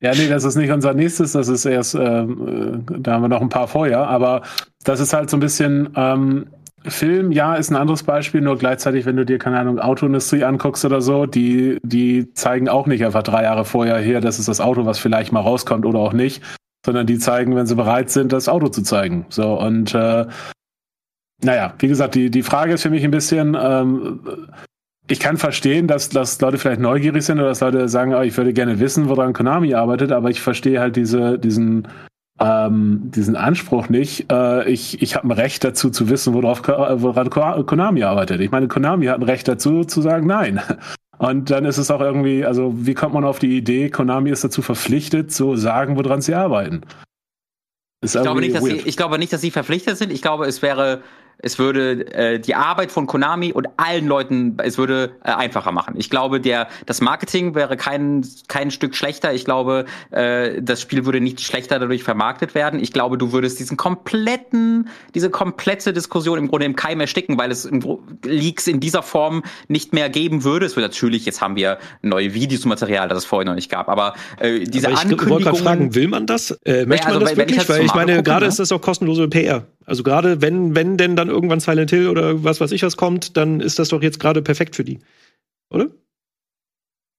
ja, 0.00 0.14
nee, 0.14 0.28
das 0.28 0.44
ist 0.44 0.54
nicht 0.54 0.70
unser 0.70 0.94
nächstes. 0.94 1.32
Das 1.32 1.48
ist 1.48 1.64
erst, 1.64 1.96
ähm, 1.96 2.84
äh, 2.88 3.00
da 3.00 3.14
haben 3.14 3.22
wir 3.22 3.28
noch 3.28 3.40
ein 3.40 3.48
paar 3.48 3.66
vorher. 3.66 4.06
Aber 4.06 4.42
das 4.84 5.00
ist 5.00 5.12
halt 5.14 5.30
so 5.30 5.36
ein 5.36 5.40
bisschen 5.40 5.90
ähm, 5.96 6.46
Film. 6.86 7.32
Ja, 7.32 7.56
ist 7.56 7.70
ein 7.70 7.76
anderes 7.76 8.04
Beispiel. 8.04 8.40
Nur 8.40 8.56
gleichzeitig, 8.56 9.04
wenn 9.04 9.16
du 9.16 9.26
dir 9.26 9.38
keine 9.38 9.58
Ahnung 9.58 9.80
Autoindustrie 9.80 10.44
anguckst 10.44 10.84
oder 10.84 11.00
so, 11.00 11.26
die 11.26 11.78
die 11.82 12.32
zeigen 12.34 12.68
auch 12.68 12.86
nicht 12.86 13.04
einfach 13.04 13.24
drei 13.24 13.42
Jahre 13.42 13.64
vorher 13.64 13.98
her, 13.98 14.20
das 14.20 14.38
ist 14.38 14.46
das 14.46 14.60
Auto, 14.60 14.86
was 14.86 15.00
vielleicht 15.00 15.32
mal 15.32 15.40
rauskommt 15.40 15.84
oder 15.84 15.98
auch 15.98 16.12
nicht, 16.12 16.40
sondern 16.84 17.08
die 17.08 17.18
zeigen, 17.18 17.56
wenn 17.56 17.66
sie 17.66 17.74
bereit 17.74 18.10
sind, 18.10 18.32
das 18.32 18.48
Auto 18.48 18.68
zu 18.68 18.82
zeigen. 18.82 19.26
So 19.28 19.58
und 19.58 19.92
äh, 19.92 20.26
naja, 21.42 21.74
wie 21.78 21.88
gesagt, 21.88 22.14
die, 22.14 22.30
die 22.30 22.42
Frage 22.42 22.72
ist 22.72 22.82
für 22.82 22.90
mich 22.90 23.04
ein 23.04 23.10
bisschen, 23.10 23.56
ähm, 23.60 24.20
ich 25.08 25.20
kann 25.20 25.36
verstehen, 25.36 25.86
dass, 25.86 26.08
dass 26.08 26.40
Leute 26.40 26.58
vielleicht 26.58 26.80
neugierig 26.80 27.22
sind 27.22 27.38
oder 27.38 27.48
dass 27.48 27.60
Leute 27.60 27.88
sagen, 27.88 28.14
oh, 28.14 28.22
ich 28.22 28.36
würde 28.36 28.52
gerne 28.52 28.80
wissen, 28.80 29.08
woran 29.08 29.32
Konami 29.32 29.74
arbeitet, 29.74 30.12
aber 30.12 30.30
ich 30.30 30.40
verstehe 30.40 30.80
halt 30.80 30.96
diese, 30.96 31.38
diesen, 31.38 31.88
ähm, 32.40 33.02
diesen 33.04 33.36
Anspruch 33.36 33.88
nicht. 33.88 34.30
Äh, 34.32 34.68
ich 34.68 35.02
ich 35.02 35.14
habe 35.14 35.28
ein 35.28 35.32
Recht 35.32 35.62
dazu 35.62 35.90
zu 35.90 36.08
wissen, 36.08 36.34
worauf, 36.34 36.66
woran 36.66 37.30
Konami 37.30 38.02
arbeitet. 38.02 38.40
Ich 38.40 38.50
meine, 38.50 38.68
Konami 38.68 39.06
hat 39.06 39.20
ein 39.20 39.22
Recht 39.22 39.46
dazu 39.46 39.84
zu 39.84 40.00
sagen, 40.02 40.26
nein. 40.26 40.60
Und 41.18 41.50
dann 41.50 41.64
ist 41.64 41.78
es 41.78 41.90
auch 41.90 42.02
irgendwie, 42.02 42.44
also 42.44 42.74
wie 42.76 42.92
kommt 42.92 43.14
man 43.14 43.24
auf 43.24 43.38
die 43.38 43.56
Idee, 43.56 43.88
Konami 43.88 44.28
ist 44.28 44.44
dazu 44.44 44.60
verpflichtet, 44.60 45.32
zu 45.32 45.56
sagen, 45.56 45.96
woran 45.96 46.20
sie 46.20 46.34
arbeiten? 46.34 46.82
Ich 48.02 48.12
glaube, 48.12 48.40
nicht, 48.40 48.54
dass 48.54 48.62
sie, 48.62 48.82
ich 48.84 48.96
glaube 48.98 49.18
nicht, 49.18 49.32
dass 49.32 49.40
sie 49.40 49.50
verpflichtet 49.50 49.96
sind. 49.96 50.12
Ich 50.12 50.20
glaube, 50.20 50.44
es 50.44 50.60
wäre 50.60 51.02
es 51.38 51.58
würde 51.58 52.12
äh, 52.14 52.40
die 52.40 52.54
Arbeit 52.54 52.90
von 52.90 53.06
Konami 53.06 53.52
und 53.52 53.68
allen 53.76 54.06
Leuten, 54.06 54.56
es 54.62 54.78
würde 54.78 55.12
äh, 55.22 55.30
einfacher 55.30 55.70
machen. 55.70 55.94
Ich 55.98 56.08
glaube, 56.08 56.40
der 56.40 56.68
das 56.86 57.00
Marketing 57.00 57.54
wäre 57.54 57.76
kein 57.76 58.26
kein 58.48 58.70
Stück 58.70 58.94
schlechter. 58.94 59.34
Ich 59.34 59.44
glaube, 59.44 59.84
äh, 60.10 60.62
das 60.62 60.80
Spiel 60.80 61.04
würde 61.04 61.20
nicht 61.20 61.40
schlechter 61.40 61.78
dadurch 61.78 62.02
vermarktet 62.02 62.54
werden. 62.54 62.80
Ich 62.80 62.92
glaube, 62.92 63.18
du 63.18 63.32
würdest 63.32 63.60
diesen 63.60 63.76
kompletten 63.76 64.88
diese 65.14 65.30
komplette 65.30 65.92
Diskussion 65.92 66.38
im 66.38 66.48
Grunde 66.48 66.66
im 66.66 66.76
Keim 66.76 67.00
ersticken, 67.00 67.38
weil 67.38 67.50
es 67.50 67.68
Leaks 68.24 68.66
in 68.66 68.80
dieser 68.80 69.02
Form 69.02 69.42
nicht 69.68 69.92
mehr 69.92 70.08
geben 70.08 70.42
würde. 70.42 70.66
Es 70.66 70.76
wird 70.76 70.86
natürlich 70.86 71.26
jetzt 71.26 71.42
haben 71.42 71.56
wir 71.56 71.78
neue 72.02 72.32
Videomaterial, 72.32 73.08
das 73.08 73.18
es 73.18 73.24
vorher 73.24 73.46
noch 73.46 73.54
nicht 73.54 73.70
gab, 73.70 73.88
aber 73.88 74.14
äh, 74.38 74.60
diese 74.60 74.86
aber 74.86 74.94
ich 74.94 75.00
Ankündigung. 75.00 75.26
Ich 75.26 75.30
wollte 75.30 75.44
gerade 75.44 75.62
fragen, 75.62 75.94
will 75.94 76.08
man 76.08 76.26
das? 76.26 76.52
Äh, 76.64 76.86
möchte 76.86 77.06
also, 77.06 77.20
man 77.20 77.28
das 77.28 77.36
wirklich? 77.36 77.62
Ich 77.62 77.68
weil 77.68 77.84
ich 77.84 77.94
meine, 77.94 78.22
gerade 78.22 78.46
ne? 78.46 78.48
ist 78.48 78.58
das 78.58 78.72
auch 78.72 78.80
kostenlose 78.80 79.28
PR. 79.28 79.66
Also 79.86 80.02
gerade 80.02 80.42
wenn, 80.42 80.74
wenn 80.74 80.96
denn 80.96 81.16
dann 81.16 81.28
irgendwann 81.28 81.60
Silent 81.60 81.90
Hill 81.90 82.08
oder 82.08 82.44
was 82.44 82.60
weiß 82.60 82.72
ich 82.72 82.82
was 82.82 82.96
kommt, 82.96 83.36
dann 83.36 83.60
ist 83.60 83.78
das 83.78 83.88
doch 83.88 84.02
jetzt 84.02 84.20
gerade 84.20 84.42
perfekt 84.42 84.76
für 84.76 84.84
die. 84.84 84.98
Oder? 85.70 85.88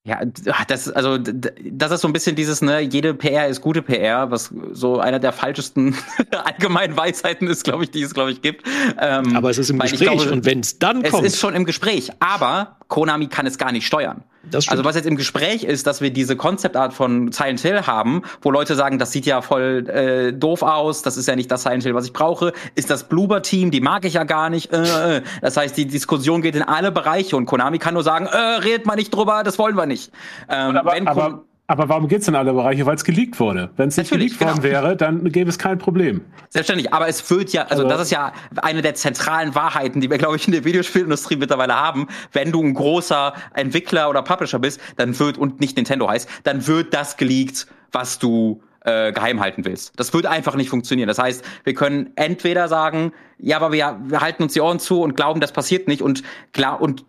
Ja, 0.07 0.22
das, 0.24 0.89
also, 0.89 1.18
das 1.18 1.91
ist 1.91 1.99
so 1.99 2.07
ein 2.07 2.13
bisschen 2.13 2.38
dieses, 2.38 2.61
ne, 2.61 2.80
jede 2.80 3.13
PR 3.13 3.47
ist 3.47 3.59
gute 3.59 3.82
PR, 3.82 4.32
was 4.32 4.53
so 4.72 4.99
einer 4.99 5.20
der 5.20 5.34
falschesten 5.34 5.97
allgemeinen 6.32 6.95
Weisheiten 6.95 7.47
ist, 7.47 7.65
glaube 7.65 7.84
ich, 7.84 7.91
die 7.91 8.03
es, 8.03 8.13
glaube 8.13 8.32
ich, 8.32 8.41
gibt. 8.41 8.65
Ähm, 9.01 9.36
aber 9.36 9.49
es 9.49 9.57
ist 9.57 9.70
im 9.70 9.80
Gespräch 9.80 9.99
glaube, 9.99 10.32
und 10.32 10.45
wenn 10.45 10.61
es 10.61 10.80
dann 10.80 11.03
kommt. 11.03 11.26
Es 11.26 11.34
ist 11.34 11.41
schon 11.41 11.55
im 11.55 11.65
Gespräch, 11.65 12.09
aber 12.22 12.78
Konami 12.88 13.28
kann 13.28 13.45
es 13.45 13.57
gar 13.57 13.74
nicht 13.74 13.86
steuern. 13.86 14.24
Also 14.53 14.85
was 14.85 14.95
jetzt 14.95 15.05
im 15.05 15.15
Gespräch 15.15 15.63
ist, 15.63 15.87
dass 15.87 16.01
wir 16.01 16.11
diese 16.11 16.35
Konzeptart 16.35 16.93
von 16.93 17.31
Silent 17.31 17.59
Hill 17.59 17.87
haben, 17.87 18.23
wo 18.41 18.51
Leute 18.51 18.75
sagen, 18.75 18.99
das 18.99 19.11
sieht 19.11 19.25
ja 19.25 19.41
voll 19.41 19.87
äh, 19.89 20.33
doof 20.33 20.61
aus, 20.61 21.01
das 21.01 21.17
ist 21.17 21.27
ja 21.27 21.35
nicht 21.35 21.51
das 21.51 21.63
Silent 21.63 21.83
Hill, 21.83 21.95
was 21.95 22.05
ich 22.05 22.13
brauche, 22.13 22.53
ist 22.75 22.89
das 22.89 23.05
Bloober-Team, 23.05 23.71
die 23.71 23.81
mag 23.81 24.05
ich 24.05 24.13
ja 24.13 24.23
gar 24.23 24.49
nicht. 24.49 24.71
Äh, 24.71 25.17
äh. 25.17 25.21
Das 25.41 25.57
heißt, 25.57 25.75
die 25.77 25.85
Diskussion 25.85 26.41
geht 26.41 26.55
in 26.55 26.63
alle 26.63 26.91
Bereiche 26.91 27.35
und 27.35 27.45
Konami 27.45 27.79
kann 27.79 27.93
nur 27.93 28.03
sagen, 28.03 28.25
äh, 28.25 28.37
redet 28.37 28.85
mal 28.85 28.95
nicht 28.95 29.13
drüber, 29.13 29.43
das 29.43 29.59
wollen 29.59 29.75
wir 29.75 29.85
nicht. 29.85 30.11
Ähm, 30.49 30.77
aber, 30.77 30.95
aber, 31.05 31.43
aber 31.68 31.89
warum 31.89 32.07
geht's 32.07 32.28
in 32.30 32.36
alle 32.36 32.53
Bereiche? 32.53 32.86
Weil 32.86 32.95
es 32.95 33.03
geleakt 33.03 33.39
wurde. 33.39 33.70
Wenn 33.76 33.89
es 33.89 33.97
nicht 33.97 34.09
geleakt 34.09 34.39
worden 34.39 34.61
genau. 34.61 34.63
wäre, 34.63 34.95
dann 34.95 35.30
gäbe 35.32 35.49
es 35.49 35.59
kein 35.59 35.78
Problem. 35.78 36.22
Selbstverständlich, 36.49 36.93
aber 36.93 37.09
es 37.09 37.30
wird 37.30 37.51
ja, 37.51 37.63
also, 37.63 37.84
also 37.84 37.89
das 37.89 38.01
ist 38.03 38.11
ja 38.11 38.32
eine 38.55 38.82
der 38.82 38.95
zentralen 38.95 39.53
Wahrheiten, 39.53 39.99
die 39.99 40.09
wir, 40.09 40.18
glaube 40.18 40.38
ich, 40.38 40.47
in 40.47 40.53
der 40.53 40.63
Videospielindustrie 40.63 41.36
mittlerweile 41.36 41.76
haben. 41.76 42.07
Wenn 42.32 42.53
du 42.53 42.63
ein 42.63 42.74
großer 42.74 43.34
Entwickler 43.53 44.09
oder 44.09 44.22
Publisher 44.22 44.59
bist, 44.59 44.80
dann 44.95 45.20
wird, 45.20 45.38
und 45.38 45.59
nicht 45.59 45.76
Nintendo 45.76 46.09
heißt, 46.09 46.30
dann 46.43 46.65
wird 46.68 46.93
das 46.93 47.18
geleakt, 47.18 47.68
was 47.91 48.18
du 48.18 48.61
äh, 48.88 49.11
geheim 49.11 49.41
halten 49.41 49.65
willst. 49.65 49.99
Das 49.99 50.13
wird 50.13 50.26
einfach 50.26 50.55
nicht 50.55 50.70
funktionieren. 50.70 51.09
Das 51.09 51.20
heißt, 51.20 51.43
wir 51.65 51.74
können 51.74 52.11
entweder 52.15 52.70
sagen, 52.70 53.11
ja, 53.38 53.57
aber 53.57 53.74
wir, 53.74 53.99
wir 54.05 54.22
halten 54.22 54.43
uns 54.43 54.53
die 54.53 54.61
Ohren 54.61 54.80
zu 54.80 55.01
und 55.01 55.15
glauben, 55.15 55.41
das 55.41 55.51
passiert 55.51 55.89
nicht 55.89 56.01
und 56.01 56.24
klar 56.53 56.82
und 56.82 57.05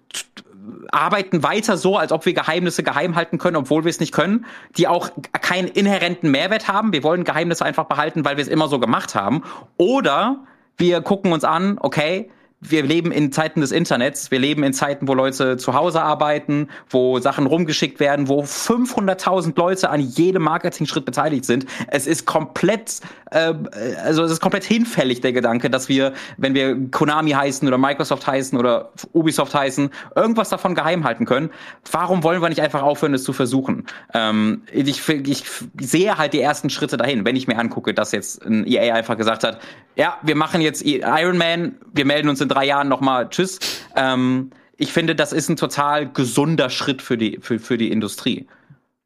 arbeiten 0.91 1.43
weiter 1.43 1.77
so, 1.77 1.97
als 1.97 2.12
ob 2.12 2.27
wir 2.27 2.33
Geheimnisse 2.35 2.83
geheim 2.83 3.14
halten 3.16 3.39
können, 3.39 3.57
obwohl 3.57 3.85
wir 3.85 3.91
es 3.91 4.01
nicht 4.01 4.12
können, 4.12 4.47
die 4.77 4.89
auch 4.89 5.11
keinen 5.41 5.69
inhärenten 5.69 6.31
Mehrwert 6.31 6.69
haben. 6.69 6.93
Wir 6.93 7.03
wollen 7.03 7.25
Geheimnisse 7.25 7.64
einfach 7.64 7.85
behalten, 7.85 8.25
weil 8.25 8.37
wir 8.37 8.43
es 8.43 8.49
immer 8.49 8.69
so 8.69 8.79
gemacht 8.79 9.14
haben. 9.14 9.43
Oder 9.77 10.45
wir 10.77 11.01
gucken 11.01 11.33
uns 11.33 11.45
an, 11.45 11.79
okay, 11.81 12.31
wir 12.61 12.83
leben 12.83 13.13
in 13.13 13.31
Zeiten 13.31 13.61
des 13.61 13.71
Internets, 13.71 14.33
wir 14.33 14.41
leben 14.41 14.65
in 14.65 14.73
Zeiten, 14.73 15.07
wo 15.07 15.15
Leute 15.15 15.59
zu 15.59 15.75
Hause 15.75 16.03
arbeiten, 16.03 16.69
wo 16.91 17.21
Sachen 17.21 17.47
rumgeschickt 17.47 18.01
werden, 18.01 18.27
wo 18.27 18.43
500.000 18.43 19.57
Leute 19.57 19.91
an 19.91 20.01
jedem 20.01 20.43
Marketing-Schritt 20.43 21.05
beteiligt 21.05 21.45
sind. 21.45 21.67
Es 21.87 22.09
ist 22.09 22.27
komplett, 22.27 23.01
äh, 23.31 23.55
also 24.03 24.25
es 24.25 24.33
ist 24.33 24.41
komplett 24.41 24.65
hinfällig 24.65 25.21
der 25.21 25.33
Gedanke, 25.33 25.71
dass 25.71 25.89
wir, 25.89 26.15
wenn 26.37 26.55
wir 26.55 26.91
Konami 26.91 27.31
heißen 27.31 27.67
oder 27.69 27.79
Microsoft 27.79 28.27
heißen 28.27 28.59
oder 28.59 28.91
Ubisoft 29.13 29.55
heißen, 29.55 29.91
irgendwas 30.17 30.49
davon 30.49 30.75
geheim 30.75 31.05
halten 31.05 31.27
können. 31.27 31.51
Warum 31.93 32.25
wollen 32.25 32.43
wir 32.43 32.49
nicht 32.49 32.63
einfach 32.63 32.83
aufhören, 32.83 33.15
es 33.15 33.23
zu 33.23 33.33
versuchen? 33.33 33.87
Ähm, 34.15 34.63
ich, 34.73 35.09
ich 35.09 35.45
sehe 35.81 36.19
halt 36.19 36.33
die 36.33 36.41
ersten 36.41 36.71
Schritte 36.71 36.97
dahin, 36.97 37.25
wenn 37.25 37.37
ich 37.37 37.47
mir 37.47 37.57
angucke, 37.57 37.95
dass 37.95 38.11
jetzt 38.11 38.45
ein 38.45 38.67
EA 38.67 38.95
einfach 38.95 39.17
gesagt 39.17 39.45
hat, 39.45 39.61
ja, 39.95 40.17
wir 40.23 40.37
machen 40.37 40.61
jetzt 40.61 40.85
Iron 40.85 41.39
Man, 41.39 41.75
wir 41.93 42.05
melden 42.05 42.29
uns 42.29 42.41
in 42.41 42.47
drei 42.49 42.66
Jahren 42.66 42.88
nochmal 42.88 43.28
Tschüss. 43.28 43.59
Ähm, 43.96 44.51
ich 44.76 44.92
finde, 44.92 45.14
das 45.14 45.32
ist 45.32 45.49
ein 45.49 45.57
total 45.57 46.11
gesunder 46.11 46.70
Schritt 46.70 47.03
für 47.03 47.18
die, 47.18 47.38
für, 47.40 47.59
für 47.59 47.78
die 47.78 47.90
Industrie. 47.90 48.46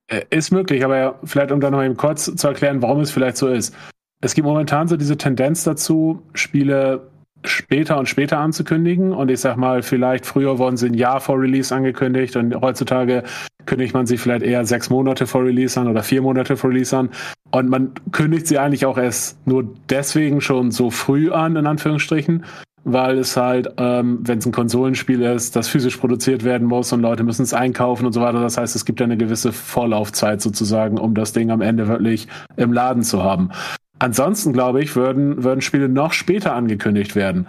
Äh, 0.08 0.22
ist 0.30 0.50
möglich, 0.50 0.84
aber 0.84 1.18
vielleicht 1.24 1.52
um 1.52 1.60
da 1.60 1.70
noch 1.70 1.82
eben 1.82 1.96
kurz 1.96 2.34
zu 2.34 2.48
erklären, 2.48 2.82
warum 2.82 3.00
es 3.00 3.10
vielleicht 3.10 3.36
so 3.36 3.48
ist. 3.48 3.74
Es 4.20 4.34
gibt 4.34 4.46
momentan 4.46 4.86
so 4.86 4.96
diese 4.96 5.16
Tendenz 5.16 5.64
dazu, 5.64 6.22
Spiele 6.34 7.10
später 7.44 7.98
und 7.98 8.08
später 8.08 8.38
anzukündigen. 8.38 9.12
Und 9.12 9.30
ich 9.30 9.40
sag 9.40 9.56
mal, 9.56 9.82
vielleicht 9.82 10.26
früher 10.26 10.58
wurden 10.58 10.76
sie 10.76 10.86
ein 10.86 10.94
Jahr 10.94 11.20
vor 11.20 11.40
Release 11.40 11.74
angekündigt 11.74 12.36
und 12.36 12.54
heutzutage 12.60 13.24
kündigt 13.66 13.94
man 13.94 14.06
sie 14.06 14.16
vielleicht 14.16 14.44
eher 14.44 14.64
sechs 14.64 14.90
Monate 14.90 15.26
vor 15.26 15.44
Release 15.44 15.80
an 15.80 15.88
oder 15.88 16.02
vier 16.02 16.22
Monate 16.22 16.56
vor 16.56 16.70
Release 16.70 16.96
an. 16.96 17.10
Und 17.50 17.68
man 17.68 17.92
kündigt 18.12 18.46
sie 18.46 18.58
eigentlich 18.58 18.86
auch 18.86 18.98
erst 18.98 19.44
nur 19.46 19.64
deswegen 19.88 20.40
schon 20.40 20.70
so 20.70 20.90
früh 20.90 21.30
an, 21.30 21.56
in 21.56 21.66
Anführungsstrichen, 21.66 22.44
weil 22.84 23.18
es 23.18 23.36
halt, 23.36 23.72
ähm, 23.78 24.18
wenn 24.22 24.38
es 24.38 24.46
ein 24.46 24.52
Konsolenspiel 24.52 25.22
ist, 25.22 25.54
das 25.54 25.68
physisch 25.68 25.96
produziert 25.96 26.44
werden 26.44 26.66
muss 26.66 26.92
und 26.92 27.00
Leute 27.00 27.22
müssen 27.22 27.42
es 27.42 27.54
einkaufen 27.54 28.06
und 28.06 28.12
so 28.12 28.20
weiter. 28.20 28.40
Das 28.40 28.58
heißt, 28.58 28.74
es 28.74 28.84
gibt 28.84 29.00
ja 29.00 29.04
eine 29.04 29.16
gewisse 29.16 29.52
Vorlaufzeit 29.52 30.40
sozusagen, 30.40 30.98
um 30.98 31.14
das 31.14 31.32
Ding 31.32 31.50
am 31.50 31.60
Ende 31.60 31.88
wirklich 31.88 32.28
im 32.56 32.72
Laden 32.72 33.02
zu 33.02 33.22
haben. 33.22 33.50
Ansonsten, 33.98 34.52
glaube 34.52 34.82
ich, 34.82 34.96
würden, 34.96 35.44
würden 35.44 35.60
Spiele 35.60 35.88
noch 35.88 36.12
später 36.12 36.54
angekündigt 36.54 37.14
werden. 37.14 37.46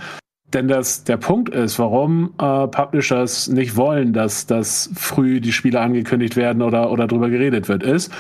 Denn 0.54 0.68
das, 0.68 1.04
der 1.04 1.18
Punkt 1.18 1.50
ist, 1.50 1.80
warum 1.80 2.36
äh, 2.40 2.68
Publishers 2.68 3.48
nicht 3.48 3.76
wollen, 3.76 4.14
dass, 4.14 4.46
dass 4.46 4.92
früh 4.94 5.42
die 5.42 5.52
Spiele 5.52 5.80
angekündigt 5.80 6.36
werden 6.36 6.62
oder, 6.62 6.92
oder 6.92 7.08
drüber 7.08 7.30
geredet 7.30 7.70
wird, 7.70 7.82
ist, 7.82 8.12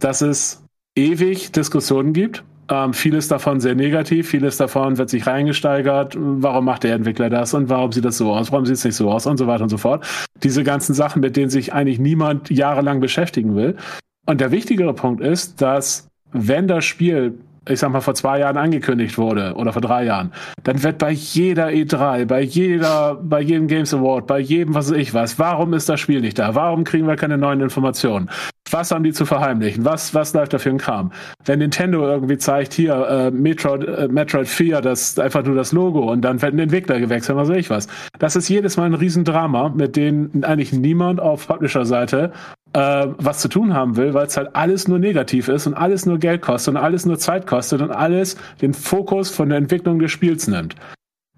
dass 0.00 0.22
es 0.22 0.64
ewig 0.96 1.52
Diskussionen 1.52 2.14
gibt 2.14 2.44
ähm, 2.72 2.94
vieles 2.94 3.28
davon 3.28 3.60
sehr 3.60 3.74
negativ, 3.74 4.30
vieles 4.30 4.56
davon 4.56 4.96
wird 4.96 5.10
sich 5.10 5.26
reingesteigert. 5.26 6.16
Warum 6.18 6.64
macht 6.64 6.84
der 6.84 6.94
Entwickler 6.94 7.28
das 7.28 7.52
und 7.52 7.68
warum 7.68 7.92
sieht 7.92 8.06
das 8.06 8.16
so 8.16 8.32
aus? 8.32 8.50
Warum 8.50 8.64
sieht 8.64 8.76
es 8.76 8.84
nicht 8.84 8.96
so 8.96 9.10
aus? 9.10 9.26
Und 9.26 9.36
so 9.36 9.46
weiter 9.46 9.64
und 9.64 9.68
so 9.68 9.76
fort. 9.76 10.06
Diese 10.42 10.64
ganzen 10.64 10.94
Sachen, 10.94 11.20
mit 11.20 11.36
denen 11.36 11.50
sich 11.50 11.74
eigentlich 11.74 11.98
niemand 11.98 12.48
jahrelang 12.48 13.00
beschäftigen 13.00 13.54
will. 13.56 13.76
Und 14.24 14.40
der 14.40 14.52
wichtigere 14.52 14.94
Punkt 14.94 15.20
ist, 15.20 15.60
dass 15.60 16.08
wenn 16.32 16.66
das 16.66 16.86
Spiel 16.86 17.38
ich 17.68 17.78
sag 17.78 17.92
mal, 17.92 18.00
vor 18.00 18.14
zwei 18.14 18.40
Jahren 18.40 18.56
angekündigt 18.56 19.18
wurde 19.18 19.54
oder 19.54 19.72
vor 19.72 19.82
drei 19.82 20.04
Jahren, 20.04 20.32
dann 20.64 20.82
wird 20.82 20.98
bei 20.98 21.12
jeder 21.12 21.68
E3, 21.68 22.24
bei 22.24 22.40
jeder, 22.40 23.14
bei 23.22 23.40
jedem 23.40 23.68
Games 23.68 23.94
Award, 23.94 24.26
bei 24.26 24.40
jedem, 24.40 24.74
was 24.74 24.90
ich 24.90 25.14
weiß, 25.14 25.38
warum 25.38 25.72
ist 25.74 25.88
das 25.88 26.00
Spiel 26.00 26.20
nicht 26.20 26.40
da? 26.40 26.56
Warum 26.56 26.82
kriegen 26.82 27.06
wir 27.06 27.14
keine 27.14 27.38
neuen 27.38 27.60
Informationen? 27.60 28.28
Was 28.72 28.90
haben 28.90 29.04
die 29.04 29.12
zu 29.12 29.26
verheimlichen? 29.26 29.84
Was, 29.84 30.14
was 30.14 30.32
läuft 30.32 30.54
da 30.54 30.58
für 30.58 30.70
ein 30.70 30.78
Kram? 30.78 31.12
Wenn 31.44 31.58
Nintendo 31.58 32.06
irgendwie 32.06 32.38
zeigt, 32.38 32.72
hier, 32.72 32.94
äh, 32.94 33.30
Metroid, 33.30 33.84
äh, 33.84 34.08
Metroid 34.08 34.48
4, 34.48 34.80
das 34.80 35.18
einfach 35.18 35.44
nur 35.44 35.54
das 35.54 35.72
Logo 35.72 36.10
und 36.10 36.22
dann 36.22 36.40
wird 36.40 36.54
ein 36.54 36.58
Entwickler 36.58 36.98
gewechselt, 36.98 37.36
was 37.36 37.48
weiß 37.48 37.58
ich 37.58 37.70
was. 37.70 37.86
Das 38.18 38.34
ist 38.34 38.48
jedes 38.48 38.76
Mal 38.76 38.86
ein 38.86 38.94
Riesendrama, 38.94 39.68
mit 39.68 39.96
dem 39.96 40.30
eigentlich 40.42 40.72
niemand 40.72 41.20
auf 41.20 41.46
Publisher-Seite 41.46 42.32
äh, 42.72 43.06
was 43.18 43.40
zu 43.40 43.48
tun 43.48 43.74
haben 43.74 43.96
will, 43.96 44.14
weil 44.14 44.26
es 44.26 44.36
halt 44.36 44.54
alles 44.54 44.88
nur 44.88 44.98
negativ 44.98 45.48
ist 45.48 45.66
und 45.66 45.74
alles 45.74 46.06
nur 46.06 46.18
Geld 46.18 46.42
kostet 46.42 46.74
und 46.74 46.80
alles 46.80 47.04
nur 47.04 47.18
Zeit 47.18 47.46
kostet 47.46 47.82
und 47.82 47.90
alles 47.90 48.36
den 48.60 48.72
Fokus 48.72 49.30
von 49.30 49.50
der 49.50 49.58
Entwicklung 49.58 49.98
des 49.98 50.10
Spiels 50.10 50.48
nimmt. 50.48 50.76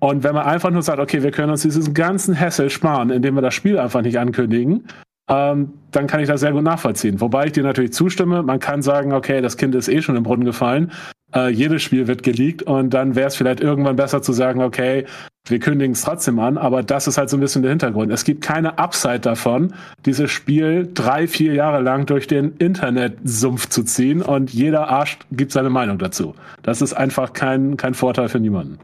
Und 0.01 0.23
wenn 0.23 0.35
man 0.35 0.45
einfach 0.45 0.71
nur 0.71 0.83
sagt, 0.83 1.01
okay, 1.01 1.23
wir 1.23 1.31
können 1.31 1.51
uns 1.51 1.63
diesen 1.63 1.95
ganzen 1.95 2.39
Hassel 2.39 2.71
sparen, 2.71 3.11
indem 3.11 3.35
wir 3.35 3.43
das 3.43 3.55
Spiel 3.55 3.79
einfach 3.79 4.03
nicht 4.03 4.19
ankündigen, 4.19 4.87
ähm, 5.29 5.73
dann 5.91 6.07
kann 6.07 6.21
ich 6.21 6.29
das 6.29 6.41
sehr 6.41 6.53
gut 6.53 6.63
nachvollziehen. 6.63 7.21
Wobei 7.21 7.47
ich 7.47 7.53
dir 7.53 7.63
natürlich 7.63 7.93
zustimme, 7.93 8.43
man 8.43 8.59
kann 8.59 8.83
sagen, 8.83 9.13
okay, 9.13 9.41
das 9.41 9.57
Kind 9.57 9.75
ist 9.75 9.89
eh 9.89 10.03
schon 10.03 10.17
im 10.17 10.23
Brunnen 10.23 10.45
gefallen, 10.45 10.93
äh, 11.35 11.49
jedes 11.49 11.83
Spiel 11.83 12.07
wird 12.07 12.23
geleakt 12.23 12.63
und 12.63 12.91
dann 12.91 13.15
wäre 13.15 13.29
es 13.29 13.37
vielleicht 13.37 13.61
irgendwann 13.61 13.97
besser 13.97 14.23
zu 14.23 14.33
sagen, 14.33 14.63
okay, 14.63 15.05
wir 15.47 15.59
kündigen 15.59 15.93
es 15.93 16.03
trotzdem 16.03 16.39
an, 16.39 16.57
aber 16.57 16.83
das 16.83 17.07
ist 17.07 17.19
halt 17.19 17.29
so 17.29 17.37
ein 17.37 17.41
bisschen 17.41 17.63
der 17.63 17.71
Hintergrund. 17.71 18.11
Es 18.13 18.25
gibt 18.25 18.43
keine 18.43 18.79
Upside 18.79 19.21
davon, 19.21 19.75
dieses 20.07 20.31
Spiel 20.31 20.89
drei, 20.93 21.27
vier 21.27 21.55
Jahre 21.55 21.83
lang 21.83 22.07
durch 22.07 22.27
den 22.27 22.57
Internetsumpf 22.57 23.69
zu 23.69 23.83
ziehen 23.83 24.23
und 24.23 24.53
jeder 24.53 24.89
Arsch 24.89 25.19
gibt 25.33 25.53
seine 25.53 25.71
Meinung 25.71 25.99
dazu. 25.99 26.35
Das 26.63 26.81
ist 26.81 26.95
einfach 26.95 27.33
kein, 27.33 27.77
kein 27.77 27.95
Vorteil 27.95 28.29
für 28.29 28.41
niemanden. 28.41 28.79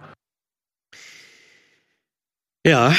Ja, 2.67 2.93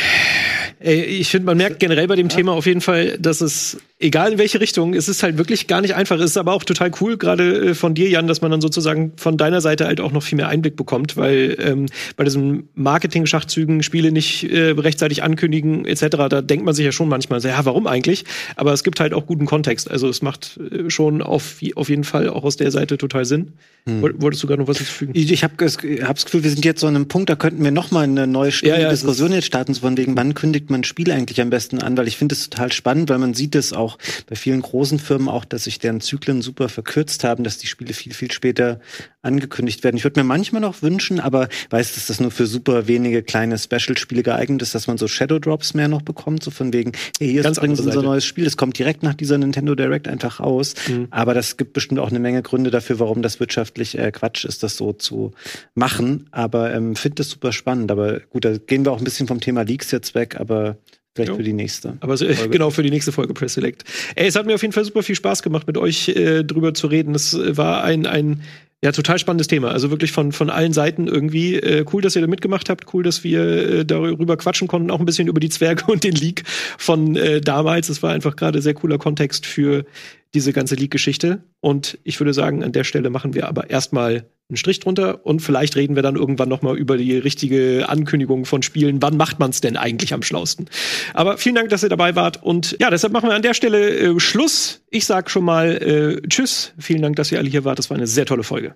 ich 0.84 1.30
finde, 1.30 1.46
man 1.46 1.58
merkt 1.58 1.80
generell 1.80 2.08
bei 2.08 2.16
dem 2.16 2.30
Thema 2.30 2.54
auf 2.54 2.66
jeden 2.66 2.82
Fall, 2.82 3.18
dass 3.20 3.42
es 3.42 3.78
egal 4.02 4.34
in 4.34 4.38
welche 4.38 4.60
Richtung, 4.60 4.94
es 4.94 5.08
ist 5.08 5.24
halt 5.24 5.38
wirklich 5.38 5.68
gar 5.68 5.82
nicht 5.82 5.96
einfach. 5.96 6.18
Es 6.18 6.32
ist 6.32 6.38
aber 6.38 6.54
auch 6.54 6.64
total 6.64 6.92
cool, 7.00 7.18
gerade 7.18 7.70
äh, 7.70 7.76
von 7.76 7.94
dir, 7.94 8.10
Jan, 8.10 8.28
dass 8.28 8.42
man 8.42 8.52
dann 8.52 8.62
sozusagen 8.62 9.14
von 9.18 9.38
deiner 9.38 9.62
Seite 9.62 9.86
halt 9.86 10.02
auch 10.02 10.12
noch 10.12 10.24
viel 10.24 10.38
mehr 10.38 10.48
Einblick 10.48 10.76
bekommt, 10.76 11.18
weil 11.18 11.58
ähm, 11.60 11.86
bei 12.18 12.24
diesen 12.24 12.70
Marketing-Schachzügen 12.76 13.84
Spiele 13.84 14.12
nicht 14.12 14.52
äh, 14.52 14.72
rechtzeitig 14.72 15.24
ankündigen 15.24 15.86
etc., 15.86 16.08
da 16.30 16.42
denkt 16.42 16.66
man 16.66 16.74
sich 16.74 16.86
ja 16.86 16.92
schon 16.92 17.10
manchmal 17.10 17.40
so, 17.40 17.48
ja, 17.48 17.64
warum 17.66 17.88
eigentlich? 17.88 18.26
Aber 18.56 18.74
es 18.74 18.84
gibt 18.84 19.00
halt 19.00 19.14
auch 19.14 19.26
guten 19.26 19.46
Kontext. 19.46 19.90
Also 19.90 20.10
es 20.10 20.22
macht 20.22 20.58
äh, 20.58 20.90
schon 20.90 21.22
auf, 21.22 21.58
auf 21.76 21.90
jeden 21.90 22.04
Fall 22.04 22.30
auch 22.30 22.44
aus 22.44 22.58
der 22.58 22.72
Seite 22.72 22.98
total 22.98 23.26
Sinn. 23.26 23.54
Hm. 23.86 24.02
Wolltest 24.22 24.44
du 24.44 24.48
gerade 24.48 24.62
noch 24.62 24.68
was 24.68 24.78
hinzufügen? 24.78 25.12
Ich, 25.16 25.32
ich 25.32 25.44
habe 25.44 25.54
das 25.58 25.78
Gefühl, 25.78 26.44
wir 26.44 26.50
sind 26.50 26.64
jetzt 26.66 26.82
so 26.82 26.88
an 26.88 26.96
einem 26.96 27.08
Punkt, 27.08 27.30
da 27.30 27.36
könnten 27.36 27.64
wir 27.64 27.72
noch 27.72 27.92
mal 27.92 28.04
eine 28.04 28.28
neue 28.28 28.52
ja, 28.62 28.78
ja, 28.78 28.90
Diskussion 28.90 29.32
jetzt 29.32 29.46
starten, 29.46 29.74
so 29.74 29.82
von 29.82 29.98
wegen, 29.98 30.16
wann 30.16 30.34
kündigt 30.34 30.70
man 30.72 30.82
ein 30.82 30.86
Spiel 30.86 31.12
eigentlich 31.12 31.42
am 31.42 31.50
besten 31.50 31.80
an? 31.80 31.98
Weil 31.98 32.08
ich 32.08 32.18
finde 32.18 32.34
es 32.34 32.50
total 32.50 32.72
spannend, 32.72 33.10
weil 33.10 33.18
man 33.18 33.34
sieht 33.34 33.56
es 33.56 33.74
auch 33.74 33.98
bei 34.28 34.36
vielen 34.36 34.62
großen 34.62 35.00
Firmen 35.00 35.28
auch, 35.28 35.46
dass 35.46 35.66
sich 35.66 35.80
deren 35.80 36.02
Zyklen 36.02 36.42
super 36.42 36.70
verkürzt 36.70 37.24
haben, 37.24 37.44
dass 37.44 37.58
die 37.58 37.68
Spiele 37.68 37.94
viel, 37.94 38.14
viel 38.14 38.32
später 38.32 38.80
angekündigt 39.22 39.84
werden. 39.84 39.98
Ich 39.98 40.04
würde 40.04 40.20
mir 40.20 40.24
manchmal 40.24 40.62
noch 40.62 40.82
wünschen, 40.82 41.20
aber 41.20 41.48
weiß, 41.70 41.94
dass 41.94 42.08
das 42.08 42.20
nur 42.20 42.32
für 42.32 42.48
super 42.48 42.88
wenige 42.88 43.22
kleine 43.24 43.58
Special-Spiele 43.58 44.24
geeignet 44.24 44.62
ist, 44.62 44.74
dass 44.74 44.88
man 44.88 44.98
so 44.98 45.08
Shadow 45.08 45.40
Drops 45.40 45.74
mehr 45.74 45.88
noch 45.88 46.02
bekommt, 46.02 46.44
so 46.44 46.52
von 46.52 46.74
wegen, 46.74 46.94
hey, 47.20 47.32
hier 47.32 47.46
ist 47.46 47.58
übrigens 47.58 47.80
unser 47.80 48.02
neues 48.02 48.26
Spiel, 48.26 48.46
das 48.46 48.58
kommt 48.58 48.78
direkt 48.80 49.04
nach 49.04 49.14
dieser 49.14 49.38
Nintendo 49.38 49.76
Direct 49.76 50.08
einfach 50.08 50.40
raus. 50.40 50.74
Mhm. 50.88 51.08
Aber 51.12 51.34
das 51.34 51.58
gibt 51.58 51.74
bestimmt 51.74 52.00
auch 52.00 52.10
eine 52.10 52.20
Menge 52.20 52.42
Gründe 52.42 52.72
dafür, 52.72 53.00
warum 53.00 53.22
das 53.22 53.40
wirtschaftlich 53.40 53.98
äh, 53.98 54.12
Quatsch 54.12 54.46
ist, 54.46 54.64
das 54.64 54.78
so 54.78 54.94
zu 54.94 55.32
machen. 55.76 56.28
Aber 56.32 56.74
ähm, 56.74 56.96
finde 56.96 57.16
das 57.16 57.30
super 57.30 57.52
spannend. 57.52 57.92
Aber 57.92 58.20
gut, 58.20 58.46
da 58.46 58.58
gehen 58.58 58.86
wir 58.86 58.92
auch 58.92 58.98
ein 58.98 59.04
bisschen 59.04 59.28
vom 59.28 59.40
Thema 59.40 59.64
Leaks 59.64 59.92
jetzt 59.92 60.16
weg, 60.16 60.40
aber 60.40 60.78
Vielleicht 61.14 61.32
jo. 61.32 61.36
für 61.36 61.44
die 61.44 61.54
nächste. 61.54 61.98
Aber 62.00 62.16
so, 62.16 62.26
genau, 62.52 62.70
für 62.70 62.84
die 62.84 62.90
nächste 62.90 63.12
Folge 63.12 63.34
Press 63.34 63.56
Select. 63.56 63.84
Ey, 64.16 64.28
es 64.28 64.36
hat 64.36 64.46
mir 64.46 64.56
auf 64.56 64.62
jeden 64.62 64.74
Fall 64.74 64.86
super 64.86 65.04
viel 65.04 65.16
Spaß 65.16 65.44
gemacht, 65.44 65.68
mit 65.68 65.78
euch 65.78 66.08
äh, 66.08 66.44
drüber 66.44 66.74
zu 66.74 66.88
reden. 66.88 67.12
Das 67.14 67.38
war 67.38 67.84
ein, 67.84 68.06
ein 68.06 68.42
ja, 68.84 68.92
total 68.92 69.20
spannendes 69.20 69.48
Thema. 69.48 69.70
Also 69.70 69.92
wirklich 69.92 70.12
von, 70.12 70.32
von 70.32 70.50
allen 70.50 70.74
Seiten 70.74 71.08
irgendwie. 71.08 71.56
Äh, 71.56 71.86
cool, 71.94 72.02
dass 72.02 72.16
ihr 72.16 72.22
da 72.22 72.28
mitgemacht 72.28 72.68
habt. 72.68 72.92
Cool, 72.94 73.04
dass 73.04 73.24
wir 73.24 73.42
äh, 73.42 73.86
darüber 73.86 74.38
quatschen 74.38 74.68
konnten. 74.68 74.90
Auch 74.90 75.00
ein 75.00 75.06
bisschen 75.06 75.28
über 75.28 75.40
die 75.40 75.50
Zwerge 75.50 75.86
und 75.88 76.04
den 76.04 76.16
Leak 76.16 76.44
von 76.78 77.16
äh, 77.16 77.42
damals. 77.42 77.90
Es 77.90 78.02
war 78.02 78.12
einfach 78.12 78.36
gerade 78.36 78.62
sehr 78.62 78.74
cooler 78.74 78.98
Kontext 78.98 79.46
für 79.46 79.86
diese 80.34 80.54
ganze 80.54 80.76
Leak-Geschichte. 80.76 81.44
Und 81.60 82.00
ich 82.04 82.20
würde 82.20 82.34
sagen, 82.34 82.64
an 82.64 82.72
der 82.72 82.84
Stelle 82.84 83.10
machen 83.10 83.34
wir 83.34 83.48
aber 83.48 83.70
erstmal 83.70 84.30
einen 84.50 84.58
Strich 84.58 84.80
drunter 84.80 85.26
und 85.26 85.42
vielleicht 85.42 85.76
reden 85.76 85.96
wir 85.96 86.04
dann 86.04 86.16
irgendwann 86.16 86.50
noch 86.50 86.62
mal 86.62 86.78
über 86.78 86.98
die 86.98 87.18
richtige 87.18 87.88
Ankündigung 87.88 88.46
von 88.46 88.62
Spielen. 88.64 89.02
Wann 89.02 89.18
macht 89.18 89.40
man 89.40 89.52
es 89.52 89.62
denn 89.62 89.78
eigentlich 89.78 90.14
am 90.14 90.24
schlausten? 90.24 90.70
Aber 91.14 91.38
vielen 91.38 91.56
Dank, 91.56 91.70
dass 91.70 91.84
ihr 91.84 91.90
dabei 91.90 92.16
wart 92.16 92.44
und 92.44 92.76
ja, 92.80 92.90
deshalb 92.90 93.14
machen 93.14 93.30
wir 93.30 93.36
an 93.36 93.42
der 93.42 93.54
Stelle 93.54 93.98
äh, 93.98 94.20
Schluss. 94.20 94.82
Ich 94.90 95.06
sag 95.06 95.30
schon 95.30 95.46
mal 95.46 95.78
äh, 95.78 96.28
Tschüss. 96.28 96.74
Vielen 96.78 97.02
Dank, 97.02 97.16
dass 97.16 97.32
ihr 97.32 97.40
alle 97.40 97.50
hier 97.50 97.64
wart. 97.64 97.80
Das 97.80 97.90
war 97.90 97.98
eine 97.98 98.08
sehr 98.08 98.26
tolle 98.26 98.44
Folge. 98.44 98.76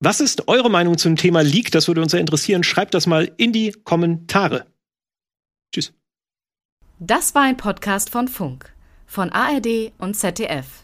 Was 0.00 0.20
ist 0.20 0.46
eure 0.46 0.70
Meinung 0.70 0.96
zum 0.96 1.16
Thema 1.16 1.42
Leak? 1.42 1.72
Das 1.72 1.88
würde 1.88 2.00
uns 2.00 2.12
sehr 2.12 2.20
interessieren. 2.20 2.62
Schreibt 2.62 2.94
das 2.94 3.08
mal 3.08 3.32
in 3.36 3.52
die 3.52 3.72
Kommentare. 3.72 4.66
Tschüss. 5.74 5.97
Das 7.00 7.32
war 7.36 7.42
ein 7.42 7.56
Podcast 7.56 8.10
von 8.10 8.26
Funk, 8.26 8.74
von 9.06 9.30
ARD 9.30 9.92
und 9.98 10.14
ZDF. 10.14 10.82